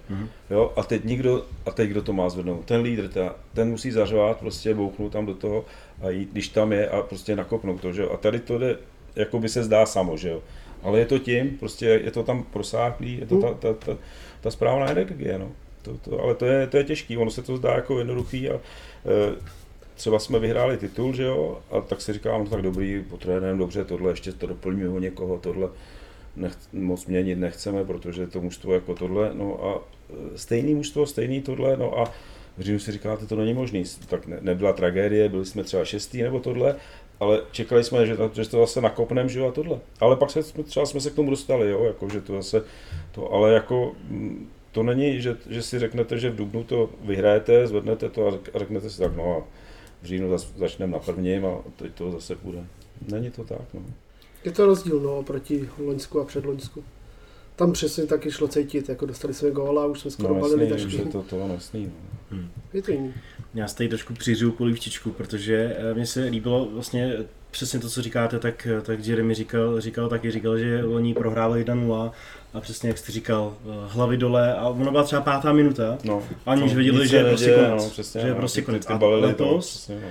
jo. 0.50 0.72
A 0.76 0.82
teď 0.82 1.04
nikdo, 1.04 1.46
a 1.66 1.70
teď 1.70 1.90
kdo 1.90 2.02
to 2.02 2.12
má 2.12 2.28
zvednout? 2.28 2.64
Ten 2.64 2.80
lídr, 2.80 3.08
ta, 3.08 3.36
ten 3.54 3.68
musí 3.68 3.90
zařvat, 3.90 4.38
prostě 4.38 4.74
bouchnout 4.74 5.12
tam 5.12 5.26
do 5.26 5.34
toho 5.34 5.64
a 6.00 6.10
jít, 6.10 6.28
když 6.32 6.48
tam 6.48 6.72
je 6.72 6.88
a 6.88 7.02
prostě 7.02 7.36
nakopnout 7.36 7.80
to, 7.80 7.92
že 7.92 8.02
jo. 8.02 8.10
A 8.10 8.16
tady 8.16 8.40
to 8.40 8.58
jde, 8.58 8.78
jako 9.16 9.38
by 9.38 9.48
se 9.48 9.64
zdá 9.64 9.86
samo, 9.86 10.16
že 10.16 10.28
jo. 10.28 10.42
Ale 10.82 10.98
je 10.98 11.06
to 11.06 11.18
tím, 11.18 11.50
prostě 11.58 11.86
je 11.86 12.10
to 12.10 12.22
tam 12.22 12.42
prosáklý, 12.42 13.18
je 13.18 13.26
to 13.26 13.40
ta, 13.40 13.54
ta, 13.54 13.74
ta, 13.74 13.98
ta 14.40 14.50
správná 14.50 14.90
energie, 14.90 15.38
no. 15.38 15.52
To, 15.82 15.98
to, 15.98 16.20
ale 16.20 16.34
to 16.34 16.46
je, 16.46 16.66
to 16.66 16.76
je 16.76 16.84
těžký, 16.84 17.16
ono 17.16 17.30
se 17.30 17.42
to 17.42 17.56
zdá 17.56 17.74
jako 17.74 17.98
jednoduchý 17.98 18.50
a 18.50 18.54
e, 18.54 18.60
třeba 19.94 20.18
jsme 20.18 20.38
vyhráli 20.38 20.76
titul, 20.76 21.14
že 21.14 21.22
jo, 21.22 21.58
a 21.70 21.80
tak 21.80 22.00
si 22.00 22.12
říkám, 22.12 22.44
no 22.44 22.50
tak 22.50 22.62
dobrý, 22.62 23.04
potrénujeme 23.10 23.58
dobře, 23.58 23.84
tohle 23.84 24.12
ještě 24.12 24.32
to 24.32 24.46
doplňuje 24.46 24.88
o 24.88 24.98
někoho, 24.98 25.38
tohle 25.38 25.68
nech, 26.36 26.52
moc 26.72 27.06
měnit 27.06 27.38
nechceme, 27.38 27.84
protože 27.84 28.26
to 28.26 28.40
mužstvo 28.40 28.74
jako 28.74 28.94
tohle, 28.94 29.30
no 29.34 29.64
a 29.64 29.80
e, 30.34 30.38
stejný 30.38 30.74
mužstvo, 30.74 31.06
stejný 31.06 31.42
tohle, 31.42 31.76
no 31.76 31.98
a 31.98 32.12
v 32.58 32.60
říjnu 32.60 32.78
si 32.78 32.92
říkáte, 32.92 33.26
to 33.26 33.36
není 33.36 33.54
možný, 33.54 33.84
tak 34.08 34.26
ne, 34.26 34.38
nebyla 34.40 34.72
tragédie, 34.72 35.28
byli 35.28 35.46
jsme 35.46 35.64
třeba 35.64 35.84
šestý 35.84 36.22
nebo 36.22 36.40
tohle, 36.40 36.76
ale 37.20 37.42
čekali 37.52 37.84
jsme, 37.84 38.06
že, 38.06 38.16
že 38.32 38.48
to 38.48 38.60
zase 38.60 38.80
nakopneme, 38.80 39.28
že 39.28 39.46
a 39.46 39.50
tohle. 39.50 39.80
Ale 40.00 40.16
pak 40.16 40.30
se, 40.30 40.42
třeba 40.42 40.86
jsme 40.86 41.00
se 41.00 41.10
k 41.10 41.14
tomu 41.14 41.30
dostali, 41.30 41.70
jo, 41.70 41.84
jako, 41.84 42.08
že 42.08 42.20
to 42.20 42.32
zase, 42.32 42.64
to, 43.12 43.32
ale 43.32 43.52
jako, 43.52 43.92
mm, 44.08 44.48
to 44.72 44.82
není, 44.82 45.20
že, 45.20 45.36
že 45.48 45.62
si 45.62 45.78
řeknete, 45.78 46.18
že 46.18 46.30
v 46.30 46.36
Dubnu 46.36 46.64
to 46.64 46.90
vyhrajete, 47.00 47.66
zvednete 47.66 48.08
to 48.10 48.26
a, 48.26 48.30
řek, 48.30 48.50
a 48.54 48.58
řeknete 48.58 48.90
si 48.90 48.98
tak, 48.98 49.16
no 49.16 49.36
a 49.36 49.42
v 50.02 50.06
říjnu 50.06 50.38
začneme 50.38 50.92
na 50.92 50.98
prvním 50.98 51.46
a 51.46 51.58
teď 51.76 51.92
to 51.94 52.10
zase 52.10 52.36
půjde. 52.36 52.64
Není 53.08 53.30
to 53.30 53.44
tak, 53.44 53.74
no. 53.74 53.82
Je 54.44 54.52
to 54.52 54.66
rozdíl 54.66 55.00
no, 55.00 55.22
proti 55.22 55.68
Loňsku 55.78 56.20
a 56.20 56.24
předloňsku. 56.24 56.84
Tam 57.58 57.72
přesně 57.72 58.06
taky 58.06 58.30
šlo 58.30 58.48
cítit, 58.48 58.88
jako 58.88 59.06
dostali 59.06 59.34
jsme 59.34 59.50
góla, 59.50 59.86
už 59.86 60.00
jsme 60.00 60.10
skoro 60.10 60.34
No 60.34 60.40
balili 60.40 60.64
jasný, 60.70 60.82
tašky. 60.84 60.98
že 60.98 61.04
to, 61.04 61.22
to 61.22 61.48
jasný, 61.52 61.90
no. 62.30 62.38
Je 62.72 62.82
to 62.82 62.90
jiný. 62.90 63.14
Já 63.54 63.68
si 63.68 63.76
tady 63.76 63.88
trošku 63.88 64.14
přiřiju 64.14 64.50
polivčičku, 64.52 65.10
protože 65.10 65.76
eh, 65.78 65.94
mně 65.94 66.06
se 66.06 66.24
líbilo 66.24 66.68
vlastně 66.72 67.12
přesně 67.50 67.80
to, 67.80 67.88
co 67.90 68.02
říkáte, 68.02 68.38
tak, 68.38 68.68
tak 68.82 69.06
Jeremy 69.06 69.34
říkal, 69.34 69.80
říkal 69.80 70.08
taky, 70.08 70.30
říkal, 70.30 70.58
že 70.58 70.84
oni 70.84 71.14
prohrávali 71.14 71.64
1-0 71.66 72.10
a 72.54 72.60
přesně 72.60 72.88
jak 72.88 72.98
jste 72.98 73.12
říkal, 73.12 73.56
eh, 73.64 73.68
hlavy 73.88 74.16
dole 74.16 74.54
a 74.54 74.68
ono 74.68 74.90
byla 74.90 75.02
třeba 75.02 75.22
pátá 75.22 75.52
minuta, 75.52 75.98
No, 76.04 76.22
aniž 76.46 76.72
no, 76.72 76.76
věděli, 76.76 76.98
nic 77.00 77.10
že 77.10 77.16
je 77.16 77.24
prostě 77.24 77.54
konec. 77.54 77.84
No, 77.84 77.90
přesně, 77.90 78.20
že 78.20 78.26
je 78.26 78.32
no, 78.32 78.38
prostě 78.38 78.62
konec. 78.62 78.86
A 78.86 78.98
balili 78.98 79.34
to, 79.34 79.44
letos, 79.44 79.68
přesně, 79.70 79.94
no. 80.00 80.08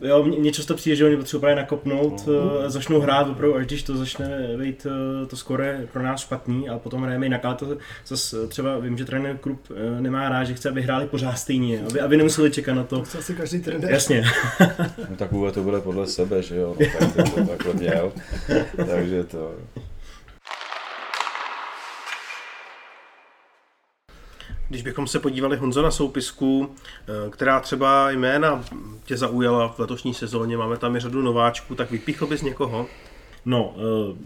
Jo, 0.00 0.22
mně 0.22 0.52
často 0.52 0.74
přijde, 0.74 0.96
že 0.96 1.04
oni 1.04 1.16
potřebují 1.16 1.40
právě 1.40 1.56
nakopnout, 1.56 2.26
No. 2.26 2.32
uh, 2.32 2.40
začnou 2.66 3.00
hrát 3.00 3.28
opravdu, 3.28 3.56
až 3.56 3.66
když 3.66 3.82
to 3.82 3.96
začne 3.96 4.48
být 4.58 4.86
uh, 4.86 5.28
to 5.28 5.36
skore 5.36 5.86
pro 5.92 6.02
nás 6.02 6.20
špatný 6.20 6.68
a 6.68 6.78
potom 6.78 7.02
hrajeme 7.02 7.26
jinak, 7.26 7.44
ale 7.44 7.54
to 7.54 7.76
zase 8.06 8.46
třeba 8.48 8.78
vím, 8.78 8.98
že 8.98 9.04
trenér 9.04 9.36
Krup 9.38 9.60
uh, 9.70 10.00
nemá 10.00 10.28
rád, 10.28 10.44
že 10.44 10.54
chce, 10.54 10.68
aby 10.68 10.82
hráli 10.82 11.06
pořád 11.06 11.34
stejně, 11.34 11.80
aby, 11.90 12.00
aby 12.00 12.16
nemuseli 12.16 12.50
čekat 12.50 12.74
na 12.74 12.84
to. 12.84 12.96
To 13.12 13.18
asi 13.18 13.34
každý 13.34 13.60
trenér. 13.60 13.90
Jasně. 13.90 14.24
No 15.10 15.16
tak 15.16 15.30
bude 15.32 15.52
to 15.52 15.62
bude 15.62 15.80
podle 15.80 16.06
sebe, 16.06 16.42
že 16.42 16.56
jo, 16.56 16.76
no, 16.80 16.86
tak 16.98 17.12
to, 17.16 17.22
to 17.40 17.46
takhle 17.46 17.74
měl, 17.74 18.12
takže 18.90 19.24
to, 19.24 19.54
Když 24.68 24.82
bychom 24.82 25.06
se 25.06 25.18
podívali 25.18 25.56
Honzo 25.56 25.82
na 25.82 25.90
soupisku, 25.90 26.68
eh, 26.68 27.30
která 27.30 27.60
třeba 27.60 28.10
jména 28.10 28.64
tě 29.04 29.16
zaujala 29.16 29.68
v 29.68 29.78
letošní 29.78 30.14
sezóně, 30.14 30.56
máme 30.56 30.76
tam 30.76 30.96
i 30.96 31.00
řadu 31.00 31.22
nováčků, 31.22 31.74
tak 31.74 31.90
vypíchl 31.90 32.26
bys 32.26 32.42
někoho? 32.42 32.86
No, 33.44 33.74
eh, 33.76 34.16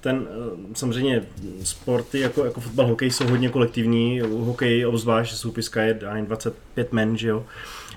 ten 0.00 0.28
eh, 0.30 0.74
samozřejmě 0.74 1.26
sporty 1.62 2.20
jako, 2.20 2.44
jako 2.44 2.60
fotbal, 2.60 2.86
hokej 2.86 3.10
jsou 3.10 3.26
hodně 3.26 3.48
kolektivní, 3.48 4.22
u 4.22 4.44
hokeji 4.44 4.86
obzvlášť 4.86 5.34
soupiska 5.34 5.82
je 5.82 5.98
já 6.02 6.10
nevím, 6.12 6.26
25 6.26 6.92
men, 6.92 7.16
že 7.16 7.28
jo, 7.28 7.44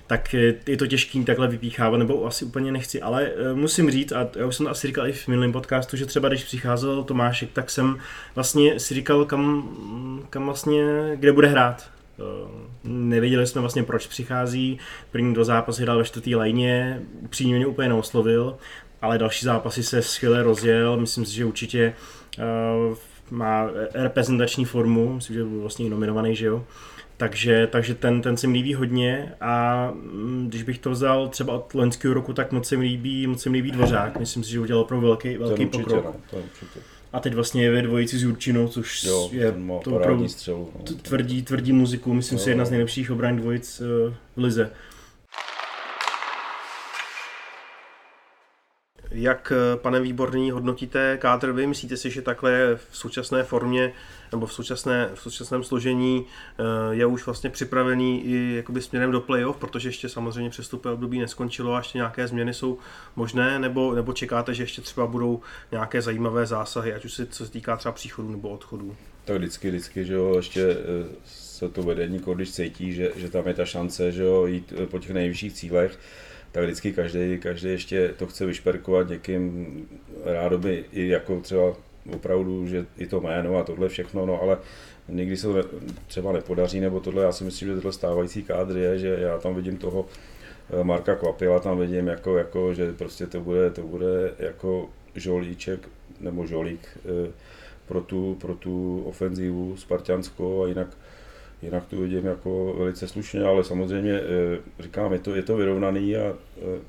tak 0.07 0.33
eh, 0.33 0.53
je 0.67 0.77
to 0.77 0.87
těžký 0.87 1.25
takhle 1.25 1.47
vypíchávat, 1.47 1.99
nebo 1.99 2.25
asi 2.25 2.45
úplně 2.45 2.71
nechci, 2.71 3.01
ale 3.01 3.31
eh, 3.35 3.53
musím 3.53 3.91
říct, 3.91 4.11
a 4.11 4.29
já 4.35 4.45
už 4.45 4.55
jsem 4.55 4.65
to 4.65 4.71
asi 4.71 4.87
říkal 4.87 5.07
i 5.07 5.11
v 5.11 5.27
minulém 5.27 5.51
podcastu, 5.51 5.97
že 5.97 6.05
třeba 6.05 6.29
když 6.29 6.43
přicházel 6.43 7.03
Tomášek, 7.03 7.49
tak 7.53 7.69
jsem 7.69 7.97
vlastně 8.35 8.79
si 8.79 8.93
říkal, 8.93 9.25
kam, 9.25 9.69
kam 10.29 10.45
vlastně, 10.45 10.83
kde 11.15 11.31
bude 11.31 11.47
hrát. 11.47 11.89
Eh, 12.19 12.23
Nevěděli 12.83 13.47
jsme 13.47 13.61
vlastně, 13.61 13.83
proč 13.83 14.07
přichází. 14.07 14.79
První 15.11 15.33
do 15.33 15.45
zápasy 15.45 15.81
hrál 15.81 15.97
ve 15.97 16.03
čtvrtý 16.03 16.35
lajně, 16.35 17.01
upřímně 17.21 17.55
mě 17.55 17.67
úplně 17.67 17.89
neoslovil, 17.89 18.57
ale 19.01 19.17
další 19.17 19.45
zápasy 19.45 19.83
se 19.83 20.01
skvěle 20.01 20.43
rozjel. 20.43 20.97
Myslím 20.97 21.25
si, 21.25 21.33
že 21.35 21.45
určitě 21.45 21.93
má 23.31 23.69
reprezentační 23.93 24.65
formu, 24.65 25.13
myslím, 25.13 25.35
že 25.35 25.43
byl 25.43 25.59
vlastně 25.59 25.89
nominovaný, 25.89 26.35
že 26.35 26.45
jo. 26.45 26.65
Takže, 27.23 27.67
takže 27.71 27.95
ten, 27.95 28.21
ten 28.21 28.37
se 28.37 28.47
mi 28.47 28.53
líbí 28.53 28.73
hodně 28.73 29.33
a 29.41 29.91
mm, 29.93 30.45
když 30.49 30.63
bych 30.63 30.79
to 30.79 30.89
vzal 30.89 31.27
třeba 31.27 31.53
od 31.53 31.73
loňského 31.73 32.13
roku, 32.13 32.33
tak 32.33 32.51
moc 32.51 32.67
se 32.67 32.77
mi 32.77 32.85
líbí, 32.85 33.27
moc 33.27 33.41
se 33.41 33.49
mi 33.49 33.57
líbí 33.57 33.71
Dvořák. 33.71 34.19
Myslím 34.19 34.43
si, 34.43 34.51
že 34.51 34.59
udělal 34.59 34.81
opravdu 34.83 35.07
velký, 35.07 35.37
velký 35.37 35.65
určitě, 35.65 35.83
pokrok. 35.83 36.05
no, 36.05 36.15
to 36.29 36.37
určitě. 36.37 36.79
A 37.13 37.19
teď 37.19 37.33
vlastně 37.33 37.63
je 37.63 37.71
ve 37.71 37.81
dvojici 37.81 38.17
s 38.17 38.23
Jurčinou, 38.23 38.67
což 38.67 39.03
Jo, 39.03 39.29
je 39.31 39.55
to 39.83 39.95
opravdu 39.95 40.27
střelu. 40.27 40.69
No. 40.75 40.95
tvrdí, 41.01 41.41
tvrdí 41.41 41.71
muziku, 41.71 42.13
myslím 42.13 42.39
si, 42.39 42.49
Jo. 42.49 42.51
jedna 42.51 42.65
z 42.65 42.69
nejlepších 42.71 43.11
obran 43.11 43.35
dvojic 43.37 43.81
eh, 43.81 44.13
v 44.35 44.43
lize. 44.43 44.69
Jak, 49.13 49.53
eh, 49.55 49.77
pane 49.77 49.99
Výborný, 49.99 50.51
hodnotíte 50.51 51.17
kádr 51.17 51.51
vy? 51.51 51.67
Myslíte 51.67 51.97
si, 51.97 52.09
že 52.09 52.21
takhle 52.21 52.79
v 52.89 52.97
současné 52.97 53.43
formě 53.43 53.93
nebo 54.31 54.45
v, 54.45 54.53
současné, 54.53 55.09
v 55.13 55.21
současném 55.21 55.63
složení 55.63 56.25
eh, 56.25 56.63
je 56.95 57.05
už 57.05 57.25
vlastně 57.25 57.49
připravený 57.49 58.25
i 58.25 58.55
jakoby 58.55 58.81
směrem 58.81 59.11
do 59.11 59.21
playoff, 59.21 59.57
protože 59.57 59.89
ještě 59.89 60.09
samozřejmě 60.09 60.49
přestupové 60.49 60.93
období 60.93 61.19
neskončilo 61.19 61.73
a 61.73 61.77
ještě 61.77 61.97
nějaké 61.97 62.27
změny 62.27 62.53
jsou 62.53 62.77
možné, 63.15 63.59
nebo, 63.59 63.95
nebo 63.95 64.13
čekáte, 64.13 64.53
že 64.53 64.63
ještě 64.63 64.81
třeba 64.81 65.07
budou 65.07 65.41
nějaké 65.71 66.01
zajímavé 66.01 66.45
zásahy, 66.45 66.93
ať 66.93 67.05
už 67.05 67.13
se 67.13 67.25
co 67.25 67.45
se 67.45 67.51
týká 67.51 67.77
třeba 67.77 67.91
příchodů 67.91 68.31
nebo 68.31 68.49
odchodů? 68.49 68.95
Tak 69.25 69.37
vždycky, 69.37 69.69
vždycky, 69.69 70.05
že 70.05 70.13
jo, 70.13 70.33
ještě 70.35 70.61
eh, 70.61 70.75
se 71.25 71.69
to 71.69 71.83
vedení, 71.83 72.21
když 72.33 72.51
cítí, 72.51 72.93
že, 72.93 73.11
že 73.15 73.29
tam 73.29 73.47
je 73.47 73.53
ta 73.53 73.65
šance, 73.65 74.11
že 74.11 74.23
jo, 74.23 74.45
jít 74.45 74.73
po 74.91 74.99
těch 74.99 75.11
nejvyšších 75.11 75.53
cílech, 75.53 75.99
tak 76.53 76.63
vždycky 76.63 76.93
každý, 76.93 77.39
každý 77.39 77.69
ještě 77.69 78.13
to 78.17 78.27
chce 78.27 78.45
vyšperkovat 78.45 79.09
někým 79.09 79.67
rádoby 80.25 80.85
i 80.91 81.07
jako 81.07 81.39
třeba 81.41 81.73
opravdu, 82.13 82.67
že 82.67 82.85
i 82.97 83.07
to 83.07 83.21
jméno 83.21 83.57
a 83.57 83.63
tohle 83.63 83.89
všechno, 83.89 84.25
no 84.25 84.41
ale 84.41 84.57
nikdy 85.09 85.37
se 85.37 85.47
to 85.47 85.63
třeba 86.07 86.31
nepodaří, 86.31 86.79
nebo 86.79 86.99
tohle, 86.99 87.23
já 87.23 87.31
si 87.31 87.43
myslím, 87.43 87.69
že 87.69 87.75
tohle 87.75 87.93
stávající 87.93 88.43
kádr 88.43 88.77
je, 88.77 88.99
že 88.99 89.17
já 89.19 89.37
tam 89.37 89.55
vidím 89.55 89.77
toho 89.77 90.05
eh, 90.69 90.83
Marka 90.83 91.15
Kvapila, 91.15 91.59
tam 91.59 91.79
vidím 91.79 92.07
jako, 92.07 92.37
jako 92.37 92.73
že 92.73 92.93
prostě 92.93 93.27
to 93.27 93.41
bude, 93.41 93.69
to 93.69 93.81
bude 93.81 94.33
jako 94.39 94.89
žolíček, 95.15 95.89
nebo 96.19 96.45
žolík 96.45 96.97
eh, 96.97 97.31
pro 97.87 98.01
tu, 98.01 98.37
pro 98.41 98.55
tu 98.55 99.03
ofenzivu 99.05 99.77
spartianskou 99.77 100.63
a 100.63 100.67
jinak, 100.67 100.97
jinak 101.63 101.85
to 101.85 101.95
vidím 101.95 102.25
jako 102.25 102.75
velice 102.77 103.07
slušně, 103.07 103.43
ale 103.43 103.63
samozřejmě 103.63 104.13
eh, 104.13 104.59
říkám, 104.79 105.13
je 105.13 105.19
to, 105.19 105.35
je 105.35 105.43
to 105.43 105.57
vyrovnaný 105.57 106.15
a 106.15 106.33
eh, 106.57 106.79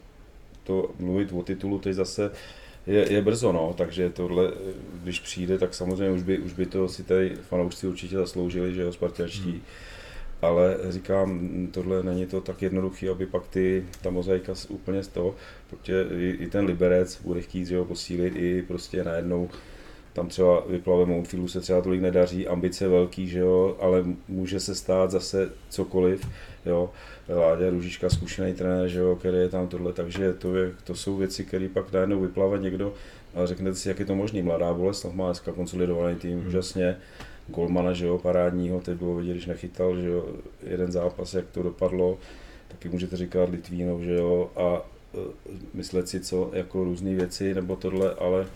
to 0.65 0.91
mluvit 0.99 1.33
o 1.33 1.43
titulu 1.43 1.79
teď 1.79 1.95
zase 1.95 2.31
je, 2.87 3.13
je 3.13 3.23
brzo, 3.23 3.53
no, 3.53 3.75
takže 3.77 4.11
tohle, 4.11 4.53
když 5.03 5.21
přijde, 5.21 5.59
tak 5.59 5.75
samozřejmě 5.75 6.11
už 6.11 6.23
by, 6.23 6.39
už 6.39 6.53
by 6.53 6.67
to 6.67 6.89
si 6.89 7.03
tady 7.03 7.37
fanoušci 7.49 7.87
určitě 7.87 8.17
zasloužili, 8.17 8.75
že 8.75 8.83
jo, 8.83 8.93
Spartiačtí. 8.93 9.51
Hmm. 9.51 9.61
Ale 10.43 10.79
říkám, 10.89 11.49
tohle 11.71 12.03
není 12.03 12.27
to 12.27 12.41
tak 12.41 12.63
jednoduché, 12.63 13.11
aby 13.11 13.27
pak 13.27 13.49
ty, 13.49 13.87
ta 14.03 14.11
mozaika 14.11 14.53
úplně 14.69 15.03
z 15.03 15.09
toho, 15.09 15.35
protože 15.71 16.07
i, 16.19 16.29
i 16.41 16.47
ten 16.47 16.65
Liberec 16.65 17.21
bude 17.23 17.41
chtít 17.41 17.67
že 17.67 17.75
jo, 17.75 17.85
posílit 17.85 18.37
i 18.37 18.63
prostě 18.63 19.05
najednou 19.05 19.49
tam 20.15 20.29
třeba 20.29 20.63
vyplave 20.69 21.07
Mountfieldu 21.07 21.49
se 21.49 21.61
třeba 21.61 21.81
tolik 21.81 22.01
nedaří, 22.01 22.47
ambice 22.47 22.89
velký, 22.89 23.27
že 23.27 23.39
jo, 23.39 23.77
ale 23.81 24.05
může 24.29 24.61
se 24.61 24.75
stát 24.75 25.11
zase 25.11 25.51
cokoliv, 25.69 26.29
jo. 26.67 26.91
Láďa 27.29 27.71
Ružička, 27.71 28.11
zkušený 28.11 28.55
trenér, 28.55 28.89
že 28.89 28.99
jo, 28.99 29.17
který 29.17 29.37
je 29.37 29.49
tam 29.49 29.69
tohle, 29.69 29.93
takže 29.93 30.33
to, 30.33 30.57
je, 30.57 30.73
to 30.85 30.95
jsou 30.95 31.17
věci, 31.17 31.45
které 31.45 31.69
pak 31.69 31.93
najednou 31.93 32.21
vyplave 32.21 32.59
někdo 32.59 32.95
a 33.35 33.47
řeknete 33.47 33.77
si, 33.77 33.89
jak 33.89 33.99
je 33.99 34.05
to 34.05 34.15
možný. 34.15 34.43
Mladá 34.43 34.75
Boleslav 34.75 35.15
má 35.15 35.27
dneska 35.27 35.53
konsolidovaný 35.53 36.17
tým, 36.17 36.39
hmm. 36.39 36.49
úžasně. 36.49 36.97
Golmana, 37.49 37.93
že 37.93 38.07
jo, 38.07 38.19
parádního, 38.19 38.81
teď 38.81 38.99
bylo 38.99 39.15
vidět, 39.15 39.33
když 39.33 39.47
nechytal, 39.47 40.01
že 40.01 40.09
jo, 40.09 40.27
jeden 40.67 40.93
zápas, 40.93 41.35
jak 41.35 41.45
to 41.53 41.63
dopadlo, 41.63 42.19
taky 42.69 42.89
můžete 42.89 43.17
říkat 43.17 43.49
Litvínov, 43.49 44.01
že 44.01 44.15
jo, 44.15 44.51
a 44.57 44.83
e, 45.15 45.19
myslet 45.75 46.09
si, 46.09 46.21
co 46.21 46.51
jako 46.53 46.85
různé 46.85 47.15
věci 47.15 47.55
nebo 47.55 47.77
tohle, 47.77 48.15
ale 48.15 48.47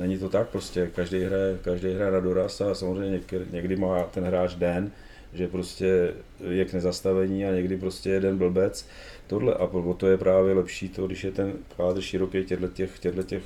není 0.00 0.18
to 0.18 0.28
tak 0.28 0.48
prostě, 0.48 0.90
každý 0.94 1.20
hraje, 1.22 1.58
každý 1.62 1.94
hraje 1.94 2.12
na 2.12 2.20
doraz 2.20 2.60
a 2.60 2.74
samozřejmě 2.74 3.10
někdy, 3.10 3.46
někdy 3.50 3.76
má 3.76 4.02
ten 4.02 4.24
hráč 4.24 4.54
den, 4.54 4.90
že 5.32 5.48
prostě 5.48 6.14
je 6.50 6.64
k 6.64 6.72
nezastavení 6.72 7.44
a 7.44 7.52
někdy 7.52 7.76
prostě 7.76 8.10
jeden 8.10 8.38
blbec. 8.38 8.86
Tohle 9.26 9.54
a 9.54 9.70
to 9.96 10.06
je 10.06 10.18
právě 10.18 10.54
lepší 10.54 10.88
to, 10.88 11.06
když 11.06 11.24
je 11.24 11.30
ten 11.30 11.52
kádr 11.76 12.00
široký 12.00 12.44
těchto 12.44 12.68
těch, 12.68 12.98
těchto 12.98 13.22
těch 13.22 13.42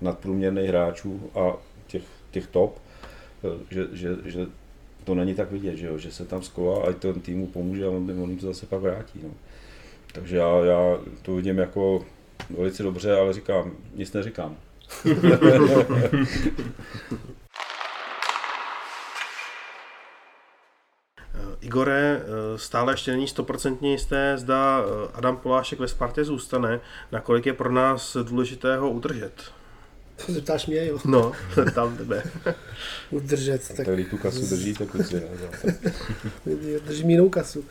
nadprůměrných 0.00 0.68
hráčů 0.68 1.30
a 1.34 1.56
těch, 1.86 2.02
těch 2.30 2.46
top, 2.46 2.78
že, 3.70 3.86
že, 3.92 4.16
že 4.24 4.46
to 5.04 5.14
není 5.14 5.34
tak 5.34 5.52
vidět, 5.52 5.76
že, 5.76 5.86
jo, 5.86 5.98
že 5.98 6.12
se 6.12 6.24
tam 6.24 6.42
sková 6.42 6.86
a 6.86 6.92
ten 6.92 7.20
týmu 7.20 7.46
pomůže 7.46 7.84
a 7.86 7.90
on, 7.90 8.22
on 8.22 8.30
jim 8.30 8.38
to 8.38 8.46
zase 8.46 8.66
pak 8.66 8.80
vrátí. 8.80 9.20
No. 9.22 9.30
Takže 10.12 10.36
já, 10.36 10.64
já 10.64 10.98
to 11.22 11.34
vidím 11.34 11.58
jako 11.58 12.04
velice 12.50 12.82
dobře, 12.82 13.16
ale 13.16 13.32
říkám, 13.32 13.72
nic 13.94 14.12
neříkám. 14.12 14.56
Igore, 21.60 22.20
eh, 22.22 22.58
stále 22.58 22.92
ještě 22.92 23.10
není 23.10 23.28
stoprocentně 23.28 23.90
jisté, 23.92 24.38
zda 24.38 24.84
eh, 24.84 25.08
Adam 25.14 25.36
Polášek 25.36 25.78
ve 25.78 25.88
Spartě 25.88 26.24
zůstane, 26.24 26.80
nakolik 27.12 27.46
je 27.46 27.52
pro 27.52 27.72
nás 27.72 28.16
důležité 28.22 28.76
ho 28.76 28.90
udržet. 28.90 29.32
To 30.26 30.32
se 30.32 30.40
ptáš 30.40 30.66
mě, 30.66 30.86
jo? 30.86 30.98
No, 31.04 31.32
tam 31.74 31.96
tebe. 31.96 32.22
Udržet. 33.10 33.68
Tak, 33.76 33.86
tak 33.86 33.98
tu 34.10 34.18
kasu 34.18 34.46
držíte, 34.46 34.86
kluci. 34.86 35.22
Držím 36.86 37.10
jinou 37.10 37.28
kasu. 37.28 37.64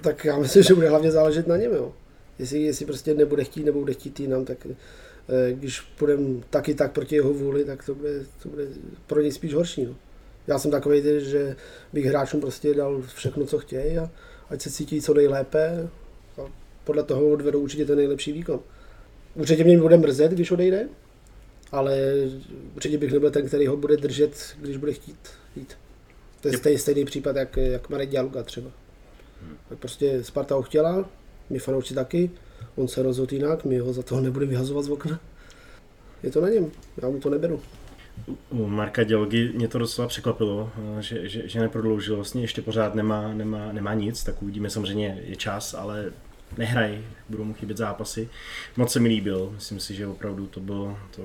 tak 0.00 0.24
já 0.24 0.38
myslím, 0.38 0.62
že 0.62 0.74
bude 0.74 0.88
hlavně 0.88 1.10
záležet 1.10 1.46
na 1.46 1.56
něm, 1.56 1.72
jo. 1.72 1.92
Jestli, 2.38 2.62
jestli 2.62 2.86
prostě 2.86 3.14
nebude 3.14 3.44
chtít, 3.44 3.64
nebo 3.64 3.80
bude 3.80 3.92
chtít 3.92 4.20
jinam, 4.20 4.44
tak 4.44 4.66
když 5.52 5.80
půjdeme 5.80 6.42
taky 6.50 6.74
tak 6.74 6.92
proti 6.92 7.14
jeho 7.14 7.32
vůli, 7.32 7.64
tak 7.64 7.86
to 7.86 7.94
bude, 7.94 8.24
to 8.42 8.48
bude 8.48 8.66
pro 9.06 9.20
něj 9.20 9.32
spíš 9.32 9.54
horší. 9.54 9.84
No. 9.84 9.96
Já 10.46 10.58
jsem 10.58 10.70
takový, 10.70 11.02
že 11.18 11.56
bych 11.92 12.04
hráčům 12.04 12.40
prostě 12.40 12.74
dal 12.74 13.02
všechno, 13.14 13.46
co 13.46 13.58
chtějí 13.58 13.98
a 13.98 14.10
ať 14.50 14.62
se 14.62 14.70
cítí 14.70 15.02
co 15.02 15.14
nejlépe 15.14 15.88
a 16.36 16.52
podle 16.84 17.02
toho 17.02 17.28
odvedou 17.28 17.60
určitě 17.60 17.84
ten 17.84 17.96
nejlepší 17.98 18.32
výkon. 18.32 18.60
Určitě 19.34 19.64
mě 19.64 19.78
bude 19.78 19.96
mrzet, 19.96 20.32
když 20.32 20.50
odejde, 20.50 20.88
ale 21.72 22.14
určitě 22.76 22.98
bych 22.98 23.12
nebyl 23.12 23.30
ten, 23.30 23.46
který 23.46 23.66
ho 23.66 23.76
bude 23.76 23.96
držet, 23.96 24.56
když 24.60 24.76
bude 24.76 24.92
chtít 24.92 25.28
jít. 25.56 25.76
To 26.40 26.48
je 26.48 26.58
stejný, 26.58 26.78
stejný 26.78 27.04
případ, 27.04 27.36
jak, 27.36 27.56
jak 27.56 27.88
Marek 27.88 28.10
Dialuga 28.10 28.42
třeba. 28.42 28.70
Tak 29.68 29.78
prostě 29.78 30.24
Sparta 30.24 30.54
ho 30.54 30.62
chtěla, 30.62 31.10
my 31.50 31.58
fanoušci 31.58 31.94
taky, 31.94 32.30
on 32.76 32.88
se 32.88 33.02
rozhodl 33.02 33.34
jinak, 33.34 33.64
my 33.64 33.78
ho 33.78 33.92
za 33.92 34.02
toho 34.02 34.20
nebudeme 34.20 34.50
vyhazovat 34.50 34.84
z 34.84 34.90
okna. 34.90 35.20
Je 36.22 36.30
to 36.30 36.40
na 36.40 36.48
něm, 36.48 36.70
já 37.02 37.08
mu 37.08 37.20
to 37.20 37.30
neberu. 37.30 37.60
U 38.50 38.66
Marka 38.66 39.04
Dělgy 39.04 39.52
mě 39.54 39.68
to 39.68 39.78
docela 39.78 40.08
překvapilo, 40.08 40.70
že, 41.00 41.28
že, 41.28 41.48
že 41.48 41.60
neprodloužil, 41.60 42.16
vlastně 42.16 42.40
ještě 42.40 42.62
pořád 42.62 42.94
nemá, 42.94 43.34
nemá, 43.34 43.72
nemá 43.72 43.94
nic, 43.94 44.24
tak 44.24 44.42
uvidíme 44.42 44.70
samozřejmě, 44.70 45.22
je 45.24 45.36
čas, 45.36 45.74
ale 45.74 46.12
nehraj, 46.58 47.04
budou 47.28 47.44
mu 47.44 47.54
chybět 47.54 47.76
zápasy. 47.76 48.28
Moc 48.76 48.92
se 48.92 49.00
mi 49.00 49.08
líbil, 49.08 49.52
myslím 49.54 49.80
si, 49.80 49.94
že 49.94 50.06
opravdu 50.06 50.46
to 50.46 50.60
byl 50.60 50.96
to 51.16 51.22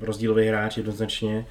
rozdílový 0.00 0.46
hráč 0.46 0.76
jednoznačně. 0.76 1.46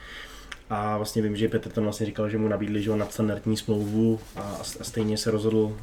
A 0.69 0.97
vlastně 0.97 1.22
vím, 1.22 1.36
že 1.36 1.49
Petr 1.49 1.69
tam 1.69 1.84
vlastně 1.84 2.05
říkal, 2.05 2.30
že 2.30 2.38
mu 2.38 2.47
nabídli 2.47 2.84
že 2.84 2.95
nadstandardní 2.95 3.57
smlouvu 3.57 4.19
a, 4.36 4.41
a 4.41 4.84
stejně 4.84 5.17
se 5.17 5.32
rozhodl 5.32 5.78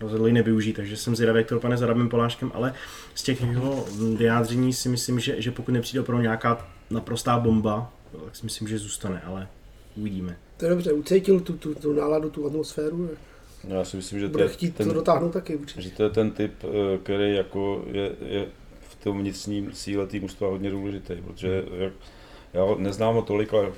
rozhodl 0.00 0.26
ji 0.26 0.32
nevyužít, 0.32 0.76
takže 0.76 0.96
jsem 0.96 1.16
zvědavý, 1.16 1.38
jak 1.38 1.48
to 1.48 1.54
dopadne 1.54 1.76
s 1.76 1.82
Arabem 1.82 2.08
Poláškem, 2.08 2.52
ale 2.54 2.74
z 3.14 3.22
těch 3.22 3.40
jeho 3.40 3.84
vyjádření 4.16 4.72
si 4.72 4.88
myslím, 4.88 5.20
že, 5.20 5.42
že 5.42 5.50
pokud 5.50 5.72
nepřijde 5.72 6.02
pro 6.02 6.20
nějaká 6.20 6.68
naprostá 6.90 7.38
bomba, 7.38 7.92
tak 8.24 8.36
si 8.36 8.44
myslím, 8.44 8.68
že 8.68 8.78
zůstane, 8.78 9.22
ale 9.24 9.48
uvidíme. 9.96 10.36
To 10.56 10.64
je 10.64 10.70
dobře, 10.70 10.92
ucítil 10.92 11.40
tu, 11.40 11.52
tu, 11.52 11.74
tu 11.74 11.92
náladu, 11.92 12.30
tu 12.30 12.46
atmosféru. 12.46 13.10
No, 13.68 13.76
já 13.76 13.84
si 13.84 13.96
myslím, 13.96 14.20
že 14.20 14.28
Bude 14.28 14.44
to 14.44 14.50
je 14.50 14.54
chtít 14.54 14.76
ten, 14.76 14.88
to 14.88 14.94
dotáhnout 14.94 15.32
taky 15.32 15.56
určitě. 15.56 15.82
Že 15.82 15.90
to 15.90 16.02
je 16.02 16.10
ten 16.10 16.30
typ, 16.30 16.52
eh, 16.64 16.98
který 16.98 17.34
jako 17.34 17.84
je, 17.86 18.12
je 18.26 18.46
v 18.80 19.04
tom 19.04 19.18
vnitřním 19.18 19.72
síle 19.72 20.06
tým 20.06 20.26
hodně 20.40 20.70
důležitý, 20.70 21.14
protože 21.26 21.64
jak, 21.76 21.92
já 22.54 22.64
neznám 22.78 23.14
ho 23.14 23.22
tolik, 23.22 23.54
ale 23.54 23.72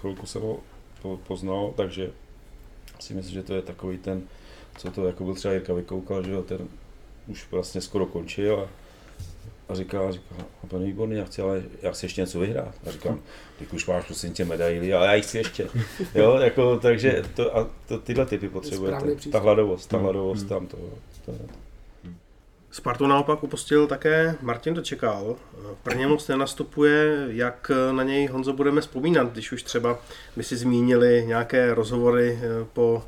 chvilku 0.00 0.26
jsem 0.26 0.42
ho 0.42 0.60
poznal, 1.26 1.72
takže 1.76 2.10
si 3.00 3.14
myslím, 3.14 3.34
že 3.34 3.42
to 3.42 3.54
je 3.54 3.62
takový 3.62 3.98
ten, 3.98 4.22
co 4.76 4.90
to 4.90 5.06
jako 5.06 5.24
byl 5.24 5.34
třeba 5.34 5.54
Jirka 5.54 5.74
Vykoukal, 5.74 6.22
že 6.22 6.32
jo, 6.32 6.42
ten 6.42 6.68
už 7.26 7.46
vlastně 7.50 7.80
skoro 7.80 8.06
končil 8.06 8.60
a, 8.60 8.68
a 9.68 9.74
říká, 9.74 10.10
říká, 10.12 10.34
pan 10.68 10.84
výborný, 10.84 11.16
já 11.16 11.24
chci, 11.24 11.42
ale 11.42 11.62
já 11.82 11.92
chci 11.92 12.06
ještě 12.06 12.20
něco 12.20 12.40
vyhrát. 12.40 12.74
A 12.86 12.90
říkám, 12.90 13.20
ty 13.58 13.66
už 13.66 13.86
máš 13.86 14.06
prosím 14.06 14.32
tě 14.32 14.44
medaily, 14.44 14.94
ale 14.94 15.06
já 15.06 15.14
jich 15.14 15.24
chci 15.24 15.38
ještě. 15.38 15.68
Jo, 16.14 16.38
jako, 16.38 16.78
takže 16.78 17.22
to, 17.34 17.56
a 17.56 17.70
to, 17.88 17.98
tyhle 17.98 18.26
typy 18.26 18.48
potřebujete. 18.48 19.30
Ta 19.32 19.38
hladovost, 19.38 19.90
ta 19.90 19.96
hmm. 19.96 20.04
hladovost 20.04 20.40
hmm. 20.40 20.48
tam 20.48 20.66
to, 20.66 20.76
to, 21.26 21.32
to. 21.32 21.64
Spartu 22.70 23.06
naopak 23.06 23.42
upustil 23.42 23.86
také 23.86 24.36
Martin 24.40 24.74
Dočekal. 24.74 25.36
Brně 25.84 26.06
moc 26.06 26.28
nenastupuje, 26.28 27.26
jak 27.28 27.70
na 27.92 28.02
něj 28.02 28.26
Honzo 28.26 28.52
budeme 28.52 28.80
vzpomínat, 28.80 29.32
když 29.32 29.52
už 29.52 29.62
třeba 29.62 29.98
by 30.36 30.42
si 30.42 30.56
zmínili 30.56 31.24
nějaké 31.26 31.74
rozhovory 31.74 32.38
eh, 32.42 32.66
po 32.72 33.02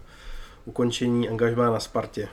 ukončení 0.67 1.29
angažmá 1.29 1.71
na 1.71 1.81
Spartě. 1.81 2.29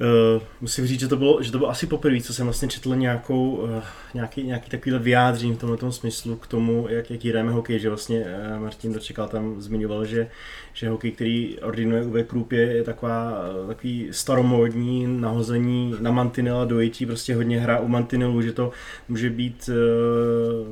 Uh, 0.00 0.42
musím 0.60 0.86
říct, 0.86 1.00
že 1.00 1.08
to 1.08 1.16
bylo, 1.16 1.42
že 1.42 1.52
to 1.52 1.58
bylo 1.58 1.70
asi 1.70 1.86
poprvé, 1.86 2.20
co 2.20 2.34
jsem 2.34 2.46
vlastně 2.46 2.68
četl 2.68 2.96
nějakou, 2.96 3.50
uh, 3.50 3.70
nějaký, 4.14 4.42
nějaký 4.42 4.70
takovýhle 4.70 4.98
vyjádření 4.98 5.54
v 5.54 5.58
tomhle 5.58 5.92
smyslu 5.92 6.36
k 6.36 6.46
tomu, 6.46 6.86
jak, 6.88 7.10
jak 7.10 7.24
jdeme 7.24 7.52
hokej, 7.52 7.78
že 7.78 7.88
vlastně 7.88 8.24
uh, 8.54 8.62
Martin 8.62 8.92
Dočekal 8.92 9.28
tam 9.28 9.60
zmiňoval, 9.62 10.04
že, 10.04 10.28
že 10.72 10.88
hokej, 10.88 11.10
který 11.10 11.58
ordinuje 11.58 12.02
UV 12.02 12.26
Krup 12.26 12.52
je, 12.52 12.60
je 12.60 12.84
taková, 12.84 13.44
uh, 13.62 13.68
takový 13.68 14.08
staromódní 14.10 15.06
nahození 15.20 15.94
na 16.00 16.10
mantinel 16.10 16.58
a 16.58 16.64
dojetí, 16.64 17.06
prostě 17.06 17.34
hodně 17.34 17.60
hra 17.60 17.80
u 17.80 17.88
mantinelu, 17.88 18.42
že 18.42 18.52
to 18.52 18.70
může 19.08 19.30
být 19.30 19.70
uh, 19.72 20.66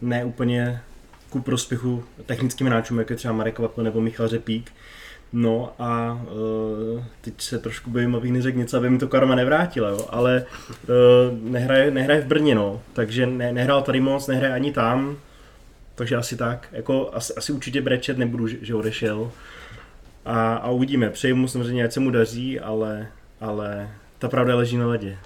ne 0.00 0.24
úplně 0.24 0.80
ku 1.30 1.40
prospěchu 1.40 2.04
technickým 2.26 2.66
hráčům, 2.66 2.98
jako 2.98 3.12
je 3.12 3.16
třeba 3.16 3.34
Marek 3.34 3.58
Vatl 3.58 3.82
nebo 3.82 4.00
Michal 4.00 4.28
Řepík, 4.28 4.72
No 5.32 5.72
a 5.78 6.20
uh, 6.94 7.04
teď 7.20 7.34
se 7.38 7.58
trošku 7.58 7.90
bojím, 7.90 8.16
abych 8.16 8.32
neřekl 8.32 8.58
něco, 8.58 8.76
aby 8.76 8.90
mi 8.90 8.98
to 8.98 9.08
karma 9.08 9.34
nevrátila, 9.34 9.88
jo? 9.88 10.06
ale 10.10 10.46
uh, 10.88 11.50
nehraje, 11.50 11.90
nehraje 11.90 12.20
v 12.20 12.26
Brně, 12.26 12.54
no. 12.54 12.80
takže 12.92 13.26
ne, 13.26 13.52
nehrál 13.52 13.82
tady 13.82 14.00
moc, 14.00 14.26
nehraje 14.26 14.54
ani 14.54 14.72
tam, 14.72 15.16
takže 15.94 16.16
asi 16.16 16.36
tak, 16.36 16.68
jako 16.72 17.10
asi, 17.12 17.34
asi 17.34 17.52
určitě 17.52 17.80
brečet 17.80 18.18
nebudu, 18.18 18.48
že, 18.48 18.56
že 18.62 18.74
odešel 18.74 19.30
a, 20.26 20.54
a 20.54 20.70
uvidíme, 20.70 21.10
přeji 21.10 21.34
mu 21.34 21.48
samozřejmě, 21.48 21.84
ať 21.84 21.92
se 21.92 22.00
mu 22.00 22.10
daří, 22.10 22.60
ale, 22.60 23.06
ale 23.40 23.90
ta 24.18 24.28
pravda 24.28 24.56
leží 24.56 24.76
na 24.76 24.86
ledě. 24.86 25.18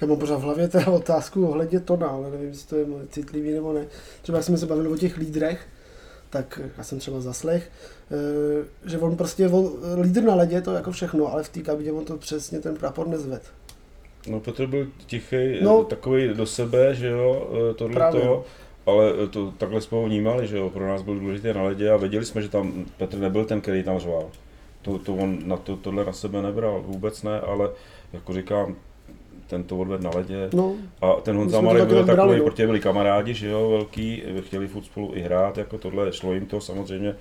Já 0.00 0.06
mám 0.06 0.18
pořád 0.18 0.36
v 0.36 0.42
hlavě 0.42 0.68
teda 0.68 0.86
otázku 0.86 1.48
ohledně 1.48 1.80
Tona, 1.80 2.08
ale 2.08 2.30
nevím, 2.30 2.48
jestli 2.48 2.68
to 2.68 2.76
je 2.76 2.86
citlivý 3.10 3.52
nebo 3.52 3.72
ne. 3.72 3.86
Třeba 4.22 4.38
jak 4.38 4.44
jsme 4.44 4.58
se 4.58 4.66
bavili 4.66 4.88
o 4.88 4.96
těch 4.96 5.16
lídrech, 5.16 5.66
tak 6.30 6.60
já 6.78 6.84
jsem 6.84 6.98
třeba 6.98 7.20
zaslech, 7.20 7.70
eh, 8.10 8.90
že 8.90 8.98
on 8.98 9.16
prostě 9.16 9.48
on, 9.48 9.72
lídr 10.00 10.22
na 10.22 10.34
ledě 10.34 10.60
to 10.60 10.72
jako 10.72 10.92
všechno, 10.92 11.32
ale 11.32 11.42
v 11.42 11.48
té 11.48 11.60
kabině 11.60 11.92
on 11.92 12.04
to 12.04 12.16
přesně 12.16 12.60
ten 12.60 12.76
prapor 12.76 13.08
nezved. 13.08 13.42
No 14.28 14.40
Petr 14.40 14.66
byl 14.66 14.88
tichý, 15.06 15.60
no, 15.62 15.84
takový 15.84 16.28
do 16.28 16.46
sebe, 16.46 16.94
že 16.94 17.08
jo, 17.08 17.50
eh, 17.70 17.74
tohle 17.74 18.12
to, 18.12 18.44
ale 18.86 19.12
to, 19.30 19.52
takhle 19.58 19.80
jsme 19.80 19.98
ho 19.98 20.04
vnímali, 20.04 20.46
že 20.46 20.58
jo, 20.58 20.70
pro 20.70 20.88
nás 20.88 21.02
byl 21.02 21.18
důležitý 21.18 21.52
na 21.52 21.62
ledě 21.62 21.90
a 21.90 21.96
věděli 21.96 22.24
jsme, 22.24 22.42
že 22.42 22.48
tam 22.48 22.84
Petr 22.96 23.18
nebyl 23.18 23.44
ten, 23.44 23.60
který 23.60 23.82
tam 23.82 23.98
řval. 23.98 24.30
to, 24.82 24.98
to 24.98 25.14
on 25.14 25.38
na 25.44 25.56
to, 25.56 25.76
tohle 25.76 26.04
na 26.04 26.12
sebe 26.12 26.42
nebral, 26.42 26.82
vůbec 26.86 27.22
ne, 27.22 27.40
ale 27.40 27.70
jako 28.12 28.32
říkám, 28.32 28.76
ten 29.48 29.64
to 29.64 29.78
odvedl 29.78 30.04
na 30.04 30.10
ledě. 30.14 30.50
No, 30.52 30.74
A 31.00 31.12
ten 31.12 31.36
Honza 31.36 31.60
Marek 31.60 31.82
taky 31.82 31.94
byl 31.94 32.04
tak 32.04 32.14
brali, 32.14 32.28
takový, 32.28 32.38
no. 32.38 32.44
protože 32.44 32.66
byli 32.66 32.80
kamarádi, 32.80 33.34
že 33.34 33.48
jo, 33.48 33.70
velký, 33.70 34.22
chtěli 34.40 34.68
furt 34.68 34.84
spolu 34.84 35.10
i 35.14 35.20
hrát, 35.20 35.58
jako 35.58 35.78
tohle, 35.78 36.12
šlo 36.12 36.32
jim 36.34 36.46
to 36.46 36.60
samozřejmě, 36.60 37.14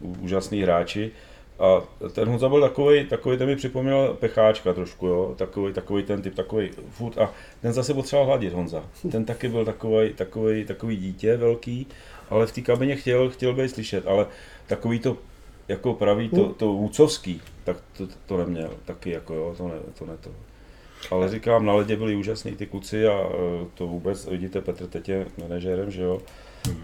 úžasný 0.00 0.62
hráči. 0.62 1.10
A 1.58 1.82
ten 2.12 2.28
Honza 2.28 2.48
byl 2.48 2.60
takový, 2.60 3.04
takový 3.04 3.38
ten 3.38 3.46
mi 3.46 3.56
připomněl 3.56 4.16
pecháčka 4.20 4.72
trošku, 4.72 5.06
jo, 5.06 5.34
takový, 5.36 5.72
takový 5.72 6.02
ten 6.02 6.22
typ, 6.22 6.34
takový 6.34 6.70
furt 6.90 7.18
a 7.18 7.32
ten 7.60 7.72
zase 7.72 7.94
potřeboval 7.94 8.26
hladit 8.26 8.52
Honza. 8.52 8.84
Ten 9.10 9.24
taky 9.24 9.48
byl 9.48 9.64
takový, 9.64 10.12
takový, 10.12 10.64
takový 10.64 10.96
dítě 10.96 11.36
velký, 11.36 11.86
ale 12.30 12.46
v 12.46 12.52
té 12.52 12.60
kabině 12.60 12.96
chtěl, 12.96 13.30
chtěl 13.30 13.54
být 13.54 13.68
slyšet, 13.68 14.06
ale 14.06 14.26
takový 14.66 14.98
to, 14.98 15.16
jako 15.68 15.94
pravý, 15.94 16.28
to, 16.28 16.48
to 16.48 16.66
vůcovský, 16.66 17.40
tak 17.64 17.76
to, 17.96 18.06
to 18.26 18.36
neměl 18.36 18.70
taky, 18.84 19.10
jako 19.10 19.34
jo, 19.34 19.54
to 19.56 19.68
ne, 19.68 19.74
to 19.98 20.06
ne 20.06 20.16
to. 20.20 20.30
Ale 21.10 21.28
říkám, 21.28 21.66
na 21.66 21.74
ledě 21.74 21.96
byli 21.96 22.16
úžasní 22.16 22.56
ty 22.56 22.66
kluci 22.66 23.06
a 23.06 23.12
eh, 23.12 23.66
to 23.74 23.86
vůbec, 23.86 24.26
vidíte, 24.26 24.60
Petr 24.60 24.86
teď 24.86 25.08
je 25.08 25.26
manažérem, 25.40 25.90
že 25.90 26.02
jo, 26.02 26.22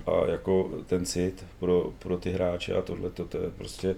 a 0.07 0.31
jako 0.31 0.71
ten 0.87 1.05
cit 1.05 1.47
pro, 1.59 1.93
pro 1.99 2.19
ty 2.19 2.31
hráče 2.31 2.75
a 2.75 2.83
tohle, 2.83 3.11
to, 3.11 3.25
to 3.25 3.39
je 3.39 3.51
prostě, 3.51 3.97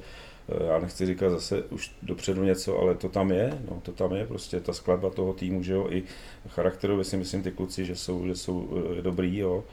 eh, 0.48 0.64
já 0.64 0.78
nechci 0.78 1.06
říkat 1.06 1.30
zase 1.30 1.62
už 1.62 1.92
dopředu 2.02 2.44
něco, 2.44 2.78
ale 2.78 2.94
to 2.94 3.08
tam 3.08 3.30
je, 3.30 3.58
no, 3.70 3.80
to 3.82 3.92
tam 3.92 4.12
je 4.12 4.26
prostě 4.26 4.60
ta 4.60 4.72
skladba 4.72 5.10
toho 5.10 5.32
týmu, 5.32 5.62
že 5.62 5.72
jo, 5.72 5.86
i 5.90 6.02
charakterově 6.48 7.04
si 7.04 7.16
myslím 7.16 7.42
ty 7.42 7.50
kluci, 7.50 7.84
že 7.84 7.96
jsou, 7.96 8.26
že 8.26 8.36
jsou 8.36 8.84
eh, 8.98 9.02
dobrý, 9.02 9.38
jo, 9.38 9.64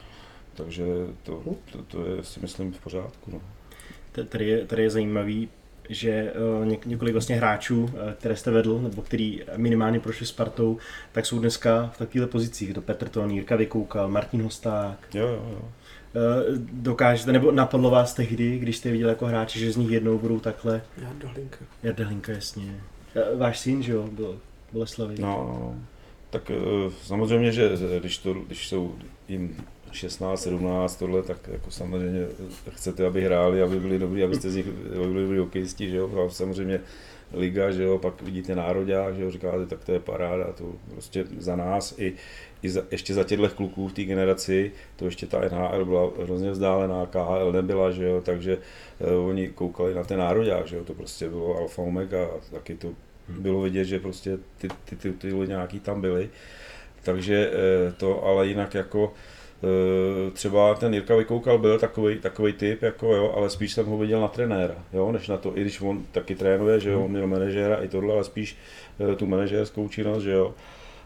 takže 0.53 0.85
to, 1.23 1.43
to, 1.71 1.83
to 1.83 2.05
je 2.05 2.23
si 2.23 2.39
myslím 2.39 2.73
v 2.73 2.79
pořádku, 2.79 3.31
no. 3.31 3.41
Tady 4.29 4.47
je, 4.47 4.65
tady 4.65 4.83
je 4.83 4.89
zajímavý, 4.89 5.49
že 5.89 6.11
eh, 6.11 6.65
něk, 6.65 6.85
několik 6.85 7.13
vlastně 7.13 7.35
hráčů, 7.35 7.89
eh, 7.93 8.13
které 8.19 8.35
jste 8.35 8.51
vedl, 8.51 8.79
nebo 8.79 9.01
který 9.01 9.41
minimálně 9.57 9.99
prošli 9.99 10.25
Spartou, 10.25 10.77
tak 11.11 11.25
jsou 11.25 11.39
dneska 11.39 11.91
v 11.93 11.97
takovýchhle 11.97 12.27
pozicích. 12.27 12.73
To 12.73 12.81
Petr 12.81 13.09
Ton, 13.09 13.31
Jirka 13.31 13.55
Vykoukal, 13.55 14.09
Martin 14.09 14.41
Hosták. 14.43 14.97
Jo, 15.13 15.27
jo, 15.27 15.45
jo. 15.51 15.61
Eh, 16.15 16.57
Dokážete, 16.73 17.31
nebo 17.31 17.51
napadlo 17.51 17.89
vás 17.89 18.13
tehdy, 18.13 18.59
když 18.59 18.77
jste 18.77 18.91
viděli 18.91 19.09
jako 19.09 19.25
hráči, 19.25 19.59
že 19.59 19.71
z 19.71 19.77
nich 19.77 19.89
jednou 19.89 20.17
budou 20.17 20.39
takhle? 20.39 20.81
Jarda 21.01 21.29
Hlinka. 21.29 21.57
Jarda 21.83 22.05
Hlinka, 22.05 22.31
jasně. 22.31 22.75
Váš 23.37 23.59
syn, 23.59 23.83
že 23.83 23.91
jo, 23.91 24.07
byl 24.11 24.39
v 24.69 24.73
Boleslavi. 24.73 25.15
No, 25.19 25.27
no, 25.27 25.75
tak 26.29 26.51
eh, 26.51 26.91
samozřejmě, 27.03 27.51
že 27.51 27.71
když, 27.99 28.17
to, 28.17 28.33
když 28.33 28.67
jsou 28.67 28.95
jim 29.27 29.55
16, 29.91 30.41
17, 30.41 30.95
tohle, 30.95 31.23
tak 31.23 31.47
jako 31.47 31.71
samozřejmě 31.71 32.25
chcete, 32.69 33.05
aby 33.05 33.23
hráli, 33.23 33.61
aby 33.61 33.79
byli 33.79 33.99
dobrý, 33.99 34.23
abyste 34.23 34.49
z 34.49 34.55
nich 34.55 34.67
aby 34.67 35.07
byli 35.07 35.21
dobrý 35.23 35.37
hokejisti, 35.39 35.89
že 35.89 35.97
jo, 35.97 36.25
a 36.25 36.29
samozřejmě 36.29 36.79
liga, 37.33 37.71
že 37.71 37.83
jo, 37.83 37.97
pak 37.97 38.21
vidíte 38.21 38.55
nároďák, 38.55 39.15
že 39.15 39.23
jo, 39.23 39.31
říkáte, 39.31 39.65
tak 39.65 39.85
to 39.85 39.91
je 39.91 39.99
paráda, 39.99 40.53
to 40.53 40.73
prostě 40.91 41.25
za 41.37 41.55
nás 41.55 41.95
i, 41.97 42.13
i 42.63 42.69
za, 42.69 42.81
ještě 42.91 43.13
za 43.13 43.23
těchto 43.23 43.49
kluků 43.49 43.87
v 43.87 43.93
té 43.93 44.03
generaci, 44.03 44.71
to 44.95 45.05
ještě 45.05 45.27
ta 45.27 45.41
NHL 45.49 45.85
byla 45.85 46.11
hrozně 46.23 46.51
vzdálená, 46.51 47.05
KHL 47.05 47.51
nebyla, 47.51 47.91
že 47.91 48.05
jo, 48.05 48.21
takže 48.21 48.57
eh, 48.99 49.15
oni 49.15 49.47
koukali 49.47 49.95
na 49.95 50.03
ten 50.03 50.19
nároďák, 50.19 50.67
že 50.67 50.75
jo, 50.75 50.83
to 50.83 50.93
prostě 50.93 51.29
bylo 51.29 51.57
alfa 51.57 51.81
omega, 51.81 52.29
taky 52.51 52.75
to 52.75 52.93
bylo 53.29 53.61
vidět, 53.61 53.85
že 53.85 53.99
prostě 53.99 54.37
ty, 54.57 54.67
ty, 54.85 54.95
ty, 54.95 55.13
ty 55.13 55.33
nějaký 55.33 55.79
tam 55.79 56.01
byly, 56.01 56.29
takže 57.03 57.51
eh, 57.53 57.91
to, 57.91 58.23
ale 58.23 58.47
jinak 58.47 58.73
jako 58.73 59.13
třeba 60.33 60.75
ten 60.75 60.93
Jirka 60.93 61.15
Vykoukal 61.15 61.57
byl 61.57 61.79
takový, 61.79 62.19
takový 62.19 62.53
typ, 62.53 62.81
jako 62.81 63.15
jo, 63.15 63.33
ale 63.35 63.49
spíš 63.49 63.73
jsem 63.73 63.85
ho 63.85 63.97
viděl 63.97 64.21
na 64.21 64.27
trenéra, 64.27 64.75
jo, 64.93 65.11
než 65.11 65.27
na 65.27 65.37
to, 65.37 65.57
i 65.57 65.61
když 65.61 65.81
on 65.81 66.03
taky 66.11 66.35
trénuje, 66.35 66.79
že 66.79 66.89
jo, 66.89 67.05
on 67.05 67.11
měl 67.11 67.27
manažéra 67.27 67.75
i 67.75 67.87
tohle, 67.87 68.13
ale 68.13 68.23
spíš 68.23 68.57
eh, 68.99 69.15
tu 69.15 69.25
manažérskou 69.25 69.87
činnost, 69.87 70.23
že 70.23 70.31
jo. 70.31 70.53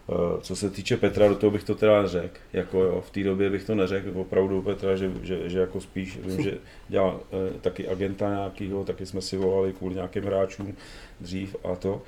Eh, 0.10 0.42
Co 0.42 0.56
se 0.56 0.70
týče 0.70 0.98
Petra, 0.98 1.28
do 1.28 1.36
toho 1.36 1.52
bych 1.52 1.64
to 1.64 1.76
teda 1.76 2.02
neřekl, 2.02 2.38
jako 2.54 2.84
jo, 2.84 3.04
v 3.08 3.10
té 3.10 3.24
době 3.24 3.50
bych 3.50 3.64
to 3.64 3.76
neřekl, 3.76 4.12
opravdu 4.16 4.62
Petra, 4.62 4.96
že, 4.96 5.12
že, 5.24 5.50
že 5.50 5.60
jako 5.60 5.82
spíš, 5.82 6.18
vím, 6.18 6.42
že 6.42 6.58
dělal 6.90 7.20
taky 7.62 7.88
agenta 7.88 8.30
nějakýho, 8.30 8.84
taky 8.84 9.06
jsme 9.06 9.22
si 9.22 9.38
volali 9.38 9.74
kvůli 9.74 9.96
nějakým 9.96 10.24
hráčům 10.24 10.76
dřív 11.20 11.56
a 11.64 11.76
to. 11.76 12.02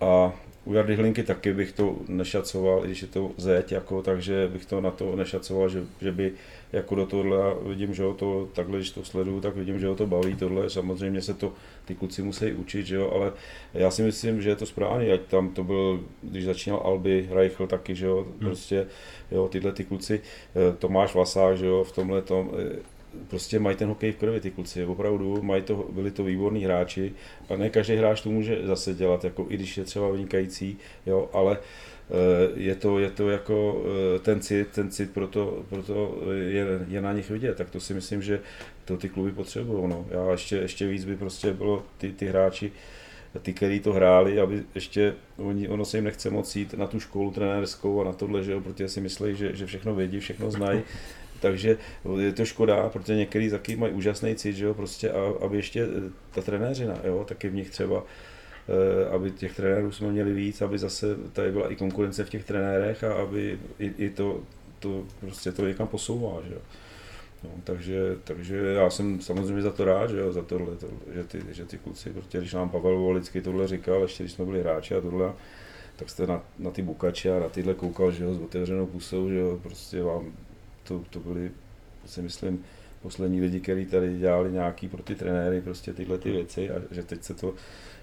A 0.00 0.32
u 0.64 0.74
Jardy 0.74 0.96
Hlinky 0.96 1.22
taky 1.22 1.54
bych 1.54 1.72
to 1.72 1.96
nešacoval, 2.08 2.84
i 2.84 2.86
když 2.86 3.02
je 3.02 3.08
to 3.08 3.30
zeď, 3.36 3.72
jako, 3.72 4.02
takže 4.02 4.48
bych 4.52 4.66
to 4.66 4.80
na 4.80 4.90
to 4.90 5.16
nešacoval, 5.16 5.68
že, 5.68 5.84
že 6.00 6.12
by 6.12 6.32
jako 6.72 6.94
do 6.94 7.06
tohle, 7.06 7.42
a 7.42 7.54
vidím, 7.68 7.94
že 7.94 8.02
ho 8.02 8.14
to 8.14 8.48
takhle, 8.52 8.78
když 8.78 8.90
to 8.90 9.04
sleduju, 9.04 9.40
tak 9.40 9.56
vidím, 9.56 9.78
že 9.78 9.86
ho 9.86 9.94
to 9.94 10.06
baví 10.06 10.36
tohle, 10.36 10.70
samozřejmě 10.70 11.22
se 11.22 11.34
to 11.34 11.52
ty 11.84 11.94
kluci 11.94 12.22
musí 12.22 12.52
učit, 12.52 12.86
že 12.86 12.96
jo, 12.96 13.10
ale 13.14 13.32
já 13.74 13.90
si 13.90 14.02
myslím, 14.02 14.42
že 14.42 14.48
je 14.48 14.56
to 14.56 14.66
správně, 14.66 15.12
ať 15.12 15.20
tam 15.20 15.50
to 15.50 15.64
byl, 15.64 16.04
když 16.22 16.44
začínal 16.44 16.80
Alby, 16.84 17.28
Reichl 17.30 17.66
taky, 17.66 17.94
že 17.94 18.06
jo, 18.06 18.26
prostě, 18.38 18.86
jo, 19.30 19.48
tyhle 19.48 19.72
ty 19.72 19.84
kluci, 19.84 20.20
eh, 20.20 20.76
Tomáš 20.78 21.14
Vlasák, 21.14 21.58
že 21.58 21.66
jo, 21.66 21.84
v 21.84 21.92
tomhle 21.92 22.22
tom, 22.22 22.50
eh, 22.58 22.97
prostě 23.28 23.58
mají 23.58 23.76
ten 23.76 23.88
hokej 23.88 24.12
v 24.12 24.16
krvi 24.16 24.40
ty 24.40 24.50
kluci, 24.50 24.84
opravdu, 24.84 25.42
mají 25.42 25.62
to, 25.62 25.88
byli 25.92 26.10
to 26.10 26.24
výborní 26.24 26.64
hráči 26.64 27.12
a 27.48 27.56
ne 27.56 27.70
každý 27.70 27.96
hráč 27.96 28.20
to 28.20 28.30
může 28.30 28.66
zase 28.66 28.94
dělat, 28.94 29.24
jako 29.24 29.46
i 29.48 29.54
když 29.54 29.78
je 29.78 29.84
třeba 29.84 30.10
vynikající, 30.10 30.78
jo, 31.06 31.30
ale 31.32 31.58
eh, 31.58 32.12
je 32.54 32.74
to, 32.74 32.98
je 32.98 33.10
to 33.10 33.30
jako 33.30 33.84
eh, 34.16 34.18
ten 34.18 34.40
cit, 34.40 34.68
ten 34.68 34.90
cit 34.90 35.10
proto, 35.12 35.64
proto 35.68 36.22
je, 36.32 36.66
je, 36.88 37.00
na 37.00 37.12
nich 37.12 37.30
vidět, 37.30 37.56
tak 37.56 37.70
to 37.70 37.80
si 37.80 37.94
myslím, 37.94 38.22
že 38.22 38.40
to 38.84 38.96
ty 38.96 39.08
kluby 39.08 39.32
potřebují, 39.32 39.88
no. 39.88 40.06
Já 40.10 40.30
ještě, 40.30 40.56
ještě 40.56 40.86
víc 40.86 41.04
by 41.04 41.16
prostě 41.16 41.52
bylo 41.52 41.82
ty, 41.98 42.12
ty 42.12 42.26
hráči, 42.26 42.72
ty, 43.42 43.52
kteří 43.52 43.80
to 43.80 43.92
hráli, 43.92 44.40
aby 44.40 44.62
ještě, 44.74 45.14
oni, 45.36 45.68
ono 45.68 45.84
se 45.84 45.96
jim 45.96 46.04
nechce 46.04 46.30
moc 46.30 46.56
jít 46.56 46.74
na 46.74 46.86
tu 46.86 47.00
školu 47.00 47.30
trenérskou 47.30 48.00
a 48.00 48.04
na 48.04 48.12
tohle, 48.12 48.44
že 48.44 48.52
jo, 48.52 48.60
protože 48.60 48.88
si 48.88 49.00
myslí, 49.00 49.36
že, 49.36 49.56
že 49.56 49.66
všechno 49.66 49.94
vědí, 49.94 50.20
všechno 50.20 50.50
znají, 50.50 50.82
takže 51.40 51.78
je 52.20 52.32
to 52.32 52.44
škoda, 52.44 52.88
protože 52.88 53.16
některý 53.16 53.50
taky 53.50 53.76
mají 53.76 53.92
úžasný 53.92 54.34
cit, 54.34 54.56
že 54.56 54.64
jo, 54.64 54.74
prostě 54.74 55.10
a, 55.10 55.32
aby 55.44 55.56
ještě 55.56 55.82
eh, 55.82 56.10
ta 56.34 56.42
trenéřina, 56.42 56.94
jo, 57.04 57.24
taky 57.28 57.48
v 57.48 57.54
nich 57.54 57.70
třeba, 57.70 58.04
eh, 58.68 59.08
aby 59.08 59.30
těch 59.30 59.56
trenérů 59.56 59.92
jsme 59.92 60.12
měli 60.12 60.32
víc, 60.32 60.62
aby 60.62 60.78
zase 60.78 61.06
tady 61.32 61.52
byla 61.52 61.72
i 61.72 61.76
konkurence 61.76 62.24
v 62.24 62.30
těch 62.30 62.44
trenérech 62.44 63.04
a 63.04 63.14
aby 63.14 63.58
i, 63.78 63.86
i 63.98 64.10
to, 64.10 64.40
to 64.78 65.04
prostě 65.20 65.52
to 65.52 65.66
někam 65.66 65.86
posouvá, 65.86 66.42
že 66.48 66.54
jo. 66.54 66.60
No, 67.44 67.50
takže, 67.64 68.16
takže 68.24 68.56
já 68.56 68.90
jsem 68.90 69.20
samozřejmě 69.20 69.62
za 69.62 69.70
to 69.70 69.84
rád, 69.84 70.10
že, 70.10 70.18
jo, 70.18 70.32
za 70.32 70.42
tohle, 70.42 70.76
to, 70.76 70.86
že, 71.14 71.24
ty, 71.24 71.42
že 71.50 71.64
ty 71.64 71.78
kluci, 71.78 72.10
protože 72.10 72.38
když 72.38 72.54
nám 72.54 72.70
Pavel 72.70 72.98
Volický 72.98 73.40
tohle 73.40 73.68
říkal, 73.68 74.02
ještě 74.02 74.22
když 74.22 74.32
jsme 74.32 74.44
byli 74.44 74.60
hráči 74.60 74.94
a 74.94 75.00
tohle, 75.00 75.32
tak 75.96 76.10
jste 76.10 76.26
na, 76.26 76.42
na 76.58 76.70
ty 76.70 76.82
bukače 76.82 77.36
a 77.36 77.40
na 77.40 77.48
tyhle 77.48 77.74
koukal, 77.74 78.10
že 78.10 78.24
jo, 78.24 78.34
s 78.34 78.40
otevřenou 78.40 78.86
pusou, 78.86 79.28
že 79.28 79.38
jo, 79.38 79.58
prostě 79.62 80.02
vám, 80.02 80.32
to, 80.88 81.04
to 81.10 81.20
byli, 81.20 81.50
si 82.06 82.22
myslím, 82.22 82.64
poslední 83.02 83.40
lidi, 83.40 83.60
kteří 83.60 83.86
tady 83.86 84.18
dělali 84.18 84.52
nějaký 84.52 84.88
pro 84.88 85.02
ty 85.02 85.14
trenéry, 85.14 85.60
prostě 85.60 85.92
tyhle 85.92 86.18
ty 86.18 86.30
věci 86.30 86.70
a 86.70 86.82
že 86.90 87.02
teď 87.02 87.22
se 87.22 87.34
to 87.34 87.54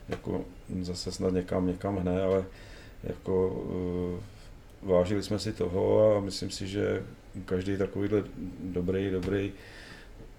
jako 0.10 0.46
zase 0.82 1.12
snad 1.12 1.34
někam, 1.34 1.68
někam 1.68 1.98
hne, 1.98 2.22
ale 2.22 2.46
jako 3.04 3.50
uh, 4.84 4.90
vážili 4.90 5.24
jsme 5.24 5.40
si 5.40 5.54
toho 5.54 6.16
a 6.18 6.20
myslím 6.20 6.50
si, 6.50 6.68
že 6.68 7.04
každý 7.46 7.78
takovýhle 7.78 8.24
dobrý, 8.64 9.12
dobrý 9.12 9.52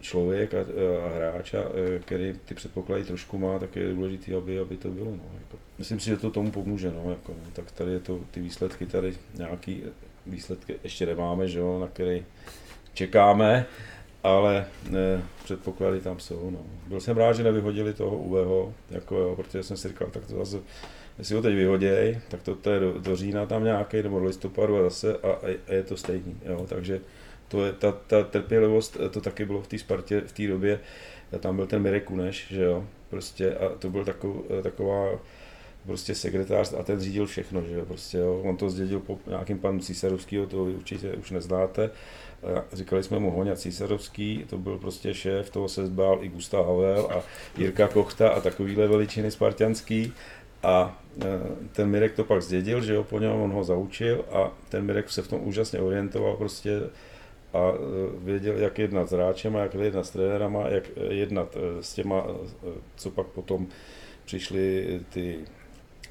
člověk 0.00 0.54
a, 0.54 0.60
a 0.60 1.16
hráč, 1.16 1.54
a, 1.54 1.64
který 2.00 2.34
ty 2.44 2.54
předpoklady 2.54 3.04
trošku 3.04 3.38
má, 3.38 3.58
tak 3.58 3.76
je 3.76 3.94
důležité, 3.94 4.34
aby, 4.34 4.58
aby 4.58 4.76
to 4.76 4.88
bylo. 4.88 5.10
No, 5.10 5.30
jako. 5.38 5.58
Myslím 5.78 6.00
si, 6.00 6.06
že 6.06 6.16
to 6.16 6.30
tomu 6.30 6.50
pomůže. 6.50 6.92
No, 7.04 7.10
jako, 7.10 7.32
no, 7.32 7.50
tak 7.52 7.72
tady 7.72 7.92
je 7.92 8.00
to, 8.00 8.20
ty 8.30 8.40
výsledky, 8.40 8.86
tady 8.86 9.14
nějaký 9.34 9.82
výsledky 10.26 10.74
ještě 10.84 11.06
nemáme, 11.06 11.48
že 11.48 11.58
jo, 11.58 11.78
na 11.78 11.86
který 11.86 12.24
čekáme, 12.94 13.66
ale 14.22 14.66
ne, 14.90 15.22
předpoklady 15.44 16.00
tam 16.00 16.20
jsou. 16.20 16.50
No. 16.50 16.58
Byl 16.86 17.00
jsem 17.00 17.16
rád, 17.16 17.32
že 17.32 17.42
nevyhodili 17.42 17.94
toho 17.94 18.16
Uveho, 18.16 18.74
jako 18.90 19.16
jo, 19.16 19.36
protože 19.36 19.62
jsem 19.62 19.76
si 19.76 19.88
říkal, 19.88 20.08
tak 20.10 20.26
to 20.26 20.36
zase 20.36 20.58
jestli 21.18 21.34
ho 21.34 21.42
teď 21.42 21.54
vyhoděj, 21.54 22.20
tak 22.28 22.42
to, 22.42 22.54
to 22.54 22.70
je 22.70 22.80
do, 22.80 22.98
do 22.98 23.16
října 23.16 23.46
tam 23.46 23.64
nějaký, 23.64 24.02
nebo 24.02 24.18
do 24.20 24.24
listopadu 24.24 24.78
a 24.78 24.82
zase 24.82 25.16
a, 25.16 25.30
a 25.68 25.72
je 25.72 25.82
to 25.82 25.96
stejný, 25.96 26.40
jo, 26.44 26.66
takže 26.68 27.00
to 27.48 27.64
je, 27.64 27.72
ta, 27.72 27.92
ta 27.92 28.22
trpělivost, 28.22 28.96
to 29.10 29.20
taky 29.20 29.44
bylo 29.44 29.62
v 29.62 29.68
té 29.68 29.78
Spartě 29.78 30.20
v 30.20 30.32
té 30.32 30.46
době, 30.46 30.80
tam 31.40 31.56
byl 31.56 31.66
ten 31.66 31.82
Mirek 31.82 32.04
Kuneš, 32.04 32.46
že 32.50 32.62
jo, 32.62 32.84
prostě 33.10 33.54
a 33.54 33.68
to 33.68 33.90
byl 33.90 34.04
takov, 34.04 34.36
taková 34.62 35.18
prostě 35.86 36.14
sekretář 36.14 36.74
a 36.78 36.82
ten 36.82 37.00
řídil 37.00 37.26
všechno, 37.26 37.62
že 37.62 37.84
prostě 37.84 38.18
jo, 38.18 38.40
on 38.44 38.56
to 38.56 38.70
zdědil 38.70 39.00
po 39.00 39.18
nějakým 39.26 39.58
panu 39.58 39.80
Císarovskýho, 39.80 40.46
to 40.46 40.64
vy 40.64 40.74
určitě 40.74 41.12
už 41.12 41.30
neznáte, 41.30 41.90
a 42.42 42.64
říkali 42.72 43.02
jsme 43.02 43.18
mu 43.18 43.30
Hoňa 43.30 43.56
Císarovský, 43.56 44.44
to 44.50 44.58
byl 44.58 44.78
prostě 44.78 45.14
šéf, 45.14 45.50
toho 45.50 45.68
se 45.68 45.86
zbál 45.86 46.18
i 46.22 46.28
Gustav 46.28 46.66
Havel 46.66 47.08
a 47.10 47.22
Jirka 47.58 47.88
Kochta 47.88 48.28
a 48.28 48.40
takovýhle 48.40 48.88
veličiny 48.88 49.30
spartianský. 49.30 50.12
A 50.62 51.02
ten 51.72 51.88
Mirek 51.88 52.14
to 52.14 52.24
pak 52.24 52.42
zdědil, 52.42 52.80
že 52.80 52.94
jo, 52.94 53.04
po 53.04 53.18
něm 53.18 53.32
on 53.32 53.52
ho 53.52 53.64
zaučil 53.64 54.24
a 54.32 54.52
ten 54.68 54.84
Mirek 54.84 55.10
se 55.10 55.22
v 55.22 55.28
tom 55.28 55.40
úžasně 55.44 55.80
orientoval 55.80 56.36
prostě 56.36 56.80
a 57.54 57.72
věděl, 58.18 58.58
jak 58.58 58.78
jednat 58.78 59.08
s 59.08 59.12
hráčem, 59.12 59.54
jak 59.54 59.74
jednat 59.74 60.06
s 60.06 60.10
trenérama, 60.10 60.68
jak 60.68 60.84
jednat 61.10 61.56
s 61.80 61.94
těma, 61.94 62.26
co 62.96 63.10
pak 63.10 63.26
potom 63.26 63.66
přišli 64.24 65.00
ty 65.10 65.38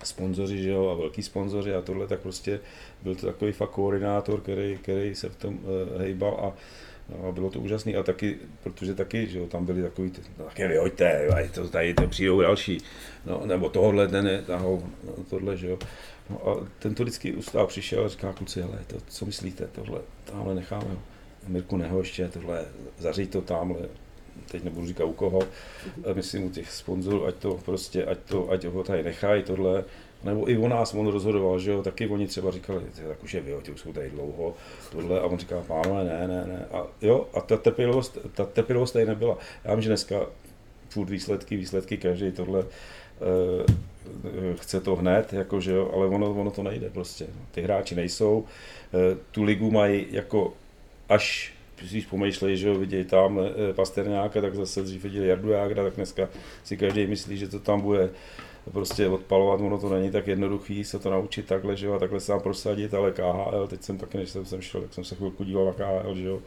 sponzoři, 0.07 0.63
že 0.63 0.69
jo, 0.69 0.89
a 0.89 0.93
velký 0.93 1.23
sponzoři 1.23 1.75
a 1.75 1.81
tohle, 1.81 2.07
tak 2.07 2.19
prostě 2.19 2.59
byl 3.03 3.15
to 3.15 3.25
takový 3.25 3.51
fakt 3.51 3.69
koordinátor, 3.69 4.41
který, 4.41 4.77
který 4.77 5.15
se 5.15 5.29
v 5.29 5.35
tom 5.35 5.53
uh, 5.55 6.01
hejbal 6.01 6.39
a 6.41 6.53
No, 7.09 7.31
bylo 7.31 7.49
to 7.49 7.59
úžasné 7.59 7.93
a 7.93 8.03
taky, 8.03 8.37
protože 8.63 8.95
taky, 8.95 9.27
že 9.27 9.39
jo, 9.39 9.47
tam 9.47 9.65
byli 9.65 9.81
takový, 9.81 10.11
no, 10.39 10.45
taky 10.45 10.67
vyhoďte, 10.67 11.27
to 11.53 11.69
tady 11.69 11.93
to 11.93 12.07
přijdou 12.07 12.41
další, 12.41 12.77
no, 13.25 13.41
nebo 13.45 13.69
tohle, 13.69 14.07
ne, 14.07 14.41
taho, 14.41 14.83
no, 15.03 15.23
tohle, 15.29 15.57
že 15.57 15.69
jo. 15.69 15.77
No 16.29 16.47
a 16.49 16.67
ten 16.79 16.95
to 16.95 17.03
vždycky 17.03 17.33
ustál, 17.33 17.67
přišel 17.67 18.05
a 18.05 18.07
říká, 18.07 18.33
kluci, 18.33 18.61
hele, 18.61 18.79
to, 18.87 18.95
co 19.07 19.25
myslíte, 19.25 19.67
tohle, 19.67 19.99
tamhle 20.23 20.55
necháme. 20.55 20.97
Mirku 21.47 21.77
Nehoště, 21.77 22.27
tohle, 22.27 22.65
zařiď 22.97 23.31
to 23.31 23.41
tamhle, 23.41 23.89
teď 24.51 24.63
nebudu 24.63 24.87
říkat 24.87 25.05
u 25.05 25.13
koho, 25.13 25.39
myslím 26.13 26.43
u 26.43 26.49
těch 26.49 26.71
sponzorů, 26.71 27.25
ať 27.25 27.35
to 27.35 27.59
prostě, 27.65 28.05
ať 28.05 28.17
to, 28.19 28.51
ať 28.51 28.65
ho 28.65 28.83
tady 28.83 29.03
nechají, 29.03 29.43
tohle, 29.43 29.83
nebo 30.23 30.49
i 30.49 30.57
o 30.57 30.67
nás 30.67 30.93
on 30.93 31.07
rozhodoval, 31.07 31.59
že 31.59 31.71
jo, 31.71 31.83
taky 31.83 32.07
oni 32.07 32.27
třeba 32.27 32.51
říkali, 32.51 32.81
tak 33.07 33.23
už 33.23 33.33
je 33.33 33.41
vy, 33.41 33.55
už 33.73 33.81
jsou 33.81 33.93
tady 33.93 34.09
dlouho, 34.09 34.53
tohle, 34.91 35.19
a 35.19 35.25
on 35.25 35.37
říká, 35.37 35.63
pánové, 35.67 36.03
ne, 36.03 36.27
ne, 36.27 36.45
ne, 36.47 36.65
a 36.71 36.87
jo, 37.01 37.27
a 37.33 37.41
ta 37.41 37.57
trpělivost, 37.57 38.17
ta 38.33 38.45
trpělivost 38.45 38.91
tady 38.91 39.05
nebyla. 39.05 39.37
Já 39.63 39.75
vím, 39.75 39.81
že 39.81 39.89
dneska 39.89 40.25
furt 40.89 41.09
výsledky, 41.09 41.57
výsledky, 41.57 41.97
každý 41.97 42.31
tohle 42.31 42.59
uh, 42.59 42.65
chce 44.55 44.81
to 44.81 44.95
hned, 44.95 45.33
jako, 45.33 45.61
že 45.61 45.71
jo, 45.71 45.91
ale 45.93 46.05
ono, 46.05 46.31
ono 46.31 46.51
to 46.51 46.63
nejde 46.63 46.89
prostě. 46.89 47.27
Ty 47.51 47.61
hráči 47.61 47.95
nejsou, 47.95 48.39
uh, 48.39 49.17
tu 49.31 49.43
ligu 49.43 49.71
mají 49.71 50.05
jako 50.11 50.53
až 51.09 51.54
když 51.79 52.05
pomýšlej, 52.05 52.57
že 52.57 52.67
jo, 52.67 52.75
vidějí 52.75 53.05
tam 53.05 53.39
eh, 53.39 53.73
Pasterňáka, 53.73 54.41
tak 54.41 54.55
zase 54.55 54.81
dřív 54.81 55.03
viděli 55.03 55.27
Jardu 55.27 55.49
Jágra, 55.49 55.83
tak 55.83 55.95
dneska 55.95 56.29
si 56.63 56.77
každý 56.77 57.07
myslí, 57.07 57.37
že 57.37 57.47
to 57.47 57.59
tam 57.59 57.81
bude 57.81 58.09
prostě 58.71 59.07
odpalovat, 59.07 59.61
ono 59.61 59.77
to 59.77 59.89
není 59.89 60.11
tak 60.11 60.27
jednoduchý 60.27 60.83
se 60.83 60.99
to 60.99 61.11
naučit 61.11 61.45
takhle, 61.45 61.75
že 61.75 61.85
jo, 61.85 61.93
a 61.93 61.99
takhle 61.99 62.19
se 62.19 62.27
tam 62.27 62.39
prosadit, 62.39 62.93
ale 62.93 63.11
KHL, 63.11 63.67
teď 63.67 63.83
jsem 63.83 63.97
taky, 63.97 64.17
než 64.17 64.29
jsem, 64.29 64.45
jsem 64.45 64.61
šel, 64.61 64.81
tak 64.81 64.93
jsem 64.93 65.03
se 65.03 65.15
chvilku 65.15 65.43
díval 65.43 65.65
na 65.65 65.73
KHL, 65.73 66.15
že 66.15 66.27
jo, 66.27 66.41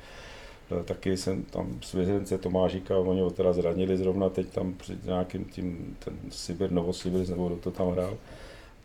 e, 0.80 0.84
taky 0.84 1.16
jsem 1.16 1.42
tam 1.42 1.78
z 1.82 1.92
vězence 1.92 2.38
Tomášika, 2.38 2.98
oni 2.98 3.20
ho 3.20 3.30
teda 3.30 3.52
zranili 3.52 3.96
zrovna 3.96 4.28
teď 4.28 4.48
tam 4.48 4.74
před 4.74 5.04
nějakým 5.04 5.44
tím, 5.44 5.96
ten 6.04 6.14
Sibir, 6.30 6.72
Novosibir, 6.72 7.28
nebo 7.28 7.46
kdo 7.46 7.56
to 7.56 7.70
tam 7.70 7.90
hrál. 7.90 8.16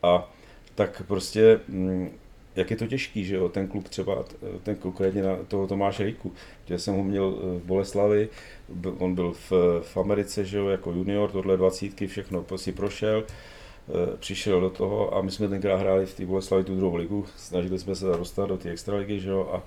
A 0.04 0.32
tak 0.76 1.04
prostě 1.08 1.60
mm, 1.68 2.10
jak 2.56 2.72
je 2.72 2.78
to 2.78 2.88
těžký, 2.88 3.26
že 3.26 3.36
jo, 3.36 3.50
ten 3.50 3.68
klub 3.68 3.90
třeba, 3.90 4.26
ten 4.64 4.76
konkrétně 4.76 5.24
na 5.24 5.38
toho 5.48 5.68
Tomáše 5.68 6.04
Hejku, 6.04 6.32
že 6.66 6.80
jsem 6.80 6.96
ho 6.96 7.04
měl 7.04 7.32
v 7.32 7.62
Boleslavi, 7.66 8.30
on 8.98 9.16
byl 9.16 9.32
v, 9.32 9.52
v 9.82 9.98
Americe, 9.98 10.46
že 10.46 10.58
jo, 10.58 10.68
jako 10.68 10.92
junior, 10.92 11.32
tohle 11.32 11.58
dvacítky, 11.58 12.08
všechno 12.08 12.46
si 12.56 12.72
prošel, 12.72 13.24
e, 13.24 14.18
přišel 14.18 14.62
do 14.62 14.70
toho 14.70 15.16
a 15.16 15.22
my 15.22 15.32
jsme 15.32 15.48
tenkrát 15.48 15.78
hráli 15.78 16.06
v 16.06 16.14
té 16.14 16.26
Boleslavi 16.26 16.64
tu 16.64 16.76
druhou 16.76 16.96
ligu, 16.96 17.26
snažili 17.36 17.80
jsme 17.80 17.96
se 17.96 18.06
dostat 18.06 18.46
do 18.46 18.58
té 18.58 18.70
extraligy, 18.70 19.20
že 19.20 19.30
jo, 19.30 19.50
a 19.54 19.64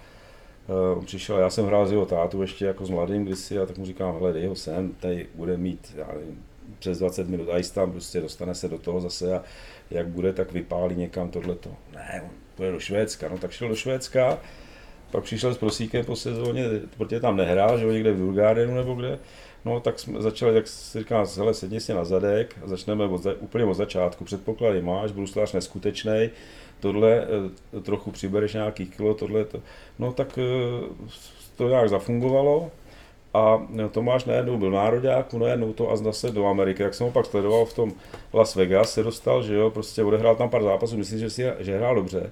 on 0.97 1.05
přišel, 1.05 1.39
já 1.39 1.51
jsem 1.51 1.67
hrál 1.67 1.87
s 1.87 1.93
jeho 1.93 2.07
tátu 2.07 2.43
ještě 2.43 2.65
jako 2.65 2.87
s 2.87 2.91
mladým 2.91 3.25
kdysi 3.25 3.59
a 3.59 3.67
tak 3.67 3.79
mu 3.79 3.85
říkám, 3.85 4.15
hele, 4.15 4.33
dej 4.33 4.47
ho 4.47 4.55
sem, 4.55 4.93
tady 5.01 5.27
bude 5.35 5.57
mít, 5.57 5.95
já 5.97 6.09
nevím, 6.15 6.45
přes 6.79 6.99
20 6.99 7.29
minut 7.29 7.49
ice 7.59 7.75
tam, 7.75 7.93
prostě 7.93 8.21
dostane 8.21 8.55
se 8.55 8.69
do 8.69 8.79
toho 8.79 9.01
zase 9.01 9.39
a 9.39 9.43
jak 9.91 10.09
bude, 10.09 10.33
tak 10.33 10.53
vypálí 10.53 10.97
někam 10.97 11.31
tohleto. 11.31 11.71
Ne, 11.95 12.23
on 12.25 12.46
půjde 12.57 12.73
do 12.73 12.81
Švédska, 12.81 13.29
no 13.29 13.39
tak 13.39 13.51
šel 13.51 13.69
do 13.69 13.77
Švédska, 13.77 14.39
pak 15.11 15.25
přišel 15.25 15.55
s 15.55 15.59
Prosíkem 15.59 16.05
po 16.05 16.17
sezóně, 16.17 16.65
protože 16.97 17.21
tam 17.21 17.37
nehrál, 17.37 17.79
že 17.79 17.85
jo, 17.85 17.93
někde 17.93 18.13
v 18.13 18.17
Bulgárienu 18.17 18.75
nebo 18.75 18.95
kde, 18.95 19.19
no 19.65 19.81
tak 19.81 19.99
jsme 19.99 20.23
začali, 20.23 20.55
jak 20.55 20.69
si 20.69 20.99
říkám, 20.99 21.27
hele, 21.37 21.55
sedni 21.55 21.81
si 21.81 21.95
na 21.95 22.05
zadek 22.05 22.57
a 22.65 22.69
začneme 22.69 23.05
od, 23.05 23.27
úplně 23.41 23.65
od 23.65 23.75
začátku, 23.75 24.25
předpoklady 24.25 24.83
máš, 24.83 25.13
bruslář 25.13 25.53
neskutečný, 25.53 26.31
tohle 26.81 27.27
eh, 27.77 27.81
trochu 27.81 28.11
přibereš 28.11 28.55
nějaký 28.55 28.87
kilo, 28.87 29.15
tohle, 29.15 29.45
to, 29.45 29.63
no 29.99 30.13
tak 30.13 30.39
eh, 30.39 30.43
to 31.57 31.69
nějak 31.69 31.89
zafungovalo, 31.89 32.71
a 33.37 33.69
Tomáš 33.91 34.25
najednou 34.25 34.59
byl 34.59 34.71
nároďák, 34.71 35.35
najednou 35.35 35.73
to 35.73 35.91
a 35.91 35.97
zase 35.97 36.31
do 36.31 36.47
Ameriky, 36.47 36.83
jak 36.83 36.95
jsem 36.95 37.07
ho 37.07 37.13
pak 37.13 37.27
sledoval 37.27 37.65
v 37.65 37.75
tom 37.75 37.93
Las 38.35 38.55
Vegas, 38.55 38.93
se 38.93 39.03
dostal, 39.03 39.43
že 39.43 39.55
jo, 39.55 39.71
prostě 39.71 40.05
odehrál 40.05 40.37
tam 40.37 40.49
pár 40.49 40.63
zápasů, 40.63 40.97
myslím, 40.97 41.19
že 41.19 41.31
si 41.31 41.45
že 41.59 41.77
hrál 41.77 41.95
dobře, 41.95 42.31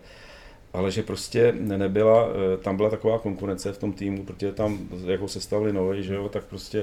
ale 0.74 0.90
že 0.90 1.02
prostě 1.02 1.54
nebyla, 1.58 2.28
eh, 2.28 2.56
tam 2.56 2.76
byla 2.76 2.90
taková 2.90 3.18
konkurence 3.18 3.72
v 3.72 3.78
tom 3.78 3.92
týmu, 3.92 4.24
protože 4.24 4.52
tam 4.52 4.78
jako 5.06 5.28
se 5.28 5.40
stavili 5.40 5.72
nové, 5.72 6.02
že 6.02 6.14
jo, 6.14 6.28
tak 6.28 6.44
prostě 6.44 6.78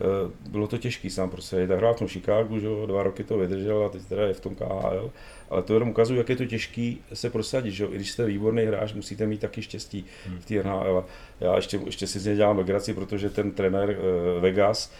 eh, 0.00 0.48
bylo 0.48 0.66
to 0.66 0.78
těžký 0.78 1.10
sám 1.10 1.30
prostě. 1.30 1.66
Tak 1.66 1.78
hrál 1.78 1.94
v 1.94 1.98
tom 1.98 2.08
Chicagu, 2.08 2.58
že 2.58 2.66
jo, 2.66 2.86
dva 2.86 3.02
roky 3.02 3.24
to 3.24 3.38
vydržel 3.38 3.84
a 3.84 3.88
teď 3.88 4.02
teda 4.02 4.26
je 4.26 4.34
v 4.34 4.40
tom 4.40 4.54
KHL, 4.54 5.10
ale 5.50 5.62
to 5.62 5.74
jenom 5.74 5.88
ukazuje, 5.88 6.18
jak 6.18 6.28
je 6.28 6.36
to 6.36 6.46
těžký 6.46 7.00
se 7.12 7.30
prosadit, 7.30 7.70
že 7.70 7.84
jo, 7.84 7.90
i 7.92 7.94
když 7.94 8.10
jste 8.10 8.26
výborný 8.26 8.64
hráč, 8.64 8.92
musíte 8.92 9.26
mít 9.26 9.40
taky 9.40 9.62
štěstí 9.62 10.04
v 10.40 10.44
té 10.44 10.54
NHL. 10.54 11.04
Já 11.40 11.56
ještě, 11.56 11.80
ještě 11.86 12.06
si 12.06 12.20
z 12.20 12.26
něj 12.26 12.36
dělám 12.36 12.58
legraci, 12.58 12.94
protože 12.94 13.30
ten 13.30 13.50
trenér 13.50 13.90
eh, 13.90 14.40
Vegas, 14.40 14.92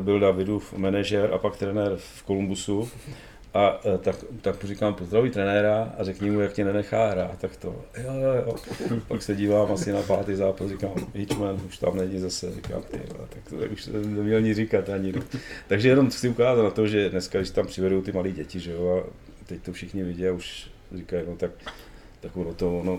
byl 0.00 0.20
Davidův 0.20 0.72
manažer 0.72 1.30
a 1.34 1.38
pak 1.38 1.56
trenér 1.56 1.92
v 1.96 2.22
Kolumbusu 2.22 2.90
a 3.54 3.80
e, 3.94 3.98
tak, 3.98 4.16
tak 4.40 4.64
říkám, 4.64 4.94
pozdraví 4.94 5.30
trenéra 5.30 5.94
a 5.98 6.04
řekni 6.04 6.30
mu, 6.30 6.40
jak 6.40 6.52
tě 6.52 6.64
nenechá 6.64 7.10
hrát, 7.10 7.38
tak 7.38 7.56
to, 7.56 7.84
jo, 8.04 8.12
jo, 8.12 8.34
jo. 8.46 9.00
Pak 9.08 9.22
se 9.22 9.36
dívám 9.36 9.72
asi 9.72 9.92
na 9.92 10.02
pátý 10.02 10.34
zápas, 10.34 10.68
říkám, 10.68 10.94
Hitchman 11.14 11.60
už 11.66 11.78
tam 11.78 11.96
není 11.96 12.18
zase, 12.18 12.54
říkám, 12.54 12.82
ty, 12.82 13.00
tak 13.18 13.50
to 13.50 13.56
už 13.72 13.86
neměl 13.86 14.40
nic 14.40 14.56
říkat 14.56 14.88
ani. 14.88 15.12
No. 15.12 15.22
Takže 15.68 15.88
jenom 15.88 16.10
chci 16.10 16.28
ukázat 16.28 16.62
na 16.62 16.70
to, 16.70 16.86
že 16.86 17.10
dneska, 17.10 17.38
když 17.38 17.50
tam 17.50 17.66
přivedou 17.66 18.02
ty 18.02 18.12
malé 18.12 18.30
děti, 18.30 18.60
že 18.60 18.72
jo, 18.72 19.04
a 19.06 19.10
teď 19.46 19.62
to 19.62 19.72
všichni 19.72 20.02
vidí 20.02 20.28
a 20.28 20.32
už 20.32 20.70
říkají, 20.94 21.22
no 21.28 21.36
tak 21.36 21.50
tak 22.22 22.36
ono 22.36 22.54
to, 22.54 22.82
no, 22.84 22.98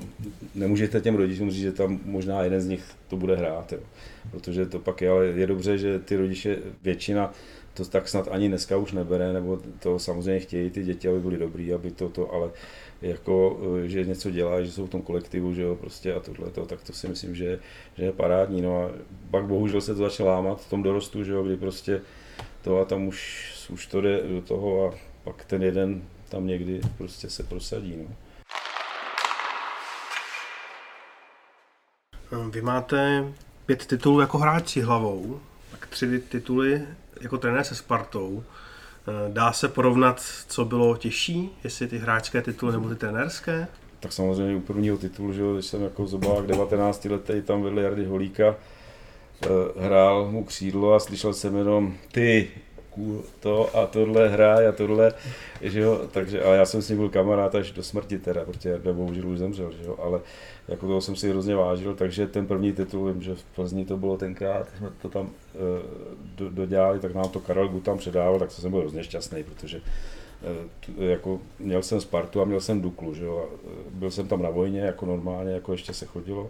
nemůžete 0.55 1.01
těm 1.01 1.15
rodičům 1.15 1.51
říct, 1.51 1.61
že 1.61 1.71
tam 1.71 1.99
možná 2.05 2.43
jeden 2.43 2.61
z 2.61 2.67
nich 2.67 2.83
to 3.07 3.17
bude 3.17 3.35
hrát, 3.35 3.71
jo. 3.71 3.79
protože 4.31 4.65
to 4.65 4.79
pak 4.79 5.01
je, 5.01 5.09
ale 5.09 5.25
je 5.25 5.47
dobře, 5.47 5.77
že 5.77 5.99
ty 5.99 6.15
rodiče, 6.15 6.57
většina 6.81 7.33
to 7.73 7.85
tak 7.85 8.07
snad 8.07 8.27
ani 8.31 8.47
dneska 8.47 8.77
už 8.77 8.91
nebere, 8.91 9.33
nebo 9.33 9.59
to 9.79 9.99
samozřejmě 9.99 10.39
chtějí 10.39 10.69
ty 10.69 10.83
děti, 10.83 11.07
aby 11.07 11.19
byly 11.19 11.37
dobrý, 11.37 11.73
aby 11.73 11.91
to, 11.91 12.09
to 12.09 12.33
ale 12.33 12.51
jako, 13.01 13.59
eh, 13.83 13.87
že 13.87 14.05
něco 14.05 14.31
dělá, 14.31 14.61
že 14.61 14.71
jsou 14.71 14.85
v 14.85 14.89
tom 14.89 15.01
kolektivu, 15.01 15.53
že 15.53 15.61
jo, 15.61 15.75
prostě 15.75 16.13
a 16.13 16.19
tohle, 16.19 16.49
to, 16.49 16.65
tak 16.65 16.83
to 16.83 16.93
si 16.93 17.07
myslím, 17.07 17.35
že, 17.35 17.59
že 17.97 18.03
je 18.03 18.11
parádní, 18.11 18.61
no 18.61 18.83
a 18.83 18.91
pak 19.31 19.45
bohužel 19.45 19.81
se 19.81 19.95
to 19.95 20.03
začalo 20.03 20.29
lámat 20.29 20.61
v 20.61 20.69
tom 20.69 20.83
dorostu, 20.83 21.23
že 21.23 21.31
jo, 21.31 21.43
kdy 21.43 21.57
prostě 21.57 22.01
to 22.61 22.79
a 22.79 22.85
tam 22.85 23.07
už, 23.07 23.49
už 23.69 23.87
to 23.87 24.01
jde 24.01 24.21
do 24.27 24.41
toho 24.41 24.87
a 24.87 24.95
pak 25.23 25.45
ten 25.45 25.63
jeden 25.63 26.03
tam 26.29 26.47
někdy 26.47 26.81
prostě 26.97 27.29
se 27.29 27.43
prosadí, 27.43 27.95
no. 27.97 28.15
Vy 32.49 32.61
máte 32.61 33.25
pět 33.65 33.85
titulů 33.85 34.19
jako 34.19 34.37
hráči 34.37 34.81
hlavou, 34.81 35.39
tři 35.93 36.19
tituly 36.19 36.81
jako 37.21 37.37
trenér 37.37 37.63
se 37.63 37.75
Spartou, 37.75 38.43
eh, 38.43 39.33
dá 39.33 39.53
se 39.53 39.67
porovnat, 39.67 40.21
co 40.47 40.65
bylo 40.65 40.97
těžší, 40.97 41.57
jestli 41.63 41.87
ty 41.87 41.97
hráčské 41.97 42.41
tituly 42.41 42.71
nebo 42.71 42.89
ty 42.89 42.95
trenérské? 42.95 43.67
Tak 43.99 44.13
samozřejmě 44.13 44.55
u 44.55 44.59
prvního 44.59 44.97
titulu, 44.97 45.33
že 45.33 45.41
když 45.53 45.65
jsem 45.65 45.83
jako 45.83 46.07
zobák 46.07 46.47
19 46.47 47.09
letý 47.09 47.41
tam 47.41 47.61
vedle 47.61 47.81
Jardy 47.81 48.05
Holíka, 48.05 48.55
eh, 49.41 49.47
hrál 49.77 50.31
mu 50.31 50.43
křídlo 50.43 50.93
a 50.93 50.99
slyšel 50.99 51.33
jsem 51.33 51.55
jenom 51.57 51.93
ty, 52.11 52.51
to 53.39 53.77
a 53.77 53.87
tohle 53.87 54.29
hraje 54.29 54.67
a 54.67 54.71
tohle, 54.71 55.13
že 55.61 55.79
jo, 55.79 56.01
takže, 56.11 56.43
a 56.43 56.53
já 56.53 56.65
jsem 56.65 56.81
s 56.81 56.89
ním 56.89 56.97
byl 56.97 57.09
kamarád 57.09 57.55
až 57.55 57.71
do 57.71 57.83
smrti 57.83 58.17
teda, 58.17 58.45
protože 58.45 58.69
Jarda 58.69 58.93
bohužel 58.93 59.27
už 59.27 59.37
zemřel, 59.39 59.71
že 59.71 59.85
jo, 59.85 59.95
ale 60.01 60.19
jako 60.67 60.87
toho 60.87 61.01
jsem 61.01 61.15
si 61.15 61.29
hrozně 61.29 61.55
vážil, 61.55 61.95
takže 61.95 62.27
ten 62.27 62.47
první 62.47 62.73
titul, 62.73 63.13
vím, 63.13 63.21
že 63.21 63.35
v 63.35 63.43
Plzni 63.43 63.85
to 63.85 63.97
bylo 63.97 64.17
tenkrát, 64.17 64.67
jsme 64.77 64.89
to 65.01 65.09
tam 65.09 65.25
uh, 65.25 65.29
do, 66.35 66.49
dodělali, 66.49 66.99
tak 66.99 67.13
nám 67.13 67.29
to 67.29 67.39
Karel 67.39 67.67
Gutam 67.67 67.97
předával, 67.97 68.39
tak 68.39 68.51
jsem 68.51 68.71
byl 68.71 68.79
hrozně 68.79 69.03
šťastný, 69.03 69.43
protože 69.43 69.81
uh, 70.97 71.03
jako 71.03 71.39
měl 71.59 71.83
jsem 71.83 72.01
Spartu 72.01 72.41
a 72.41 72.45
měl 72.45 72.61
jsem 72.61 72.81
Duklu, 72.81 73.13
že 73.13 73.25
jo, 73.25 73.49
a 73.49 73.67
byl 73.89 74.11
jsem 74.11 74.27
tam 74.27 74.41
na 74.41 74.49
vojně, 74.49 74.79
jako 74.79 75.05
normálně, 75.05 75.51
jako 75.51 75.71
ještě 75.71 75.93
se 75.93 76.05
chodilo, 76.05 76.49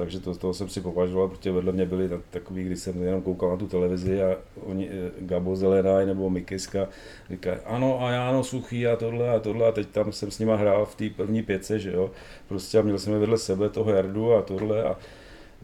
takže 0.00 0.20
to, 0.20 0.34
toho 0.34 0.54
jsem 0.54 0.68
si 0.68 0.80
považoval, 0.80 1.28
protože 1.28 1.52
vedle 1.52 1.72
mě 1.72 1.86
byli 1.86 2.10
takový, 2.30 2.64
když 2.64 2.78
jsem 2.78 3.02
jenom 3.02 3.22
koukal 3.22 3.50
na 3.50 3.56
tu 3.56 3.66
televizi 3.66 4.22
a 4.22 4.36
oni, 4.62 4.88
eh, 4.88 5.10
Gabo 5.20 5.56
Zelenaj 5.56 6.06
nebo 6.06 6.30
Mikiska 6.30 6.88
říkají, 7.30 7.58
ano 7.64 8.02
a 8.02 8.10
Jáno 8.10 8.44
Suchý 8.44 8.86
a 8.86 8.96
tohle 8.96 9.30
a 9.30 9.38
tohle 9.38 9.68
a 9.68 9.72
teď 9.72 9.88
tam 9.88 10.12
jsem 10.12 10.30
s 10.30 10.38
nima 10.38 10.56
hrál 10.56 10.86
v 10.86 10.94
té 10.94 11.10
první 11.10 11.42
pěce, 11.42 11.78
že 11.78 11.92
jo, 11.92 12.10
prostě 12.48 12.78
a 12.78 12.82
měl 12.82 12.98
jsem 12.98 13.12
je 13.12 13.18
vedle 13.18 13.38
sebe 13.38 13.68
toho 13.68 13.90
Jardu 13.90 14.34
a 14.34 14.42
tohle 14.42 14.84
a 14.84 14.96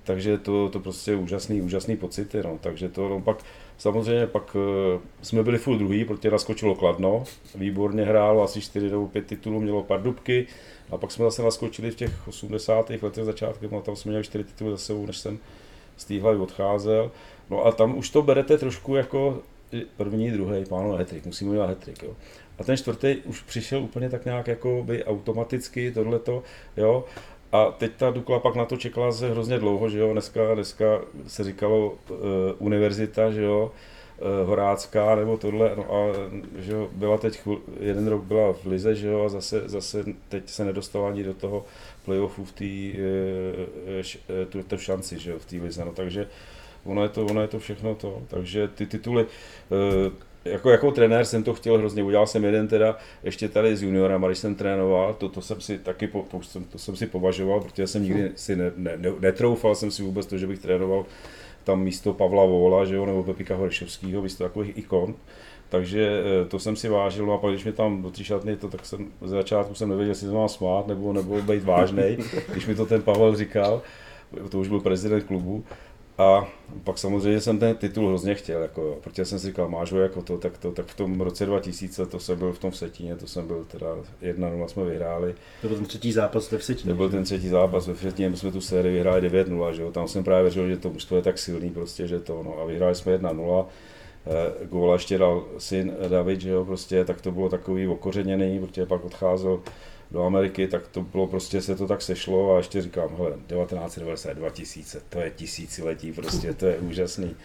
takže 0.05 0.39
to, 0.39 0.68
to 0.68 0.80
prostě 0.80 1.11
je 1.11 1.16
úžasný, 1.16 1.62
úžasný 1.62 1.97
pocit, 1.97 2.34
no. 2.45 2.59
takže 2.61 2.89
to 2.89 3.09
no, 3.09 3.20
pak 3.20 3.39
samozřejmě 3.79 4.27
pak 4.27 4.55
uh, 4.55 4.62
jsme 5.22 5.43
byli 5.43 5.59
furt 5.59 5.79
druhý, 5.79 6.05
protože 6.05 6.31
naskočilo 6.31 6.74
Kladno, 6.74 7.24
výborně 7.55 8.05
hrálo, 8.05 8.43
asi 8.43 8.61
4 8.61 8.91
nebo 8.91 9.07
5 9.09 9.27
titulů, 9.27 9.61
mělo 9.61 9.87
dubky, 9.97 10.47
a 10.91 10.97
pak 10.97 11.12
jsme 11.12 11.24
zase 11.24 11.43
naskočili 11.43 11.91
v 11.91 11.95
těch 11.95 12.29
80. 12.29 12.91
letech 13.03 13.24
začátkem 13.24 13.74
a 13.74 13.81
tam 13.81 13.97
jsme 13.97 14.09
měli 14.09 14.24
4 14.24 14.45
tituly 14.45 14.70
za 14.70 14.77
sebou, 14.77 15.07
než 15.07 15.18
jsem 15.18 15.39
z 15.97 16.05
té 16.05 16.20
hlavy 16.20 16.39
odcházel. 16.39 17.11
No 17.51 17.66
a 17.66 17.72
tam 17.72 17.99
už 17.99 18.11
to 18.11 18.22
berete 18.22 18.59
trošku 18.59 18.97
jako 18.97 19.43
první, 19.97 20.31
druhý, 20.31 20.64
pánové 20.64 20.99
hetrik, 20.99 21.27
musíme 21.27 21.51
udělat 21.51 21.66
hetrik, 21.66 22.03
jo. 22.03 22.16
A 22.59 22.64
ten 22.64 22.77
čtvrtý 22.77 23.16
už 23.16 23.43
přišel 23.43 23.83
úplně 23.83 24.11
tak 24.11 24.24
nějak 24.24 24.47
jako 24.47 24.83
by 24.87 25.05
automaticky, 25.05 25.91
tohleto, 25.91 26.43
jo. 26.77 27.05
A 27.53 27.70
teď 27.70 27.92
ta 27.97 28.11
Dukla 28.11 28.38
pak 28.38 28.55
na 28.55 28.64
to 28.64 28.76
čekala 28.76 29.12
se 29.12 29.30
hrozně 29.30 29.59
dlouho, 29.59 29.88
že 29.88 29.99
jo, 29.99 30.12
dneska, 30.12 30.55
dneska 30.55 31.01
se 31.26 31.44
říkalo 31.44 31.86
uh, 31.86 32.16
univerzita, 32.59 33.30
že 33.30 33.42
jo, 33.42 33.72
uh, 34.18 34.49
Horácká 34.49 35.14
nebo 35.14 35.36
tohle, 35.36 35.72
no 35.76 35.94
a 35.94 36.12
že 36.59 36.72
jo, 36.72 36.88
byla 36.92 37.18
teď, 37.18 37.36
chvil, 37.36 37.59
jeden 37.80 38.09
rok 38.09 38.22
byla 38.22 38.53
v 38.53 38.66
Lize, 38.66 38.94
že 38.94 39.09
jo, 39.09 39.24
a 39.24 39.28
zase, 39.28 39.62
zase 39.68 40.05
teď 40.28 40.49
se 40.49 40.64
nedostala 40.64 41.09
ani 41.09 41.22
do 41.22 41.34
toho 41.34 41.64
playoffu 42.05 42.44
v 42.44 42.53
té 42.53 42.99
uh, 44.34 44.72
uh, 44.72 44.78
šanci, 44.78 45.18
že 45.18 45.30
jo, 45.30 45.38
v 45.38 45.47
té 45.47 45.57
Lize, 45.57 45.84
no 45.84 45.92
takže 45.92 46.28
ono 46.84 47.03
je, 47.03 47.09
to, 47.09 47.26
ono 47.26 47.42
je 47.42 47.49
to 47.49 47.59
všechno 47.59 47.94
to, 47.94 48.22
takže 48.28 48.68
ty 48.68 48.86
tituly, 48.86 49.24
uh, 49.24 50.12
jako, 50.51 50.70
jako 50.70 50.90
trenér 50.90 51.24
jsem 51.24 51.42
to 51.42 51.55
chtěl 51.55 51.78
hrozně, 51.78 52.03
udělal 52.03 52.26
jsem 52.26 52.44
jeden 52.44 52.68
teda 52.68 52.97
ještě 53.22 53.49
tady 53.49 53.76
s 53.76 53.82
juniorem, 53.82 54.22
když 54.22 54.38
jsem 54.38 54.55
trénoval, 54.55 55.14
to, 55.14 55.28
to 55.28 55.40
jsem 55.40 55.61
si 55.61 55.78
taky 55.78 56.07
po, 56.07 56.26
to, 56.30 56.40
to 56.72 56.78
jsem 56.78 56.97
si 56.97 57.07
považoval, 57.07 57.61
protože 57.61 57.86
jsem 57.86 58.03
nikdy 58.03 58.32
si 58.34 58.57
ne, 58.57 58.72
ne, 58.76 58.92
ne, 58.97 59.12
netroufal 59.20 59.74
jsem 59.74 59.90
si 59.90 60.03
vůbec 60.03 60.26
to, 60.26 60.38
že 60.38 60.47
bych 60.47 60.59
trénoval 60.59 61.07
tam 61.64 61.80
místo 61.80 62.12
Pavla 62.12 62.44
Vola, 62.44 62.84
že 62.84 62.94
jo, 62.94 63.07
nebo 63.07 63.22
Pepika 63.22 63.57
Horšovského, 63.57 64.22
místo 64.22 64.44
takových 64.44 64.78
ikon. 64.78 65.14
Takže 65.68 66.22
eh, 66.42 66.44
to 66.44 66.59
jsem 66.59 66.76
si 66.76 66.88
vážil, 66.88 67.26
no 67.26 67.32
a 67.32 67.38
pak 67.38 67.51
když 67.51 67.64
mi 67.64 67.72
tam 67.72 68.03
do 68.03 68.12
šatny, 68.22 68.57
to, 68.57 68.68
tak 68.68 68.86
jsem 68.86 69.07
z 69.22 69.30
začátku 69.30 69.74
jsem 69.74 69.88
nevěděl, 69.88 70.11
jestli 70.11 70.28
to 70.28 70.34
mám 70.34 70.49
smát 70.49 70.86
nebo, 70.86 71.12
nebo 71.12 71.42
být 71.42 71.64
vážnej, 71.64 72.18
když 72.53 72.66
mi 72.66 72.74
to 72.74 72.86
ten 72.86 73.03
Pavel 73.03 73.36
říkal, 73.36 73.82
to 74.51 74.59
už 74.59 74.68
byl 74.68 74.80
prezident 74.80 75.24
klubu, 75.24 75.64
a 76.19 76.49
pak 76.85 76.99
samozřejmě 76.99 77.41
jsem 77.41 77.59
ten 77.59 77.77
titul 77.77 78.09
hrozně 78.09 78.35
chtěl, 78.35 78.62
jako 78.62 78.99
protože 79.01 79.25
jsem 79.25 79.39
si 79.39 79.47
říkal, 79.47 79.69
máš 79.69 79.93
ho 79.93 80.01
jako 80.01 80.23
to, 80.23 80.39
tak 80.39 80.59
to, 80.59 80.73
tak 80.73 80.87
v 80.87 80.97
tom 80.97 81.21
roce 81.21 81.47
2000, 81.47 82.07
to 82.07 82.21
jsem 82.21 82.39
byl 82.39 82.53
v 82.53 82.59
tom 82.59 82.71
Vsetíně, 82.71 83.17
to 83.17 83.27
jsem 83.27 83.47
byl 83.47 83.64
teda 83.64 83.87
1-0 84.23 84.67
jsme 84.67 84.85
vyhráli. 84.85 85.35
To 85.62 85.69
byl 85.69 85.77
ten 85.77 85.87
třetí 85.87 86.12
zápas 86.12 86.51
ve 86.51 86.59
Vsetíně. 86.59 86.93
To 86.93 86.97
byl 86.97 87.11
ten 87.11 87.25
třetí 87.25 87.49
zápas 87.49 87.87
ve 87.87 87.95
Vsetíně, 87.95 88.31
my 88.31 88.37
jsme 88.37 88.53
tu 88.53 88.61
sérii 88.61 88.95
vyhráli 88.95 89.31
9-0, 89.31 89.71
že 89.71 89.83
jo, 89.83 89.93
tam 89.93 90.09
jsem 90.09 90.25
právě 90.25 90.43
věřil, 90.43 90.69
že 90.69 90.77
to 90.77 90.91
mužstvo 90.91 91.17
je 91.17 91.23
tak 91.23 91.39
silný 91.39 91.71
prostě, 91.71 92.07
že 92.07 92.21
to, 92.21 92.43
no 92.43 92.59
a 92.62 92.64
vyhráli 92.64 92.95
jsme 92.95 93.19
1-0. 93.19 93.67
E, 94.27 94.67
góla 94.67 94.93
ještě 94.93 95.19
dal 95.19 95.45
syn 95.59 95.97
David, 96.09 96.41
že 96.41 96.51
jo, 96.51 96.64
prostě, 96.64 97.05
tak 97.05 97.21
to 97.21 97.33
bylo 97.33 97.49
takový 97.49 97.89
okořeněný, 97.89 98.61
protože 98.61 98.87
pak 98.87 99.05
odcházel 99.05 99.61
do 100.11 100.25
Ameriky, 100.25 100.69
tak 100.69 100.89
to 100.89 101.01
bylo 101.01 101.27
prostě, 101.27 101.61
se 101.61 101.77
to 101.77 101.87
tak 101.87 102.03
sešlo 102.03 102.55
a 102.55 102.57
ještě 102.57 102.83
říkám, 102.83 103.09
hele, 103.17 103.31
1990, 103.31 104.33
2000, 104.33 105.03
to 105.09 105.21
je 105.21 105.31
tisíciletí 105.31 106.13
prostě, 106.13 106.55
to 106.55 106.67
je 106.67 106.79
úžasný. 106.91 107.37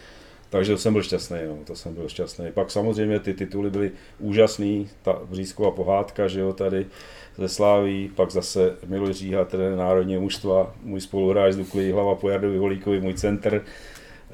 Takže 0.50 0.72
to 0.72 0.78
jsem 0.78 0.92
byl 0.92 1.02
šťastný, 1.02 1.38
no, 1.46 1.58
to 1.64 1.76
jsem 1.76 1.94
byl 1.94 2.08
šťastný. 2.08 2.52
Pak 2.54 2.70
samozřejmě 2.70 3.18
ty 3.18 3.34
tituly 3.34 3.70
byly 3.70 3.90
úžasný, 4.18 4.88
ta 5.02 5.20
Břízková 5.24 5.70
pohádka, 5.70 6.28
že 6.28 6.40
jo, 6.40 6.52
tady 6.52 6.86
ze 7.38 7.48
Sláví, 7.48 8.10
pak 8.14 8.30
zase 8.30 8.76
Miloš 8.86 9.16
Říha, 9.16 9.44
trenér 9.44 9.76
národního 9.76 10.20
mužstva, 10.20 10.74
můj 10.82 11.00
spoluhráč 11.00 11.52
z 11.52 11.56
Dukly, 11.56 11.90
hlava 11.90 12.14
po 12.14 12.28
Jardovi 12.28 12.58
Holíkovi, 12.58 13.00
můj 13.00 13.14
center, 13.14 13.64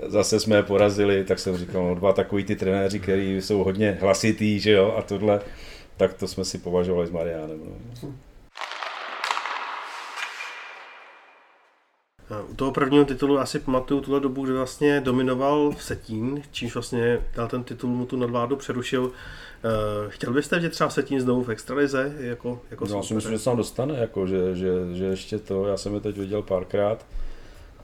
zase 0.06 0.40
jsme 0.40 0.56
je 0.56 0.62
porazili, 0.62 1.24
tak 1.24 1.38
jsem 1.38 1.56
říkal, 1.56 1.88
no 1.88 1.94
dva 1.94 2.12
takový 2.12 2.44
ty 2.44 2.56
trenéři, 2.56 3.00
kteří 3.00 3.36
jsou 3.42 3.64
hodně 3.64 3.98
hlasitý, 4.00 4.60
že 4.60 4.72
jo, 4.72 4.94
a 4.98 5.02
tohle, 5.02 5.40
tak 5.98 6.14
to 6.14 6.28
jsme 6.28 6.44
si 6.44 6.58
považovali 6.58 7.06
s 7.06 7.10
Mariánem. 7.10 7.60
No. 8.02 8.14
U 12.50 12.54
toho 12.54 12.72
prvního 12.72 13.04
titulu 13.04 13.38
asi 13.38 13.58
pamatuju 13.58 14.00
tuhle 14.00 14.20
dobu, 14.20 14.44
kdy 14.44 14.52
vlastně 14.52 15.00
dominoval 15.00 15.70
v 15.70 15.82
Setín, 15.82 16.42
čímž 16.50 16.74
vlastně 16.74 17.20
dal 17.34 17.48
ten 17.48 17.64
titul 17.64 17.90
mu 17.90 18.06
tu 18.06 18.16
nadvládu 18.16 18.56
přerušil. 18.56 19.12
Eh, 19.64 20.10
chtěl 20.10 20.32
byste 20.32 20.56
vidět 20.56 20.70
třeba 20.70 20.90
Setín 20.90 21.20
znovu 21.20 21.44
v 21.44 21.50
extralize? 21.50 22.14
Jako, 22.18 22.60
jako 22.70 22.86
no, 22.86 22.96
já 22.96 23.02
si 23.02 23.14
myslím, 23.14 23.32
že 23.32 23.38
se 23.38 23.44
tam 23.44 23.56
dostane, 23.56 23.98
jako, 23.98 24.26
že, 24.26 24.56
že, 24.56 24.70
že, 24.92 25.04
ještě 25.04 25.38
to, 25.38 25.66
já 25.66 25.76
jsem 25.76 25.94
je 25.94 26.00
teď 26.00 26.18
viděl 26.18 26.42
párkrát, 26.42 27.06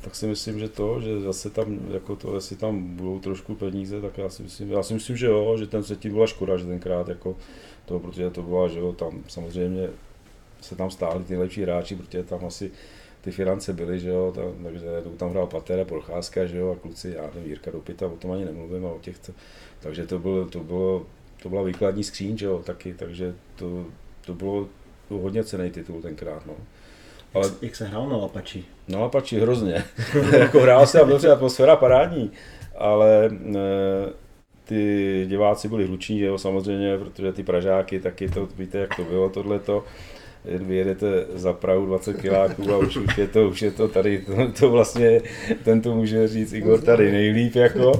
tak 0.00 0.14
si 0.14 0.26
myslím, 0.26 0.58
že 0.58 0.68
to, 0.68 1.00
že 1.00 1.20
zase 1.20 1.50
tam, 1.50 1.78
jako 1.90 2.16
to, 2.16 2.34
jestli 2.34 2.56
tam 2.56 2.96
budou 2.96 3.18
trošku 3.18 3.54
peníze, 3.54 4.00
tak 4.00 4.18
já 4.18 4.28
si 4.28 4.42
myslím, 4.42 4.70
já 4.70 4.82
si 4.82 4.94
myslím, 4.94 5.16
že 5.16 5.26
jo, 5.26 5.56
že 5.58 5.66
ten 5.66 5.84
Setín 5.84 6.12
byla 6.12 6.26
škoda, 6.26 6.56
že 6.56 6.66
tenkrát 6.66 7.08
jako 7.08 7.36
to, 7.84 7.98
protože 7.98 8.30
to 8.30 8.42
byla, 8.42 8.68
že 8.68 8.78
jo, 8.78 8.92
tam 8.92 9.22
samozřejmě 9.28 9.88
se 10.60 10.76
tam 10.76 10.90
stáli 10.90 11.24
ty 11.24 11.32
nejlepší 11.32 11.62
hráči, 11.62 11.96
protože 11.96 12.22
tam 12.22 12.44
asi 12.44 12.70
ty 13.20 13.30
finance 13.30 13.72
byly, 13.72 14.00
že 14.00 14.08
jo, 14.08 14.32
tam, 14.34 14.64
takže 14.64 14.86
tam 15.16 15.30
hrál 15.30 15.46
Patera, 15.46 15.84
Procházka, 15.84 16.46
že 16.46 16.58
jo, 16.58 16.72
a 16.72 16.76
kluci, 16.76 17.14
já 17.16 17.22
nevím, 17.34 17.50
Jirka 17.50 17.70
Dopita, 17.70 18.06
o 18.06 18.16
tom 18.16 18.32
ani 18.32 18.44
nemluvím, 18.44 18.86
a 18.86 18.90
o 18.90 18.98
těch, 18.98 19.16
takže 19.80 20.06
to 20.06 20.18
bylo, 20.18 20.46
to 20.46 20.60
bylo, 20.60 21.06
to 21.42 21.48
byla 21.48 21.62
výkladní 21.62 22.04
skříň, 22.04 22.38
že 22.38 22.46
jo, 22.46 22.62
taky, 22.66 22.94
takže 22.94 23.34
to, 23.56 23.86
to 24.26 24.34
bylo 24.34 24.68
to 25.08 25.14
hodně 25.14 25.44
cený 25.44 25.70
titul 25.70 26.02
tenkrát, 26.02 26.46
no. 26.46 26.54
Ale, 27.34 27.46
jak, 27.46 27.62
jak 27.62 27.76
se 27.76 27.84
hrál 27.84 28.08
na 28.08 28.16
Lapači? 28.16 28.64
Na 28.88 28.98
Lapači 28.98 29.40
hrozně. 29.40 29.84
jako 30.38 30.60
hrál 30.60 30.86
se 30.86 31.00
a 31.00 31.04
dobře, 31.04 31.30
atmosféra 31.30 31.76
parádní, 31.76 32.30
ale 32.76 33.26
e, 33.26 33.60
ty 34.64 35.24
diváci 35.28 35.68
byli 35.68 35.86
hluční, 35.86 36.20
jo, 36.20 36.38
samozřejmě, 36.38 36.98
protože 36.98 37.32
ty 37.32 37.42
Pražáky, 37.42 38.00
taky 38.00 38.28
to, 38.28 38.48
víte, 38.58 38.78
jak 38.78 38.96
to 38.96 39.04
bylo, 39.04 39.28
tohleto 39.28 39.84
jen 40.44 40.64
vyjedete 40.64 41.06
za 41.34 41.52
Prahu 41.52 41.86
20 41.86 42.20
kiláků 42.20 42.72
a 42.72 42.78
už, 42.78 42.96
už, 42.96 43.18
je 43.18 43.28
to, 43.28 43.48
už 43.48 43.62
je 43.62 43.70
to 43.70 43.88
tady, 43.88 44.18
to, 44.18 44.52
to 44.60 44.70
vlastně, 44.70 45.20
ten 45.64 45.80
to 45.80 45.94
může 45.94 46.28
říct 46.28 46.52
Igor 46.52 46.80
tady 46.80 47.12
nejlíp 47.12 47.54
jako. 47.54 47.92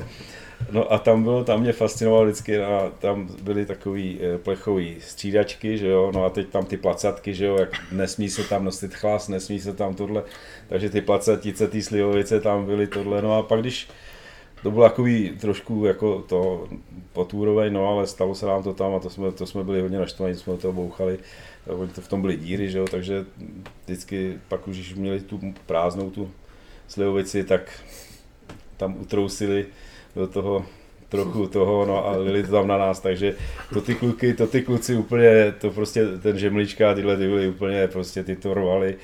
No 0.70 0.92
a 0.92 0.98
tam 0.98 1.22
bylo, 1.22 1.44
tam 1.44 1.60
mě 1.60 1.72
fascinovalo 1.72 2.24
vždycky, 2.24 2.58
a 2.58 2.92
tam 2.98 3.28
byly 3.42 3.66
takový 3.66 4.18
eh, 4.20 4.38
plechový 4.38 4.96
střídačky, 5.00 5.78
že 5.78 5.88
jo, 5.88 6.12
no 6.14 6.24
a 6.24 6.30
teď 6.30 6.48
tam 6.48 6.64
ty 6.64 6.76
placatky, 6.76 7.34
že 7.34 7.46
jo, 7.46 7.56
jak 7.58 7.92
nesmí 7.92 8.28
se 8.28 8.48
tam 8.48 8.64
nosit 8.64 8.94
chlas, 8.94 9.28
nesmí 9.28 9.60
se 9.60 9.72
tam 9.72 9.94
tohle, 9.94 10.22
takže 10.68 10.90
ty 10.90 11.00
placatice, 11.00 11.68
ty 11.68 11.82
slivovice 11.82 12.40
tam 12.40 12.66
byly 12.66 12.86
tohle, 12.86 13.22
no 13.22 13.38
a 13.38 13.42
pak 13.42 13.60
když 13.60 13.88
to 14.64 14.70
bylo 14.70 14.84
takový 14.84 15.30
trošku 15.40 15.84
jako 15.84 16.24
to 16.28 16.68
potůrovej, 17.12 17.70
no 17.70 17.88
ale 17.88 18.06
stalo 18.06 18.34
se 18.34 18.46
nám 18.46 18.62
to 18.62 18.74
tam 18.74 18.94
a 18.94 19.00
to 19.00 19.10
jsme, 19.10 19.32
to 19.32 19.46
jsme 19.46 19.64
byli 19.64 19.80
hodně 19.80 19.98
naštvaní, 19.98 20.34
jsme 20.34 20.56
to 20.56 20.72
bouchali, 20.72 21.18
oni 21.66 21.92
to 21.92 22.00
v 22.00 22.08
tom 22.08 22.20
byly 22.20 22.36
díry, 22.36 22.70
že 22.70 22.78
jo, 22.78 22.84
takže 22.90 23.24
vždycky 23.84 24.38
pak 24.48 24.68
už, 24.68 24.76
když 24.76 24.94
měli 24.94 25.20
tu 25.20 25.40
prázdnou 25.66 26.10
tu 26.10 26.30
slivovici, 26.88 27.44
tak 27.44 27.84
tam 28.76 28.96
utrousili 29.00 29.66
do 30.16 30.26
toho 30.26 30.66
trochu 31.08 31.46
toho, 31.46 31.86
no 31.86 32.06
a 32.06 32.16
lili 32.16 32.42
to 32.42 32.52
tam 32.52 32.68
na 32.68 32.78
nás, 32.78 33.00
takže 33.00 33.36
to 33.72 33.80
ty 33.80 33.94
kluky, 33.94 34.34
to 34.34 34.46
ty 34.46 34.62
kluci 34.62 34.96
úplně, 34.96 35.54
to 35.60 35.70
prostě 35.70 36.18
ten 36.18 36.38
žemlička, 36.38 36.94
tyhle 36.94 37.16
ty 37.16 37.28
byly 37.28 37.48
úplně, 37.48 37.88
prostě 37.88 38.24
ty 38.24 38.36
to 38.36 38.54
rvali, 38.54 38.96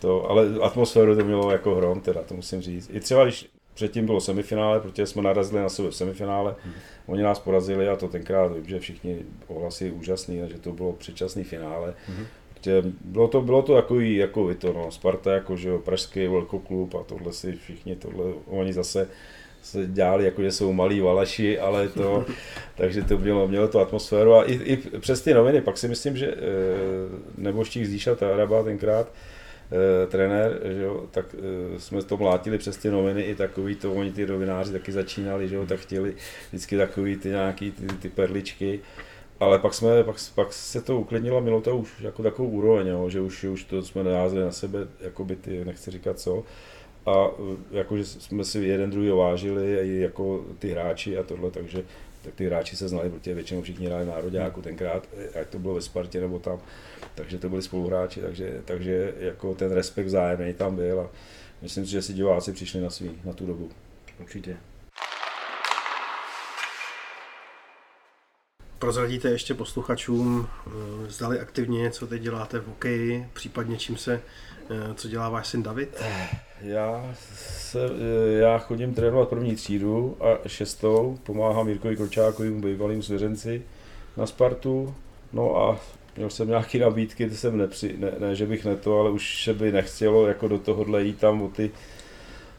to, 0.00 0.30
ale 0.30 0.48
atmosféru 0.62 1.16
to 1.16 1.24
mělo 1.24 1.50
jako 1.50 1.74
hrom, 1.74 2.00
teda 2.00 2.22
to 2.22 2.34
musím 2.34 2.60
říct. 2.60 2.90
I 2.92 3.00
třeba 3.00 3.24
když 3.24 3.51
předtím 3.74 4.06
bylo 4.06 4.20
semifinále, 4.20 4.80
protože 4.80 5.06
jsme 5.06 5.22
narazili 5.22 5.62
na 5.62 5.68
sebe 5.68 5.90
v 5.90 5.96
semifinále. 5.96 6.54
Hmm. 6.64 6.74
Oni 7.06 7.22
nás 7.22 7.38
porazili 7.38 7.88
a 7.88 7.96
to 7.96 8.08
tenkrát 8.08 8.52
vím, 8.52 8.68
že 8.68 8.78
všichni 8.78 9.18
ohlasy 9.46 9.90
úžasný, 9.90 10.42
že 10.46 10.58
to 10.58 10.72
bylo 10.72 10.92
předčasný 10.92 11.44
finále. 11.44 11.94
Hmm. 12.06 12.26
Protože 12.54 12.82
bylo 13.04 13.28
to, 13.28 13.40
bylo 13.40 13.62
to 13.62 13.74
takový, 13.74 14.16
jako 14.16 14.44
vy 14.44 14.54
to, 14.54 14.72
no, 14.72 14.90
Sparta, 14.90 15.32
jako, 15.32 15.56
že 15.56 15.68
jo, 15.68 15.78
pražský 15.78 16.26
velkoklub 16.26 16.94
a 16.94 17.02
tohle 17.02 17.32
si 17.32 17.52
všichni, 17.52 17.96
tohle, 17.96 18.24
oni 18.46 18.72
zase 18.72 19.08
se 19.62 19.86
dělali, 19.86 20.24
jako 20.24 20.42
že 20.42 20.52
jsou 20.52 20.72
malí 20.72 21.00
valaši, 21.00 21.58
ale 21.58 21.88
to, 21.88 22.24
takže 22.76 23.02
to 23.02 23.18
mělo, 23.18 23.48
mělo 23.48 23.68
tu 23.68 23.78
atmosféru 23.78 24.34
a 24.34 24.44
i, 24.44 24.54
i 24.54 24.76
přes 24.76 25.20
ty 25.20 25.34
noviny, 25.34 25.60
pak 25.60 25.78
si 25.78 25.88
myslím, 25.88 26.16
že 26.16 26.26
e, 26.26 26.36
neboštík 27.36 27.86
Zíša 27.86 28.14
Taraba 28.14 28.62
tenkrát, 28.62 29.12
e, 29.72 30.06
trenér, 30.06 30.60
že 30.64 30.82
jo, 30.82 31.06
tak 31.10 31.26
e, 31.34 31.80
jsme 31.80 32.02
to 32.02 32.16
mlátili 32.16 32.58
přes 32.58 32.76
ty 32.76 32.90
noviny 32.90 33.22
i 33.22 33.34
takový 33.34 33.74
to, 33.76 33.92
oni 33.92 34.12
ty 34.12 34.26
novináři 34.26 34.72
taky 34.72 34.92
začínali, 34.92 35.48
že 35.48 35.54
jo, 35.54 35.66
tak 35.66 35.80
chtěli 35.80 36.14
vždycky 36.48 36.76
takový 36.76 37.16
ty 37.16 37.28
nějaký 37.28 37.70
ty, 37.70 37.86
ty 37.86 38.08
perličky, 38.08 38.80
ale 39.40 39.58
pak, 39.58 39.74
jsme, 39.74 40.04
pak, 40.04 40.16
pak 40.34 40.52
se 40.52 40.82
to 40.82 41.00
uklidnilo, 41.00 41.40
mělo 41.40 41.60
to 41.60 41.76
už 41.76 42.00
jako 42.00 42.22
takovou 42.22 42.48
úroveň, 42.48 42.86
jo, 42.86 43.08
že 43.08 43.20
už, 43.20 43.44
už 43.44 43.64
to 43.64 43.82
jsme 43.82 44.04
neházeli 44.04 44.44
na 44.44 44.52
sebe, 44.52 44.78
jako 45.00 45.24
by 45.24 45.36
ty, 45.36 45.64
nechci 45.64 45.90
říkat 45.90 46.20
co, 46.20 46.44
a 47.06 47.30
jakože 47.70 48.04
jsme 48.04 48.44
si 48.44 48.58
jeden 48.58 48.90
druhý 48.90 49.08
vážili, 49.10 50.00
jako 50.00 50.44
ty 50.58 50.70
hráči 50.70 51.18
a 51.18 51.22
tohle, 51.22 51.50
takže 51.50 51.84
tak 52.22 52.34
ty 52.34 52.46
hráči 52.46 52.76
se 52.76 52.88
znali, 52.88 53.10
protože 53.10 53.34
většinou 53.34 53.62
všichni 53.62 53.86
hráli 53.86 54.06
národňáku 54.06 54.62
tenkrát, 54.62 55.08
ať 55.40 55.48
to 55.48 55.58
bylo 55.58 55.74
ve 55.74 55.82
Spartě 55.82 56.20
nebo 56.20 56.38
tam, 56.38 56.60
takže 57.14 57.38
to 57.38 57.48
byli 57.48 57.62
spoluhráči, 57.62 58.20
takže, 58.20 58.62
takže 58.64 59.14
jako 59.18 59.54
ten 59.54 59.72
respekt 59.72 60.06
vzájemný 60.06 60.54
tam 60.54 60.76
byl 60.76 61.00
a 61.00 61.10
myslím 61.62 61.84
si, 61.86 61.90
že 61.90 62.02
si 62.02 62.12
diváci 62.12 62.52
přišli 62.52 62.80
na 62.80 62.90
svý, 62.90 63.10
na 63.24 63.32
tu 63.32 63.46
dobu. 63.46 63.70
Určitě. 64.20 64.56
prozradíte 68.82 69.30
ještě 69.30 69.54
posluchačům, 69.54 70.48
eh, 70.48 70.70
zdali 71.10 71.40
aktivně, 71.40 71.90
co 71.90 72.06
teď 72.06 72.22
děláte 72.22 72.58
v 72.58 72.66
hokeji, 72.66 73.26
případně 73.32 73.76
čím 73.76 73.96
se, 73.96 74.22
co 74.94 75.08
dělá 75.08 75.28
váš 75.28 75.46
syn 75.46 75.62
David? 75.62 76.02
Já, 76.62 77.14
se, 77.34 77.80
eh, 77.84 78.32
já 78.32 78.58
chodím 78.58 78.94
trénovat 78.94 79.28
první 79.28 79.56
třídu 79.56 80.16
a 80.20 80.48
šestou, 80.48 81.18
pomáhám 81.22 81.68
Jirkovi 81.68 81.96
Kročákovi, 81.96 82.50
bývalým 82.50 83.02
svěřenci 83.02 83.62
na 84.16 84.26
Spartu. 84.26 84.94
No 85.32 85.56
a 85.56 85.78
měl 86.16 86.30
jsem 86.30 86.48
nějaké 86.48 86.78
nabídky, 86.78 87.28
to 87.28 87.34
jsem 87.34 87.58
nepři, 87.58 87.94
ne, 87.98 88.12
ne, 88.18 88.34
že 88.34 88.46
bych 88.46 88.64
ne 88.64 88.76
to, 88.76 89.00
ale 89.00 89.10
už 89.10 89.44
se 89.44 89.54
by 89.54 89.72
nechtělo 89.72 90.26
jako 90.26 90.48
do 90.48 90.58
tohohle 90.58 91.02
jít 91.02 91.18
tam 91.18 91.42
o 91.42 91.48
ty, 91.48 91.70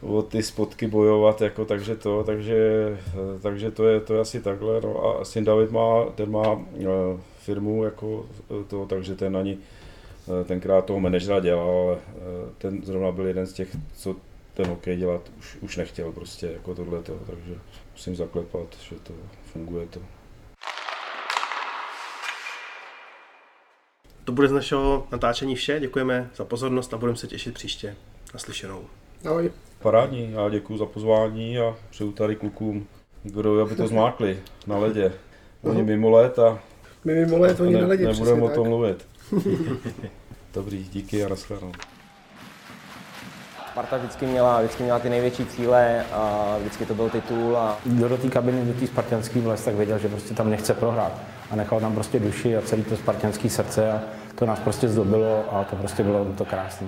o 0.02 0.22
ty 0.22 0.44
spotky 0.44 0.88
bojovat, 0.88 1.42
jako, 1.42 1.66
takže 1.66 1.96
to, 1.96 2.24
takže, 2.24 2.98
takže 3.42 3.72
to, 3.72 3.88
je, 3.88 4.00
to 4.00 4.14
je 4.14 4.20
asi 4.20 4.40
takhle. 4.42 4.82
No 4.82 5.06
a 5.06 5.26
syn 5.26 5.46
David 5.46 5.72
má, 5.72 6.06
ten 6.16 6.32
má 6.32 6.62
firmu, 7.38 7.84
jako 7.84 8.26
to, 8.68 8.86
takže 8.86 9.16
ten 9.16 9.38
ani 9.38 9.58
tenkrát 10.46 10.86
toho 10.86 11.00
manažera 11.00 11.40
dělal, 11.40 11.70
ale 11.70 11.98
ten 12.58 12.86
zrovna 12.86 13.12
byl 13.12 13.28
jeden 13.28 13.46
z 13.46 13.54
těch, 13.54 13.68
co 13.96 14.16
ten 14.54 14.68
hokej 14.68 14.98
dělat 14.98 15.22
už, 15.40 15.58
už 15.62 15.78
nechtěl 15.78 16.12
prostě 16.12 16.48
jako 16.48 16.76
tohle, 16.76 17.02
takže 17.04 17.56
musím 17.92 18.16
zaklepat, 18.16 18.68
že 18.90 18.96
to 19.04 19.14
funguje 19.46 19.86
to. 19.86 20.00
To 24.24 24.32
bude 24.32 24.48
z 24.48 24.52
našeho 24.52 25.08
natáčení 25.12 25.56
vše. 25.56 25.80
Děkujeme 25.80 26.30
za 26.36 26.46
pozornost 26.46 26.94
a 26.94 26.98
budeme 26.98 27.18
se 27.18 27.28
těšit 27.28 27.54
příště. 27.54 27.96
Naslyšenou. 28.34 28.86
Ahoj. 29.26 29.52
Parádní, 29.82 30.32
já 30.32 30.50
děkuji 30.50 30.78
za 30.78 30.86
pozvání 30.86 31.60
a 31.60 31.76
přeju 31.90 32.12
tady 32.12 32.36
klukům 32.36 32.88
Igorovi, 33.26 33.62
aby 33.62 33.76
to 33.76 33.88
zmákli 33.88 34.40
na 34.68 34.78
ledě. 34.78 35.14
Oni 35.62 35.84
mimo 35.84 36.10
let 36.10 36.40
a 36.40 36.60
My 37.06 37.16
mimo 37.16 37.38
let, 37.38 37.60
oni 37.60 37.74
ne, 37.74 37.82
na 37.82 37.88
ledě, 37.88 38.08
nebudeme 38.08 38.42
o 38.42 38.50
tom 38.50 38.64
tak. 38.64 38.70
mluvit. 38.70 39.08
Dobrý, 40.54 40.84
díky 40.94 41.26
a 41.26 41.30
nashledanou. 41.30 41.72
Sparta 43.72 43.98
vždycky 43.98 44.26
měla, 44.26 44.60
vždycky 44.60 44.84
měla 44.84 45.00
ty 45.00 45.10
největší 45.10 45.46
cíle 45.46 46.06
a 46.12 46.56
vždycky 46.60 46.86
to 46.86 46.94
byl 46.96 47.10
titul 47.10 47.58
a 47.58 47.78
Kdo 47.86 48.10
do 48.10 48.18
té 48.18 48.30
kabiny, 48.30 48.66
do 48.66 48.80
té 48.80 48.88
spartianské 48.88 49.42
vlez, 49.42 49.66
tak 49.66 49.76
věděl, 49.76 50.00
že 50.00 50.10
prostě 50.10 50.34
tam 50.34 50.50
nechce 50.50 50.74
prohrát. 50.74 51.14
A 51.52 51.56
nechal 51.56 51.80
tam 51.80 51.94
prostě 51.94 52.20
duši 52.20 52.58
a 52.58 52.62
celý 52.62 52.84
to 52.84 52.98
spartianské 52.98 53.50
srdce 53.50 53.92
a 53.92 54.02
to 54.36 54.46
nás 54.46 54.60
prostě 54.60 54.88
zdobilo 54.88 55.56
a 55.56 55.64
to 55.64 55.76
prostě 55.76 56.04
bylo 56.04 56.26
to 56.26 56.46
krásné. 56.46 56.88